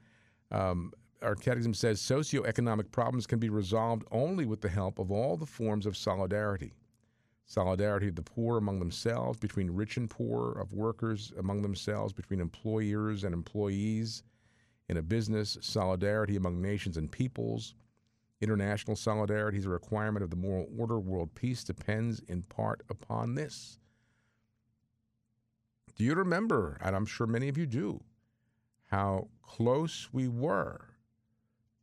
um, 0.51 0.91
our 1.22 1.36
catechism 1.36 1.74
says 1.74 2.01
socioeconomic 2.01 2.91
problems 2.91 3.28
can 3.28 3.39
be 3.39 3.49
resolved 3.49 4.04
only 4.12 4.45
with 4.45 4.62
the 4.62 4.70
help 4.70 4.99
of 4.99 5.12
all 5.12 5.38
the 5.38 5.45
forms 5.45 5.86
of 5.86 5.95
solidarity 5.95 6.74
solidarity 7.45 8.08
of 8.08 8.16
the 8.16 8.22
poor 8.22 8.58
among 8.58 8.80
themselves, 8.80 9.38
between 9.38 9.70
rich 9.70 9.97
and 9.97 10.10
poor, 10.10 10.54
of 10.54 10.74
workers 10.74 11.34
among 11.38 11.62
themselves, 11.62 12.14
between 12.14 12.39
employers 12.39 13.24
and 13.24 13.34
employees 13.34 14.24
in 14.89 14.97
a 14.97 15.01
business, 15.01 15.58
solidarity 15.62 16.36
among 16.36 16.62
nations 16.62 16.97
and 16.97 17.12
peoples. 17.12 17.76
International 18.44 18.96
solidarity 18.96 19.58
is 19.58 19.66
a 19.66 19.70
requirement 19.70 20.24
of 20.24 20.30
the 20.30 20.36
moral 20.36 20.68
order. 20.78 21.00
World 21.00 21.34
peace 21.34 21.64
depends 21.64 22.20
in 22.28 22.44
part 22.44 22.84
upon 22.89 23.36
this. 23.36 23.80
Do 25.96 26.04
you 26.04 26.14
remember, 26.14 26.78
and 26.82 26.96
I'm 26.96 27.06
sure 27.06 27.26
many 27.26 27.48
of 27.48 27.58
you 27.58 27.66
do, 27.66 28.04
how 28.89 29.30
close 29.41 30.10
we 30.12 30.28
were 30.28 30.89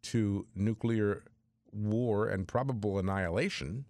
to 0.03 0.47
nuclear 0.55 1.25
war 1.73 2.29
and 2.29 2.47
probable 2.47 2.99
annihilation 2.99 3.85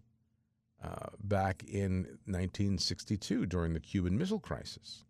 uh, 0.83 1.09
back 1.23 1.63
in 1.65 2.19
1962 2.27 3.47
during 3.47 3.75
the 3.75 3.81
Cuban 3.81 4.17
Missile 4.17 4.41
Crisis. 4.41 5.05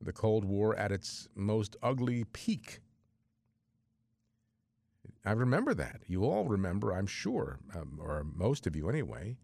The 0.00 0.12
Cold 0.12 0.44
War 0.44 0.76
at 0.76 0.92
its 0.92 1.28
most 1.34 1.76
ugly 1.82 2.24
peak. 2.24 2.80
I 5.24 5.32
remember 5.32 5.74
that. 5.74 6.02
You 6.06 6.24
all 6.24 6.46
remember, 6.46 6.92
I'm 6.92 7.06
sure, 7.06 7.58
um, 7.74 7.98
or 8.00 8.24
most 8.24 8.66
of 8.66 8.76
you 8.76 8.88
anyway, 8.88 9.36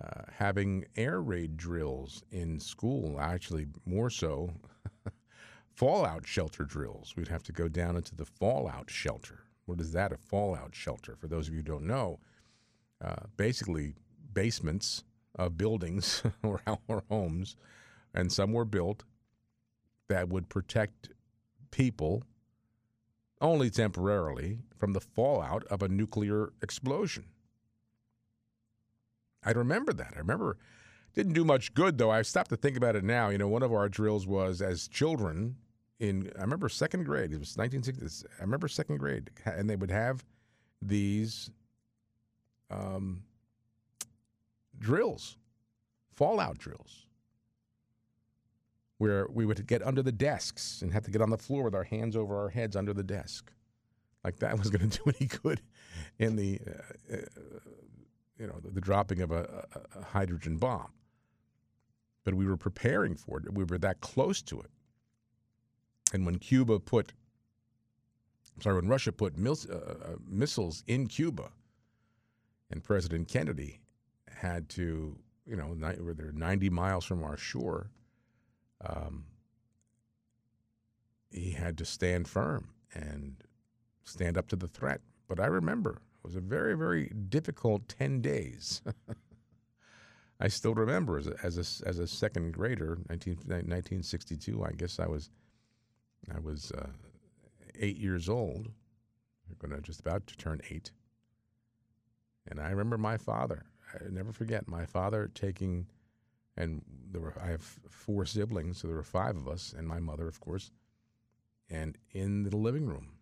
uh, 0.00 0.22
having 0.32 0.84
air 0.96 1.20
raid 1.20 1.56
drills 1.56 2.22
in 2.30 2.60
school, 2.60 3.18
actually, 3.18 3.66
more 3.84 4.10
so, 4.10 4.50
fallout 5.74 6.26
shelter 6.26 6.64
drills. 6.64 7.14
We'd 7.16 7.28
have 7.28 7.42
to 7.44 7.52
go 7.52 7.68
down 7.68 7.96
into 7.96 8.14
the 8.14 8.24
fallout 8.24 8.90
shelter. 8.90 9.40
What 9.66 9.80
is 9.80 9.92
that, 9.92 10.12
a 10.12 10.16
fallout 10.16 10.74
shelter? 10.74 11.16
For 11.16 11.26
those 11.26 11.48
of 11.48 11.54
you 11.54 11.60
who 11.60 11.64
don't 11.64 11.86
know, 11.86 12.20
uh, 13.04 13.26
basically 13.36 13.94
basements 14.32 15.04
of 15.36 15.58
buildings 15.58 16.22
or, 16.42 16.60
or 16.86 17.02
homes, 17.08 17.56
and 18.14 18.32
some 18.32 18.52
were 18.52 18.64
built 18.64 19.04
that 20.08 20.28
would 20.28 20.48
protect 20.48 21.10
people 21.70 22.22
only 23.40 23.70
temporarily 23.70 24.58
from 24.76 24.92
the 24.92 25.00
fallout 25.00 25.64
of 25.64 25.82
a 25.82 25.88
nuclear 25.88 26.52
explosion. 26.62 27.24
I 29.44 29.52
remember 29.52 29.92
that. 29.92 30.12
I 30.16 30.18
remember 30.18 30.58
didn't 31.14 31.32
do 31.32 31.44
much 31.44 31.74
good 31.74 31.98
though. 31.98 32.10
I 32.10 32.22
stopped 32.22 32.50
to 32.50 32.56
think 32.56 32.76
about 32.76 32.96
it 32.96 33.04
now. 33.04 33.28
You 33.28 33.38
know, 33.38 33.48
one 33.48 33.62
of 33.62 33.72
our 33.72 33.88
drills 33.88 34.26
was 34.26 34.62
as 34.62 34.88
children 34.88 35.56
in 35.98 36.30
I 36.38 36.42
remember 36.42 36.68
second 36.68 37.04
grade. 37.04 37.32
It 37.32 37.38
was 37.38 37.56
1960s. 37.56 38.24
I 38.38 38.42
remember 38.42 38.68
second 38.68 38.98
grade, 38.98 39.30
and 39.44 39.68
they 39.68 39.76
would 39.76 39.90
have 39.90 40.24
these 40.80 41.50
um, 42.70 43.24
drills, 44.78 45.36
fallout 46.14 46.58
drills, 46.58 47.06
where 48.98 49.26
we 49.30 49.46
would 49.46 49.66
get 49.66 49.84
under 49.86 50.02
the 50.02 50.12
desks 50.12 50.82
and 50.82 50.92
have 50.92 51.04
to 51.04 51.10
get 51.10 51.22
on 51.22 51.30
the 51.30 51.38
floor 51.38 51.62
with 51.62 51.74
our 51.74 51.84
hands 51.84 52.16
over 52.16 52.36
our 52.36 52.48
heads 52.48 52.76
under 52.76 52.92
the 52.92 53.02
desk, 53.02 53.52
like 54.24 54.36
that 54.40 54.58
was 54.58 54.70
going 54.70 54.88
to 54.90 54.98
do 54.98 55.12
any 55.18 55.28
good 55.28 55.62
in 56.18 56.36
the 56.36 56.60
uh, 56.66 57.14
uh, 57.14 57.16
you 58.38 58.46
know 58.46 58.58
the, 58.62 58.70
the 58.70 58.80
dropping 58.80 59.20
of 59.22 59.30
a, 59.30 59.66
a, 59.74 60.00
a 60.00 60.04
hydrogen 60.04 60.56
bomb. 60.56 60.92
But 62.24 62.34
we 62.34 62.46
were 62.46 62.56
preparing 62.56 63.16
for 63.16 63.38
it. 63.38 63.52
We 63.52 63.64
were 63.64 63.78
that 63.78 64.00
close 64.00 64.42
to 64.42 64.60
it. 64.60 64.70
And 66.12 66.26
when 66.26 66.38
Cuba 66.38 66.78
put, 66.78 67.12
sorry, 68.60 68.76
when 68.76 68.88
Russia 68.88 69.12
put 69.12 69.36
mil- 69.38 69.56
uh, 69.70 69.74
uh, 69.74 70.16
missiles 70.26 70.82
in 70.86 71.06
Cuba, 71.06 71.50
and 72.70 72.82
President 72.82 73.28
Kennedy 73.28 73.80
had 74.30 74.68
to, 74.70 75.16
you 75.46 75.56
know, 75.56 75.64
where 76.00 76.14
they're 76.14 76.32
90 76.32 76.68
miles 76.70 77.04
from 77.04 77.24
our 77.24 77.36
shore, 77.36 77.90
um, 78.84 79.24
he 81.30 81.52
had 81.52 81.76
to 81.78 81.84
stand 81.84 82.28
firm 82.28 82.68
and 82.94 83.36
stand 84.04 84.38
up 84.38 84.48
to 84.48 84.56
the 84.56 84.68
threat. 84.68 85.00
But 85.28 85.40
I 85.40 85.46
remember 85.46 85.90
it 85.90 86.24
was 86.24 86.36
a 86.36 86.40
very, 86.40 86.76
very 86.76 87.08
difficult 87.28 87.88
10 87.88 88.20
days. 88.20 88.82
I 90.40 90.48
still 90.48 90.74
remember 90.74 91.18
as 91.18 91.26
a, 91.26 91.34
as 91.42 91.56
a, 91.56 91.88
as 91.88 91.98
a 91.98 92.06
second 92.06 92.52
grader, 92.52 92.98
19, 93.08 93.34
1962, 93.34 94.64
I 94.64 94.70
guess 94.72 95.00
I 95.00 95.06
was, 95.06 95.30
I 96.32 96.38
was 96.38 96.70
uh, 96.72 96.86
eight 97.78 97.98
years 97.98 98.28
old. 98.28 98.68
We're 99.48 99.68
going 99.68 99.80
to 99.80 99.84
just 99.84 100.00
about 100.00 100.26
to 100.28 100.36
turn 100.36 100.60
eight. 100.70 100.92
And 102.46 102.60
I 102.60 102.70
remember 102.70 102.98
my 102.98 103.16
father. 103.16 103.64
I 103.94 103.98
never 104.10 104.32
forget 104.32 104.68
my 104.68 104.86
father 104.86 105.30
taking, 105.34 105.86
and 106.58 106.82
there 107.10 107.20
were 107.20 107.34
I 107.40 107.46
have 107.46 107.62
four 107.88 108.26
siblings, 108.26 108.78
so 108.78 108.88
there 108.88 108.96
were 108.96 109.02
five 109.02 109.36
of 109.36 109.48
us, 109.48 109.72
and 109.76 109.86
my 109.86 110.00
mother, 110.00 110.26
of 110.26 110.40
course, 110.40 110.72
and 111.70 111.96
in 112.10 112.42
the 112.42 112.56
living 112.56 112.86
room, 112.86 113.12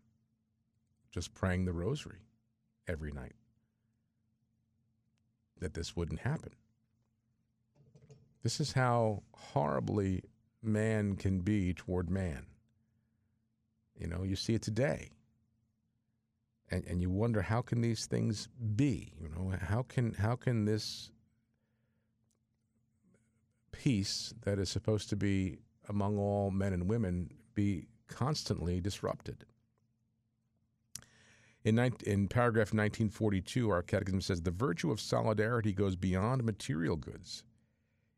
just 1.12 1.34
praying 1.34 1.66
the 1.66 1.72
rosary 1.72 2.22
every 2.88 3.12
night 3.12 3.34
that 5.60 5.74
this 5.74 5.94
wouldn't 5.94 6.20
happen. 6.20 6.52
This 8.42 8.60
is 8.60 8.72
how 8.72 9.22
horribly 9.32 10.22
man 10.62 11.16
can 11.16 11.40
be 11.40 11.74
toward 11.74 12.10
man. 12.10 12.46
You 13.98 14.06
know, 14.06 14.22
you 14.22 14.36
see 14.36 14.54
it 14.54 14.62
today. 14.62 15.10
And, 16.70 16.84
and 16.84 17.00
you 17.00 17.10
wonder 17.10 17.42
how 17.42 17.62
can 17.62 17.80
these 17.80 18.06
things 18.06 18.48
be? 18.74 19.12
You 19.20 19.28
know, 19.28 19.54
how 19.60 19.82
can 19.82 20.14
how 20.14 20.34
can 20.34 20.64
this 20.64 21.12
peace 23.78 24.34
that 24.42 24.58
is 24.58 24.68
supposed 24.68 25.08
to 25.10 25.16
be 25.16 25.58
among 25.88 26.18
all 26.18 26.50
men 26.50 26.72
and 26.72 26.88
women 26.88 27.30
be 27.54 27.86
constantly 28.08 28.80
disrupted? 28.80 29.44
In, 31.64 31.78
in 31.78 32.28
paragraph 32.28 32.68
1942, 32.68 33.70
our 33.70 33.82
catechism 33.82 34.20
says 34.20 34.40
the 34.40 34.50
virtue 34.52 34.92
of 34.92 35.00
solidarity 35.00 35.72
goes 35.72 35.96
beyond 35.96 36.44
material 36.44 36.96
goods. 36.96 37.42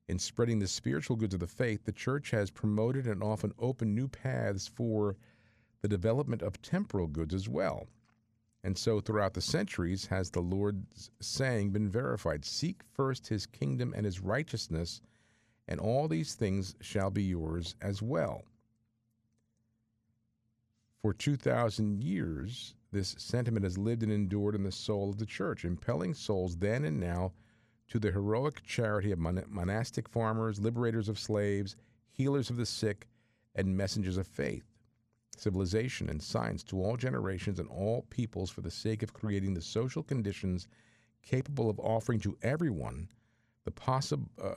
In 0.07 0.19
spreading 0.19 0.59
the 0.59 0.69
spiritual 0.69 1.17
goods 1.17 1.35
of 1.35 1.41
the 1.41 1.47
faith, 1.47 1.85
the 1.85 1.93
church 1.93 2.31
has 2.31 2.51
promoted 2.51 3.07
and 3.07 3.23
often 3.23 3.53
opened 3.59 3.95
new 3.95 4.07
paths 4.07 4.69
for 4.69 5.17
the 5.81 5.89
development 5.89 6.43
of 6.43 6.61
temporal 6.63 7.07
goods 7.07 7.35
as 7.35 7.49
well. 7.49 7.89
And 8.63 8.77
so, 8.77 9.01
throughout 9.01 9.35
the 9.35 9.41
centuries, 9.41 10.07
has 10.07 10.31
the 10.31 10.41
Lord's 10.41 11.11
saying 11.21 11.71
been 11.71 11.89
verified 11.89 12.45
Seek 12.45 12.83
first 12.93 13.29
his 13.29 13.47
kingdom 13.47 13.95
and 13.97 14.05
his 14.05 14.21
righteousness, 14.21 15.01
and 15.69 15.79
all 15.79 16.09
these 16.09 16.35
things 16.35 16.75
shall 16.81 17.11
be 17.11 17.23
yours 17.23 17.77
as 17.83 18.01
well. 18.01 18.43
For 21.03 21.13
2,000 21.13 22.03
years, 22.03 22.75
this 22.91 23.15
sentiment 23.19 23.65
has 23.65 23.79
lived 23.79 24.03
and 24.03 24.11
endured 24.11 24.55
in 24.55 24.65
the 24.65 24.73
soul 24.73 25.11
of 25.11 25.19
the 25.19 25.27
church, 25.27 25.65
impelling 25.65 26.15
souls 26.15 26.57
then 26.57 26.85
and 26.85 26.99
now 26.99 27.33
to 27.89 27.99
the 27.99 28.11
heroic 28.11 28.63
charity 28.65 29.13
of 29.13 29.19
mon- 29.19 29.45
monastic 29.49 30.09
farmers, 30.09 30.59
liberators 30.59 31.09
of 31.09 31.19
slaves, 31.19 31.77
healers 32.11 32.51
of 32.51 32.57
the 32.57 32.67
sick, 32.67 33.07
and 33.55 33.77
messengers 33.77 34.17
of 34.17 34.27
faith, 34.27 34.65
civilization, 35.37 36.09
and 36.09 36.23
science 36.23 36.63
to 36.63 36.83
all 36.83 36.97
generations 36.97 37.59
and 37.59 37.69
all 37.69 38.07
peoples 38.11 38.51
for 38.51 38.63
the 38.63 38.71
sake 38.71 39.03
of 39.03 39.13
creating 39.13 39.55
the 39.55 39.63
social 39.63 40.03
conditions 40.03 40.67
capable 41.23 41.69
of 41.69 41.79
offering 41.81 42.21
to 42.21 42.37
everyone 42.43 43.09
the 43.65 43.71
possible 43.71 44.29
uh, 44.43 44.55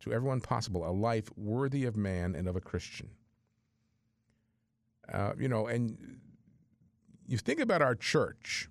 to 0.00 0.12
everyone 0.12 0.40
possible 0.40 0.88
a 0.88 0.92
life 0.92 1.30
worthy 1.36 1.84
of 1.84 1.96
man 1.96 2.34
and 2.34 2.48
of 2.48 2.56
a 2.56 2.60
Christian. 2.60 3.10
Uh, 5.12 5.32
you 5.38 5.48
know, 5.48 5.66
and 5.66 6.20
you 7.26 7.38
think 7.38 7.60
about 7.60 7.82
our 7.82 7.94
church 7.94 8.68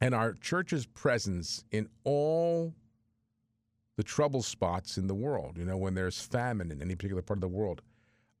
and 0.00 0.14
our 0.14 0.32
church's 0.32 0.86
presence 0.86 1.64
in 1.70 1.88
all 2.04 2.74
the 3.96 4.02
trouble 4.02 4.42
spots 4.42 4.96
in 4.96 5.08
the 5.08 5.14
world. 5.14 5.58
You 5.58 5.64
know, 5.64 5.76
when 5.76 5.94
there's 5.94 6.20
famine 6.20 6.70
in 6.70 6.80
any 6.80 6.94
particular 6.94 7.22
part 7.22 7.38
of 7.38 7.42
the 7.42 7.48
world, 7.48 7.82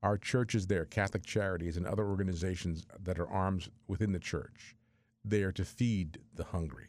our 0.02 0.16
church 0.16 0.54
is 0.54 0.68
there, 0.68 0.84
Catholic 0.84 1.24
Charities 1.24 1.76
and 1.76 1.84
other 1.84 2.06
organizations 2.06 2.86
that 3.02 3.18
are 3.18 3.28
arms 3.28 3.68
within 3.88 4.12
the 4.12 4.20
church, 4.20 4.76
there 5.24 5.50
to 5.52 5.64
feed 5.64 6.18
the 6.34 6.44
hungry. 6.44 6.88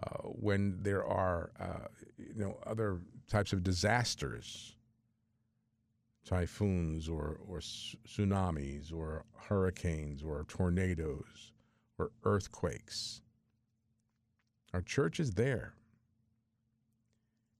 Uh, 0.00 0.28
when 0.28 0.78
there 0.80 1.04
are, 1.04 1.50
uh, 1.58 1.88
you 2.16 2.34
know, 2.36 2.56
other 2.64 3.00
types 3.28 3.52
of 3.52 3.64
disasters, 3.64 4.76
typhoons 6.24 7.08
or, 7.08 7.40
or 7.48 7.58
tsunamis 7.58 8.92
or 8.92 9.24
hurricanes 9.36 10.22
or 10.22 10.44
tornadoes 10.46 11.52
or 11.98 12.12
earthquakes, 12.22 13.22
our 14.72 14.82
church 14.82 15.18
is 15.18 15.32
there. 15.32 15.74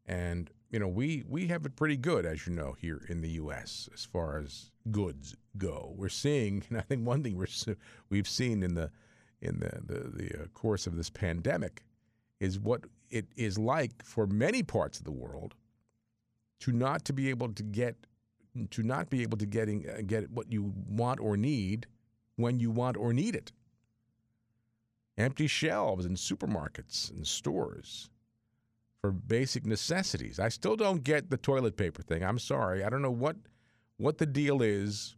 And, 0.06 0.48
you 0.70 0.78
know, 0.78 0.88
we, 0.88 1.24
we 1.28 1.48
have 1.48 1.66
it 1.66 1.74
pretty 1.74 1.96
good, 1.96 2.24
as 2.24 2.46
you 2.46 2.52
know, 2.52 2.76
here 2.78 3.04
in 3.08 3.20
the 3.20 3.30
U.S. 3.30 3.88
as 3.92 4.04
far 4.04 4.38
as 4.38 4.70
goods 4.92 5.34
go. 5.56 5.92
We're 5.96 6.08
seeing, 6.08 6.62
and 6.70 6.78
I 6.78 6.82
think 6.82 7.04
one 7.04 7.24
thing 7.24 7.36
we're, 7.36 7.46
we've 8.10 8.28
seen 8.28 8.62
in 8.62 8.74
the, 8.74 8.92
in 9.40 9.58
the, 9.58 9.80
the, 9.84 10.08
the 10.08 10.42
uh, 10.42 10.46
course 10.54 10.86
of 10.86 10.96
this 10.96 11.10
pandemic 11.10 11.82
is 12.40 12.58
what 12.58 12.84
it 13.10 13.26
is 13.36 13.58
like 13.58 14.04
for 14.04 14.26
many 14.26 14.62
parts 14.62 14.98
of 14.98 15.04
the 15.04 15.12
world 15.12 15.54
to 16.60 16.72
not 16.72 17.04
to 17.04 17.12
be 17.12 17.28
able 17.28 17.52
to 17.52 17.62
get 17.62 17.96
to 18.70 18.82
not 18.82 19.10
be 19.10 19.22
able 19.22 19.38
to 19.38 19.46
getting 19.46 19.88
uh, 19.88 20.02
get 20.06 20.30
what 20.30 20.50
you 20.50 20.72
want 20.88 21.20
or 21.20 21.36
need 21.36 21.86
when 22.36 22.58
you 22.58 22.70
want 22.70 22.96
or 22.96 23.12
need 23.12 23.34
it. 23.34 23.52
Empty 25.16 25.46
shelves 25.46 26.06
in 26.06 26.14
supermarkets 26.14 27.10
and 27.10 27.26
stores 27.26 28.10
for 29.00 29.10
basic 29.10 29.64
necessities. 29.64 30.38
I 30.38 30.48
still 30.48 30.76
don't 30.76 31.02
get 31.04 31.30
the 31.30 31.36
toilet 31.36 31.76
paper 31.76 32.02
thing. 32.02 32.22
I'm 32.22 32.38
sorry. 32.38 32.84
I 32.84 32.88
don't 32.88 33.02
know 33.02 33.10
what 33.10 33.36
what 33.96 34.18
the 34.18 34.26
deal 34.26 34.62
is 34.62 35.16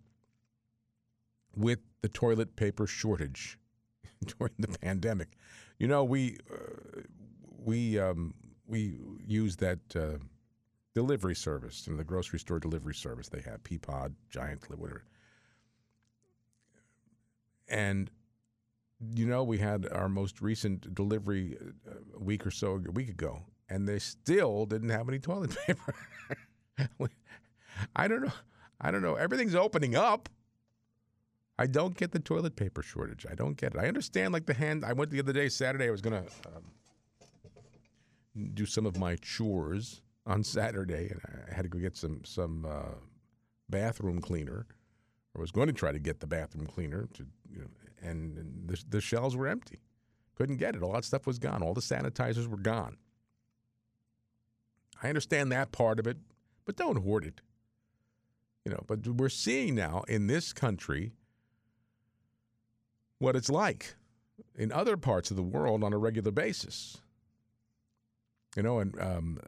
with 1.54 1.80
the 2.02 2.08
toilet 2.08 2.56
paper 2.56 2.86
shortage 2.86 3.58
during 4.38 4.54
the 4.58 4.68
pandemic. 4.78 5.36
You 5.80 5.88
know, 5.88 6.04
we 6.04 6.36
uh, 6.52 7.00
we 7.64 7.98
um, 7.98 8.34
we 8.66 8.98
use 9.26 9.56
that 9.56 9.78
uh, 9.96 10.18
delivery 10.94 11.34
service 11.34 11.86
and 11.86 11.98
the 11.98 12.04
grocery 12.04 12.38
store 12.38 12.60
delivery 12.60 12.94
service 12.94 13.30
they 13.30 13.40
have 13.40 13.64
Peapod, 13.64 14.12
Giant, 14.28 14.68
whatever. 14.68 15.04
And 17.66 18.10
you 19.14 19.26
know, 19.26 19.42
we 19.42 19.56
had 19.56 19.88
our 19.90 20.10
most 20.10 20.42
recent 20.42 20.94
delivery 20.94 21.56
uh, 21.90 21.94
a 22.14 22.22
week 22.22 22.46
or 22.46 22.50
so 22.50 22.74
a 22.86 22.90
week 22.90 23.08
ago, 23.08 23.40
and 23.70 23.88
they 23.88 23.98
still 23.98 24.66
didn't 24.66 24.90
have 24.90 25.08
any 25.08 25.18
toilet 25.18 25.56
paper. 25.66 25.94
I 27.96 28.06
don't 28.06 28.22
know. 28.22 28.32
I 28.82 28.90
don't 28.90 29.00
know. 29.00 29.14
Everything's 29.14 29.54
opening 29.54 29.96
up. 29.96 30.28
I 31.60 31.66
don't 31.66 31.94
get 31.94 32.12
the 32.12 32.18
toilet 32.18 32.56
paper 32.56 32.82
shortage. 32.82 33.26
I 33.30 33.34
don't 33.34 33.54
get 33.54 33.74
it. 33.74 33.78
I 33.78 33.86
understand, 33.86 34.32
like 34.32 34.46
the 34.46 34.54
hand. 34.54 34.82
I 34.82 34.94
went 34.94 35.10
the 35.10 35.20
other 35.20 35.34
day, 35.34 35.50
Saturday. 35.50 35.88
I 35.88 35.90
was 35.90 36.00
gonna 36.00 36.24
um, 36.46 36.64
do 38.54 38.64
some 38.64 38.86
of 38.86 38.96
my 38.96 39.16
chores 39.16 40.00
on 40.24 40.42
Saturday, 40.42 41.10
and 41.10 41.20
I 41.50 41.54
had 41.54 41.64
to 41.64 41.68
go 41.68 41.78
get 41.78 41.98
some 41.98 42.22
some 42.24 42.64
uh, 42.64 42.94
bathroom 43.68 44.22
cleaner. 44.22 44.68
I 45.36 45.38
was 45.38 45.50
going 45.50 45.66
to 45.66 45.74
try 45.74 45.92
to 45.92 45.98
get 45.98 46.20
the 46.20 46.26
bathroom 46.26 46.66
cleaner 46.66 47.08
to, 47.12 47.26
you 47.52 47.60
know, 47.60 47.68
and, 48.02 48.66
the, 48.66 48.82
the 48.88 49.00
shelves 49.00 49.36
were 49.36 49.46
empty. 49.46 49.80
Couldn't 50.36 50.56
get 50.56 50.74
it. 50.74 50.82
All 50.82 50.94
that 50.94 51.04
stuff 51.04 51.26
was 51.26 51.38
gone. 51.38 51.62
All 51.62 51.74
the 51.74 51.82
sanitizers 51.82 52.48
were 52.48 52.56
gone. 52.56 52.96
I 55.02 55.08
understand 55.08 55.52
that 55.52 55.72
part 55.72 56.00
of 56.00 56.06
it, 56.06 56.16
but 56.64 56.76
don't 56.76 57.02
hoard 57.02 57.24
it. 57.24 57.42
You 58.64 58.72
know, 58.72 58.82
but 58.86 59.06
we're 59.06 59.28
seeing 59.28 59.74
now 59.74 60.02
in 60.08 60.26
this 60.26 60.52
country 60.52 61.12
what 63.20 63.36
it's 63.36 63.50
like 63.50 63.94
in 64.56 64.72
other 64.72 64.96
parts 64.96 65.30
of 65.30 65.36
the 65.36 65.42
world 65.42 65.84
on 65.84 65.92
a 65.92 65.98
regular 65.98 66.32
basis. 66.32 66.98
You 68.56 68.64
know, 68.64 68.80
and 68.80 69.00
um, 69.00 69.38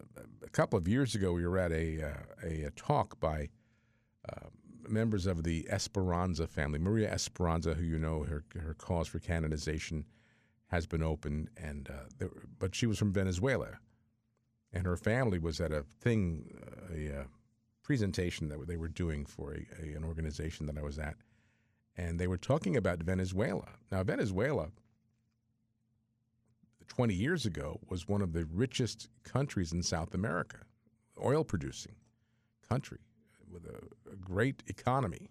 a 0.45 0.49
couple 0.51 0.79
of 0.79 0.87
years 0.87 1.16
ago, 1.16 1.33
we 1.33 1.45
were 1.45 1.59
at 1.59 1.73
a 1.73 2.03
uh, 2.05 2.23
a, 2.45 2.62
a, 2.64 2.70
talk 2.70 3.18
by 3.18 3.49
uh, 4.29 4.47
members 4.89 5.27
of 5.27 5.43
the 5.43 5.66
Esperanza 5.68 6.47
family. 6.47 6.79
Maria 6.79 7.11
Esperanza, 7.11 7.75
who 7.75 7.83
you 7.83 7.99
know, 7.99 8.23
her 8.23 8.45
her 8.55 8.75
cause 8.75 9.09
for 9.09 9.18
canonization 9.18 10.05
has 10.68 10.87
been 10.87 11.03
opened, 11.03 11.49
and 11.57 11.91
uh, 11.91 12.05
there, 12.18 12.31
but 12.61 12.77
she 12.77 12.87
was 12.87 12.97
from 12.97 13.12
Venezuela, 13.12 13.79
and 14.73 14.87
her 14.87 14.97
family 14.97 15.41
was 15.41 15.61
at 15.61 15.73
a 15.73 15.85
thing, 16.01 16.57
a, 16.95 17.09
a 17.09 17.27
presentation 17.83 18.49
that 18.49 18.68
they 18.68 18.77
were 18.77 18.89
doing 18.89 19.27
for 19.27 19.53
a, 19.53 19.97
an 19.97 20.05
organization 20.05 20.66
that 20.66 20.79
I 20.79 20.83
was 20.83 21.01
at, 21.01 21.16
and 21.97 22.18
they 22.18 22.26
were 22.26 22.38
talking 22.38 22.76
about 22.76 23.03
Venezuela. 23.03 23.68
Now, 23.90 24.03
Venezuela, 24.03 24.68
20 26.88 27.14
years 27.14 27.47
ago, 27.47 27.80
was 27.88 28.09
one 28.09 28.22
of 28.22 28.32
the 28.32 28.47
richest 28.47 29.09
countries 29.24 29.72
in 29.72 29.82
South 29.82 30.14
America, 30.14 30.59
oil 31.22 31.45
producing 31.45 31.95
country 32.68 33.01
with 33.51 33.66
a, 33.66 34.11
a 34.12 34.16
great 34.16 34.62
economy. 34.66 35.30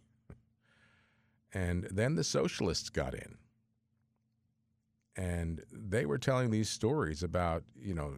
And 1.54 1.88
then 1.92 2.16
the 2.16 2.24
socialists 2.24 2.90
got 2.90 3.14
in. 3.14 3.38
And 5.18 5.62
they 5.72 6.06
were 6.06 6.18
telling 6.18 6.52
these 6.52 6.70
stories 6.70 7.24
about, 7.24 7.64
you 7.76 7.94
know, 7.94 8.16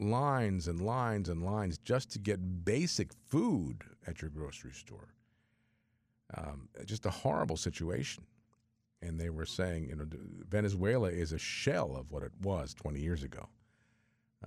lines 0.00 0.68
and 0.68 0.80
lines 0.80 1.28
and 1.28 1.44
lines 1.44 1.78
just 1.78 2.10
to 2.12 2.18
get 2.18 2.64
basic 2.64 3.12
food 3.26 3.84
at 4.06 4.22
your 4.22 4.30
grocery 4.30 4.72
store. 4.72 5.14
Um, 6.36 6.68
just 6.84 7.06
a 7.06 7.10
horrible 7.10 7.56
situation. 7.56 8.24
And 9.00 9.18
they 9.18 9.30
were 9.30 9.46
saying, 9.46 9.88
you 9.88 9.96
know, 9.96 10.06
Venezuela 10.48 11.08
is 11.08 11.32
a 11.32 11.38
shell 11.38 11.96
of 11.96 12.10
what 12.10 12.22
it 12.22 12.32
was 12.42 12.74
20 12.74 13.00
years 13.00 13.22
ago. 13.22 13.48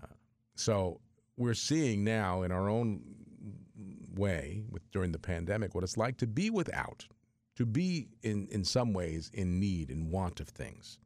Uh, 0.01 0.07
so 0.55 0.99
we're 1.37 1.53
seeing 1.53 2.03
now 2.03 2.43
in 2.43 2.51
our 2.51 2.69
own 2.69 3.01
way 4.15 4.63
with, 4.69 4.89
during 4.91 5.11
the 5.11 5.19
pandemic 5.19 5.73
what 5.73 5.83
it's 5.83 5.97
like 5.97 6.17
to 6.17 6.27
be 6.27 6.49
without, 6.49 7.07
to 7.55 7.65
be 7.65 8.09
in, 8.23 8.47
in 8.51 8.63
some 8.63 8.93
ways 8.93 9.31
in 9.33 9.59
need 9.59 9.89
and 9.89 10.11
want 10.11 10.39
of 10.39 10.49
things. 10.49 10.99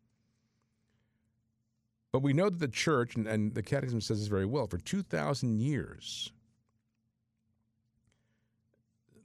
But 2.11 2.23
we 2.23 2.33
know 2.33 2.49
that 2.49 2.59
the 2.59 2.67
church, 2.67 3.15
and, 3.15 3.27
and 3.27 3.53
the 3.53 3.61
Catechism 3.61 4.01
says 4.01 4.19
this 4.19 4.27
very 4.27 4.45
well, 4.45 4.67
for 4.67 4.77
2,000 4.77 5.59
years, 5.59 6.31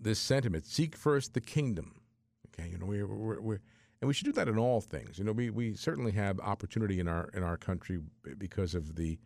this 0.00 0.18
sentiment 0.18 0.66
seek 0.66 0.96
first 0.96 1.34
the 1.34 1.40
kingdom. 1.40 2.00
Okay, 2.48 2.68
you 2.68 2.78
know, 2.78 2.86
we, 2.86 3.02
we're, 3.02 3.40
we're, 3.40 3.60
and 4.00 4.08
we 4.08 4.14
should 4.14 4.26
do 4.26 4.32
that 4.32 4.48
in 4.48 4.58
all 4.58 4.80
things. 4.80 5.18
You 5.18 5.24
know, 5.24 5.32
we, 5.32 5.50
we 5.50 5.74
certainly 5.74 6.12
have 6.12 6.40
opportunity 6.40 7.00
in 7.00 7.08
our, 7.08 7.28
in 7.34 7.42
our 7.42 7.56
country 7.56 7.98
because 8.38 8.74
of 8.74 8.96
the 8.96 9.18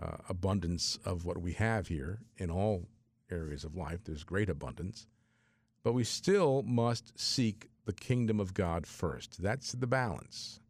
uh, 0.00 0.16
abundance 0.28 0.98
of 1.04 1.24
what 1.24 1.38
we 1.38 1.52
have 1.52 1.88
here 1.88 2.20
in 2.36 2.50
all 2.50 2.86
areas 3.30 3.64
of 3.64 3.76
life. 3.76 4.00
There's 4.04 4.24
great 4.24 4.48
abundance. 4.48 5.06
But 5.82 5.92
we 5.92 6.04
still 6.04 6.62
must 6.62 7.18
seek 7.18 7.68
the 7.84 7.92
kingdom 7.92 8.40
of 8.40 8.54
God 8.54 8.86
first. 8.86 9.42
That's 9.42 9.72
the 9.72 9.86
balance. 9.86 10.60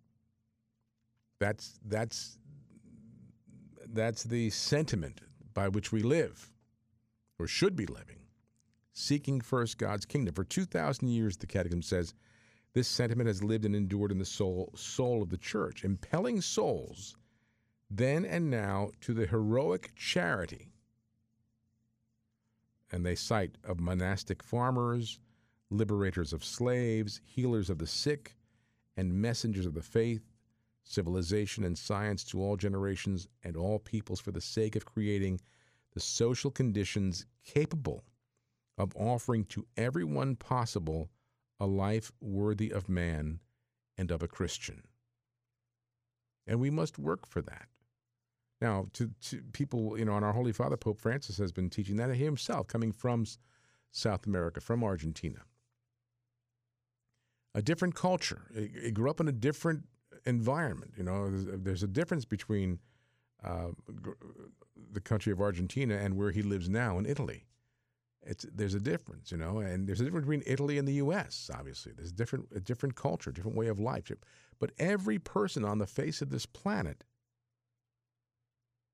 That's 1.38 1.78
that's 1.84 2.38
that's 3.92 4.24
the 4.24 4.50
sentiment 4.50 5.20
by 5.52 5.68
which 5.68 5.92
we 5.92 6.02
live, 6.02 6.50
or 7.38 7.46
should 7.46 7.76
be 7.76 7.86
living, 7.86 8.23
seeking 8.94 9.40
first 9.40 9.76
God's 9.76 10.06
kingdom. 10.06 10.34
For 10.34 10.44
two 10.44 10.64
thousand 10.64 11.08
years, 11.08 11.36
the 11.36 11.46
Catechism 11.46 11.82
says, 11.82 12.14
this 12.72 12.88
sentiment 12.88 13.28
has 13.28 13.44
lived 13.44 13.66
and 13.66 13.76
endured 13.76 14.10
in 14.10 14.18
the 14.18 14.24
soul 14.24 14.72
soul 14.74 15.22
of 15.22 15.28
the 15.28 15.36
church, 15.36 15.84
impelling 15.84 16.40
souls 16.40 17.16
then 17.90 18.24
and 18.24 18.50
now 18.50 18.90
to 19.02 19.12
the 19.12 19.26
heroic 19.26 19.92
charity. 19.94 20.72
And 22.90 23.04
they 23.04 23.14
cite 23.14 23.56
of 23.62 23.78
monastic 23.78 24.42
farmers, 24.42 25.20
liberators 25.70 26.32
of 26.32 26.44
slaves, 26.44 27.20
healers 27.24 27.70
of 27.70 27.78
the 27.78 27.86
sick, 27.86 28.36
and 28.96 29.12
messengers 29.12 29.66
of 29.66 29.74
the 29.74 29.82
faith 29.82 30.22
civilization, 30.84 31.64
and 31.64 31.76
science 31.78 32.24
to 32.24 32.42
all 32.42 32.56
generations 32.56 33.26
and 33.42 33.56
all 33.56 33.78
peoples 33.78 34.20
for 34.20 34.32
the 34.32 34.40
sake 34.40 34.76
of 34.76 34.84
creating 34.84 35.40
the 35.94 36.00
social 36.00 36.50
conditions 36.50 37.26
capable 37.44 38.04
of 38.76 38.92
offering 38.96 39.44
to 39.44 39.66
everyone 39.76 40.36
possible 40.36 41.10
a 41.60 41.66
life 41.66 42.10
worthy 42.20 42.70
of 42.70 42.88
man 42.88 43.40
and 43.96 44.10
of 44.10 44.22
a 44.22 44.28
Christian. 44.28 44.82
And 46.46 46.60
we 46.60 46.70
must 46.70 46.98
work 46.98 47.26
for 47.26 47.40
that. 47.42 47.68
Now, 48.60 48.86
to, 48.94 49.10
to 49.28 49.42
people, 49.52 49.98
you 49.98 50.04
know, 50.04 50.16
and 50.16 50.24
our 50.24 50.32
Holy 50.32 50.52
Father, 50.52 50.76
Pope 50.76 50.98
Francis, 50.98 51.38
has 51.38 51.52
been 51.52 51.70
teaching 51.70 51.96
that 51.96 52.14
himself, 52.14 52.66
coming 52.66 52.92
from 52.92 53.24
South 53.90 54.26
America, 54.26 54.60
from 54.60 54.82
Argentina. 54.82 55.40
A 57.54 57.62
different 57.62 57.94
culture. 57.94 58.42
He 58.54 58.90
grew 58.90 59.10
up 59.10 59.20
in 59.20 59.28
a 59.28 59.32
different 59.32 59.84
environment. 60.26 60.92
You 60.96 61.04
know, 61.04 61.30
there's, 61.30 61.62
there's 61.62 61.82
a 61.82 61.88
difference 61.88 62.24
between 62.24 62.80
uh, 63.44 63.68
the 64.92 65.00
country 65.00 65.32
of 65.32 65.40
Argentina 65.40 65.96
and 65.96 66.16
where 66.16 66.30
he 66.30 66.42
lives 66.42 66.68
now 66.68 66.98
in 66.98 67.06
Italy. 67.06 67.44
It's 68.26 68.46
there's 68.52 68.74
a 68.74 68.80
difference, 68.80 69.30
you 69.30 69.38
know, 69.38 69.58
and 69.58 69.86
there's 69.86 70.00
a 70.00 70.04
difference 70.04 70.24
between 70.24 70.42
Italy 70.46 70.78
and 70.78 70.88
the 70.88 70.94
U.S. 70.94 71.50
Obviously, 71.52 71.92
there's 71.92 72.10
a 72.10 72.14
different 72.14 72.48
a 72.54 72.60
different 72.60 72.94
culture, 72.94 73.30
different 73.30 73.56
way 73.56 73.68
of 73.68 73.78
life. 73.78 74.10
But 74.58 74.72
every 74.78 75.18
person 75.18 75.64
on 75.64 75.78
the 75.78 75.86
face 75.86 76.22
of 76.22 76.30
this 76.30 76.46
planet 76.46 77.04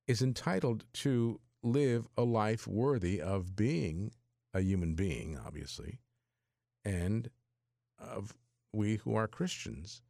is 0.07 0.22
entitled 0.22 0.85
to 0.93 1.41
live 1.62 2.09
a 2.16 2.22
life 2.22 2.66
worthy 2.66 3.20
of 3.20 3.55
being 3.55 4.12
a 4.53 4.61
human 4.61 4.95
being, 4.95 5.39
obviously, 5.39 6.01
and 6.85 7.31
of 7.99 8.35
we 8.72 8.97
who 8.97 9.14
are 9.14 9.28
Christians 9.28 10.03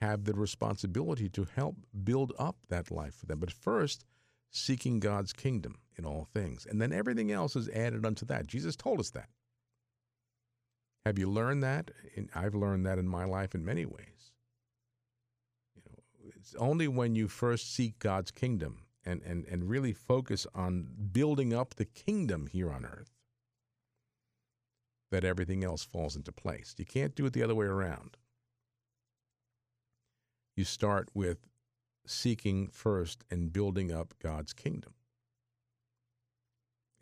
have 0.00 0.24
the 0.24 0.34
responsibility 0.34 1.28
to 1.30 1.46
help 1.54 1.76
build 2.04 2.32
up 2.38 2.56
that 2.68 2.90
life 2.90 3.14
for 3.14 3.26
them. 3.26 3.40
But 3.40 3.52
first, 3.52 4.04
seeking 4.50 5.00
God's 5.00 5.32
kingdom 5.32 5.78
in 5.96 6.04
all 6.04 6.28
things. 6.32 6.66
And 6.68 6.80
then 6.80 6.92
everything 6.92 7.30
else 7.32 7.56
is 7.56 7.68
added 7.70 8.04
unto 8.04 8.24
that. 8.26 8.46
Jesus 8.46 8.76
told 8.76 9.00
us 9.00 9.10
that. 9.10 9.28
Have 11.04 11.18
you 11.18 11.30
learned 11.30 11.62
that? 11.62 11.90
I've 12.34 12.54
learned 12.54 12.84
that 12.86 12.98
in 12.98 13.08
my 13.08 13.24
life 13.24 13.54
in 13.54 13.64
many 13.64 13.84
ways. 13.84 14.32
You 15.74 15.82
know, 15.86 16.30
it's 16.36 16.54
only 16.56 16.88
when 16.88 17.14
you 17.14 17.28
first 17.28 17.72
seek 17.72 17.98
God's 17.98 18.30
kingdom 18.30 18.86
and, 19.04 19.22
and, 19.22 19.44
and 19.46 19.68
really 19.68 19.92
focus 19.92 20.46
on 20.54 20.88
building 21.12 21.54
up 21.54 21.74
the 21.74 21.84
kingdom 21.84 22.48
here 22.48 22.72
on 22.72 22.84
earth 22.84 23.12
that 25.12 25.24
everything 25.24 25.62
else 25.62 25.84
falls 25.84 26.16
into 26.16 26.32
place. 26.32 26.74
You 26.76 26.84
can't 26.84 27.14
do 27.14 27.26
it 27.26 27.32
the 27.32 27.42
other 27.42 27.54
way 27.54 27.66
around 27.66 28.16
you 30.56 30.64
start 30.64 31.10
with 31.14 31.46
seeking 32.06 32.68
first 32.68 33.24
and 33.30 33.52
building 33.52 33.92
up 33.92 34.14
God's 34.22 34.52
kingdom. 34.52 34.94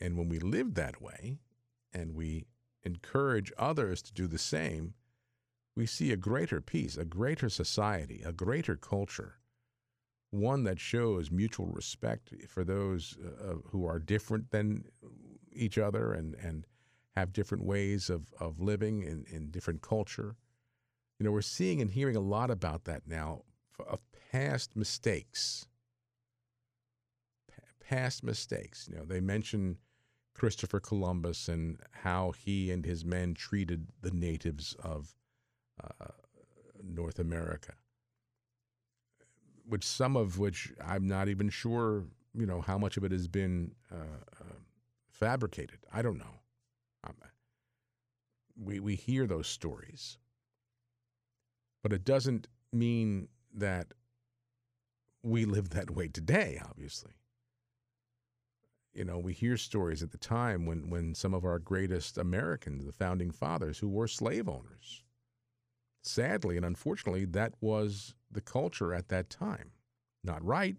And 0.01 0.19
when 0.19 0.29
we 0.29 0.39
live 0.39 0.75
that 0.75 1.03
way 1.03 1.39
and 1.93 2.15
we 2.15 2.47
encourage 2.85 3.53
others 3.59 4.03
to 4.03 4.13
do 4.13 4.27
the 4.27 4.39
same, 4.39 4.95
we 5.77 5.87
see 5.87 6.13
a 6.13 6.17
greater 6.17 6.61
peace, 6.61 6.97
a 6.97 7.05
greater 7.05 7.49
society, 7.49 8.23
a 8.25 8.33
greater 8.33 8.77
culture, 8.77 9.39
one 10.31 10.65
that 10.65 10.81
shows 10.81 11.31
mutual 11.31 11.67
respect 11.67 12.33
for 12.49 12.65
those 12.65 13.17
uh, 13.23 13.55
who 13.71 13.87
are 13.87 13.99
different 13.99 14.51
than 14.51 14.85
each 15.53 15.79
other 15.79 16.13
and, 16.13 16.35
and 16.37 16.67
have 17.17 17.33
different 17.33 17.65
ways 17.65 18.11
of, 18.11 18.33
of 18.41 18.61
living 18.61 19.03
in, 19.03 19.25
in 19.31 19.51
different 19.51 19.83
culture 19.83 20.37
You 21.19 21.25
know, 21.25 21.33
we're 21.33 21.43
seeing 21.43 21.81
and 21.81 21.91
hearing 21.91 22.17
a 22.17 22.21
lot 22.21 22.51
about 22.51 22.85
that 22.85 23.03
now 23.07 23.43
of 23.89 24.01
past 24.35 24.75
mistakes. 24.75 25.67
Pa- 27.49 27.87
past 27.89 28.25
mistakes. 28.25 28.89
You 28.91 28.97
know, 28.97 29.05
they 29.05 29.21
mention 29.21 29.79
Christopher 30.35 30.81
Columbus 30.81 31.49
and 31.49 31.79
how 31.93 32.33
he 32.33 32.73
and 32.73 32.85
his 32.85 33.05
men 33.05 33.35
treated 33.35 33.87
the 34.03 34.11
natives 34.11 34.75
of 34.83 35.15
uh, 35.83 36.07
North 36.83 37.21
America, 37.21 37.75
which 39.69 39.85
some 39.85 40.17
of 40.17 40.39
which 40.41 40.73
I'm 40.85 41.07
not 41.07 41.29
even 41.29 41.49
sure, 41.49 42.05
you 42.37 42.47
know, 42.47 42.61
how 42.61 42.77
much 42.77 42.97
of 42.97 43.05
it 43.05 43.13
has 43.13 43.29
been 43.29 43.71
uh, 43.93 44.19
uh, 44.41 44.55
fabricated. 45.11 45.79
I 45.93 46.03
don't 46.03 46.19
know. 46.19 46.41
Um, 47.07 47.15
we 48.57 48.81
we 48.81 48.97
hear 48.97 49.29
those 49.29 49.47
stories, 49.47 50.19
but 51.85 51.93
it 51.93 52.05
doesn't 52.05 52.49
mean 52.73 53.29
that 53.55 53.95
we 55.25 55.45
live 55.45 55.71
that 55.71 55.91
way 55.91 56.09
today. 56.09 56.61
Obviously, 56.63 57.13
you 58.93 59.05
know, 59.05 59.19
we 59.19 59.33
hear 59.33 59.57
stories 59.57 60.03
at 60.03 60.13
the 60.13 60.19
time 60.19 60.67
when 60.67 60.91
when 60.91 61.15
some 61.15 61.35
of 61.35 61.45
our 61.45 61.59
greatest 61.59 62.19
Americans, 62.19 62.85
the 62.85 62.93
founding 62.93 63.31
fathers, 63.31 63.79
who 63.79 63.89
were 63.89 64.07
slave 64.07 64.49
owners. 64.49 65.03
Sadly 66.03 66.57
and 66.57 66.67
unfortunately, 66.67 67.25
that 67.25 67.55
was 67.61 68.15
the 68.31 68.43
culture 68.43 68.93
at 68.93 69.09
that 69.09 69.31
time. 69.31 69.71
Not 70.23 70.45
right. 70.45 70.77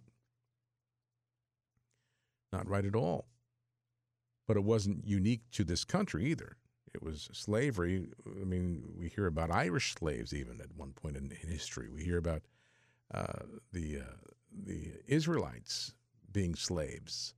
Not 2.53 2.69
right 2.69 2.85
at 2.85 2.95
all. 2.95 3.25
But 4.47 4.57
it 4.57 4.63
wasn't 4.63 5.07
unique 5.07 5.41
to 5.53 5.63
this 5.63 5.83
country 5.83 6.25
either. 6.25 6.57
It 6.93 7.01
was 7.01 7.29
slavery. 7.33 8.07
I 8.25 8.45
mean, 8.45 8.93
we 8.97 9.09
hear 9.09 9.25
about 9.25 9.51
Irish 9.51 9.95
slaves 9.95 10.33
even 10.33 10.61
at 10.61 10.75
one 10.77 10.93
point 10.93 11.17
in, 11.17 11.31
in 11.41 11.49
history. 11.49 11.89
We 11.89 12.03
hear 12.03 12.17
about 12.17 12.43
uh, 13.13 13.43
the 13.73 13.99
uh, 13.99 14.33
the 14.65 14.93
Israelites 15.07 15.93
being 16.31 16.55
slaves, 16.55 17.33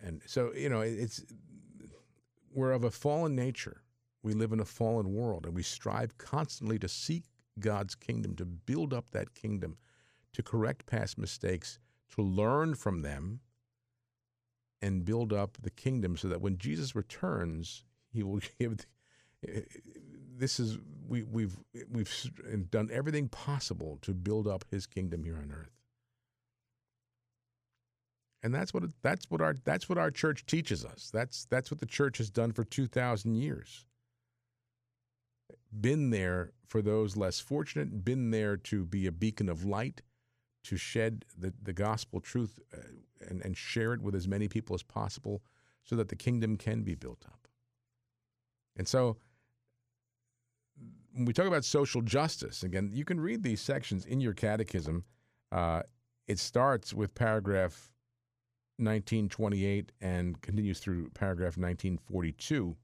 and 0.00 0.22
so 0.26 0.52
you 0.54 0.68
know 0.68 0.80
it's 0.80 1.24
we're 2.52 2.72
of 2.72 2.84
a 2.84 2.90
fallen 2.90 3.34
nature. 3.34 3.82
We 4.22 4.34
live 4.34 4.52
in 4.52 4.60
a 4.60 4.66
fallen 4.66 5.14
world, 5.14 5.46
and 5.46 5.54
we 5.54 5.62
strive 5.62 6.18
constantly 6.18 6.78
to 6.80 6.88
seek 6.88 7.24
God's 7.58 7.94
kingdom, 7.94 8.36
to 8.36 8.44
build 8.44 8.92
up 8.92 9.10
that 9.12 9.34
kingdom, 9.34 9.78
to 10.34 10.42
correct 10.42 10.86
past 10.86 11.16
mistakes, 11.16 11.78
to 12.14 12.22
learn 12.22 12.74
from 12.74 13.02
them, 13.02 13.40
and 14.82 15.04
build 15.04 15.32
up 15.32 15.58
the 15.62 15.70
kingdom 15.70 16.16
so 16.16 16.28
that 16.28 16.40
when 16.40 16.58
Jesus 16.58 16.94
returns, 16.94 17.84
he 18.12 18.22
will 18.22 18.40
give. 18.58 18.76
The, 18.76 18.86
this 20.36 20.58
is 20.58 20.78
we, 21.06 21.22
we've 21.22 21.56
we've 21.90 22.12
done 22.70 22.88
everything 22.92 23.28
possible 23.28 23.98
to 24.02 24.12
build 24.12 24.46
up 24.46 24.64
His 24.70 24.86
kingdom 24.86 25.24
here 25.24 25.36
on 25.36 25.52
earth, 25.52 25.76
and 28.42 28.54
that's 28.54 28.72
what 28.72 28.84
that's 29.02 29.30
what 29.30 29.40
our 29.40 29.54
that's 29.64 29.88
what 29.88 29.98
our 29.98 30.10
church 30.10 30.46
teaches 30.46 30.84
us. 30.84 31.10
That's 31.12 31.46
that's 31.46 31.70
what 31.70 31.80
the 31.80 31.86
church 31.86 32.18
has 32.18 32.30
done 32.30 32.52
for 32.52 32.64
two 32.64 32.86
thousand 32.86 33.34
years. 33.34 33.86
Been 35.80 36.10
there 36.10 36.52
for 36.66 36.82
those 36.82 37.16
less 37.16 37.40
fortunate. 37.40 38.04
Been 38.04 38.30
there 38.30 38.56
to 38.56 38.84
be 38.84 39.06
a 39.06 39.12
beacon 39.12 39.48
of 39.48 39.64
light, 39.64 40.02
to 40.64 40.76
shed 40.76 41.24
the 41.36 41.52
the 41.62 41.72
gospel 41.72 42.20
truth 42.20 42.58
uh, 42.72 42.78
and 43.28 43.44
and 43.44 43.56
share 43.56 43.92
it 43.92 44.00
with 44.00 44.14
as 44.14 44.26
many 44.26 44.48
people 44.48 44.74
as 44.74 44.82
possible, 44.82 45.42
so 45.84 45.96
that 45.96 46.08
the 46.08 46.16
kingdom 46.16 46.56
can 46.56 46.82
be 46.82 46.94
built 46.94 47.24
up. 47.26 47.46
And 48.76 48.88
so 48.88 49.18
when 51.12 51.24
we 51.26 51.32
talk 51.32 51.46
about 51.46 51.64
social 51.64 52.00
justice, 52.02 52.62
again, 52.62 52.90
you 52.92 53.04
can 53.04 53.20
read 53.20 53.42
these 53.42 53.60
sections 53.60 54.06
in 54.06 54.20
your 54.20 54.32
catechism. 54.32 55.04
Uh, 55.52 55.82
it 56.26 56.38
starts 56.38 56.94
with 56.94 57.14
paragraph 57.14 57.90
1928 58.80 59.92
and 60.00 60.40
continues 60.40 60.80
through 60.80 61.10
paragraph 61.10 61.56
1942. 61.56 62.76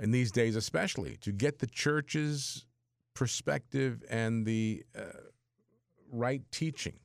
In 0.00 0.10
these 0.10 0.32
days, 0.32 0.56
especially, 0.56 1.16
to 1.18 1.32
get 1.32 1.60
the 1.60 1.66
church's 1.66 2.66
perspective 3.14 4.02
and 4.10 4.44
the 4.44 4.82
uh, 4.98 5.02
right 6.10 6.42
teaching 6.50 6.98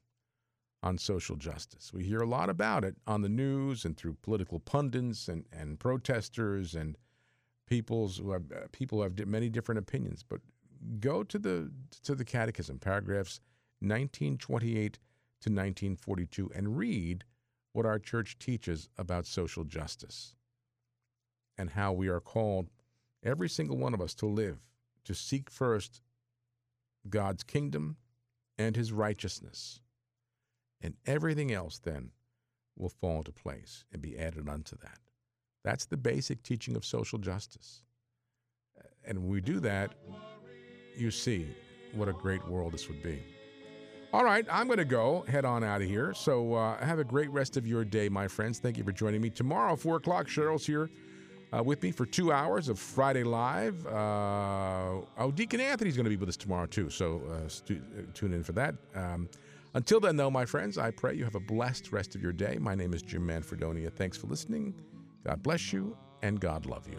on 0.84 0.98
social 0.98 1.36
justice. 1.36 1.92
We 1.94 2.04
hear 2.04 2.22
a 2.22 2.28
lot 2.28 2.50
about 2.50 2.84
it 2.84 2.96
on 3.06 3.22
the 3.22 3.30
news 3.30 3.86
and 3.86 3.98
through 3.98 4.18
political 4.22 4.60
pundits 4.60 5.28
and, 5.28 5.46
and 5.52 5.80
protesters 5.80 6.76
and 6.76 6.98
people's 7.68 8.18
who 8.18 8.32
have 8.32 8.44
uh, 8.52 8.68
people 8.72 9.00
who 9.00 9.04
have 9.04 9.28
many 9.28 9.50
different 9.50 9.80
opinions. 9.80 10.24
But 10.28 10.42
go 11.00 11.24
to 11.24 11.40
the 11.40 11.72
to 12.04 12.16
the 12.16 12.26
Catechism, 12.26 12.80
paragraphs 12.80 13.40
1928 13.80 15.00
to 15.42 15.50
1942, 15.50 16.52
and 16.56 16.78
read 16.78 17.24
what 17.74 17.86
our 17.86 18.00
church 18.00 18.40
teaches 18.40 18.90
about 18.98 19.26
social 19.26 19.64
justice 19.64 20.36
and 21.58 21.72
how 21.72 21.92
we 21.92 22.08
are 22.08 22.20
called, 22.20 22.70
every 23.24 23.50
single 23.50 23.78
one 23.78 23.94
of 23.94 24.02
us, 24.02 24.14
to 24.16 24.26
live, 24.26 24.58
to 25.06 25.14
seek 25.14 25.50
first 25.50 26.02
God's 27.10 27.44
kingdom 27.44 27.98
and 28.58 28.76
His 28.76 28.92
righteousness, 28.92 29.82
and 30.82 30.96
everything 31.06 31.52
else 31.52 31.80
then 31.80 32.12
will 32.76 32.90
fall 32.90 33.18
into 33.18 33.32
place 33.32 33.86
and 33.92 34.02
be 34.02 34.18
added 34.18 34.48
unto 34.50 34.76
that. 34.78 35.00
That's 35.64 35.86
the 35.86 35.98
basic 35.98 36.44
teaching 36.44 36.76
of 36.76 36.86
social 36.86 37.18
justice. 37.20 37.84
And 39.06 39.20
when 39.20 39.30
we 39.30 39.42
do 39.42 39.60
that, 39.62 39.94
you 40.96 41.12
see 41.12 41.48
what 41.94 42.10
a 42.10 42.14
great 42.14 42.48
world 42.48 42.74
this 42.74 42.88
would 42.88 43.02
be. 43.02 43.22
All 44.14 44.24
right, 44.24 44.46
I'm 44.50 44.68
going 44.68 44.78
to 44.78 44.86
go 44.86 45.26
head 45.28 45.44
on 45.44 45.64
out 45.64 45.82
of 45.82 45.88
here. 45.88 46.14
So 46.14 46.54
uh, 46.54 46.84
have 46.84 46.98
a 47.00 47.04
great 47.04 47.30
rest 47.30 47.58
of 47.58 47.68
your 47.68 47.84
day, 47.84 48.08
my 48.08 48.28
friends. 48.28 48.58
Thank 48.60 48.78
you 48.78 48.84
for 48.84 48.94
joining 48.94 49.22
me. 49.22 49.30
Tomorrow, 49.30 49.76
4 49.76 49.98
o'clock, 49.98 50.28
Cheryl's 50.28 50.66
here 50.66 50.90
uh, 51.56 51.62
with 51.62 51.84
me 51.84 51.92
for 51.92 52.06
two 52.06 52.32
hours 52.32 52.70
of 52.70 52.80
Friday 52.80 53.24
Live. 53.26 53.86
Uh, 53.86 55.02
oh, 55.18 55.32
Deacon 55.36 55.60
Anthony's 55.60 55.98
going 55.98 56.06
to 56.06 56.10
be 56.10 56.16
with 56.16 56.30
us 56.30 56.38
tomorrow, 56.38 56.66
too. 56.66 56.90
So 56.90 57.22
uh, 57.30 57.50
stu- 57.50 57.82
tune 58.14 58.34
in 58.34 58.44
for 58.44 58.54
that. 58.54 58.76
Um, 58.96 59.28
until 59.74 60.00
then, 60.00 60.16
though, 60.16 60.32
my 60.32 60.46
friends, 60.46 60.78
I 60.78 60.92
pray 60.92 61.16
you 61.16 61.26
have 61.26 61.36
a 61.36 61.42
blessed 61.42 61.92
rest 61.92 62.16
of 62.16 62.22
your 62.22 62.32
day. 62.32 62.58
My 62.60 62.76
name 62.76 62.94
is 62.94 63.02
Jim 63.02 63.28
Manfredonia. 63.28 63.92
Thanks 63.92 64.18
for 64.18 64.28
listening. 64.28 64.74
God 65.26 65.44
bless 65.44 65.74
you, 65.74 65.98
and 66.24 66.40
God 66.40 66.66
love 66.66 66.88
you. 66.88 66.98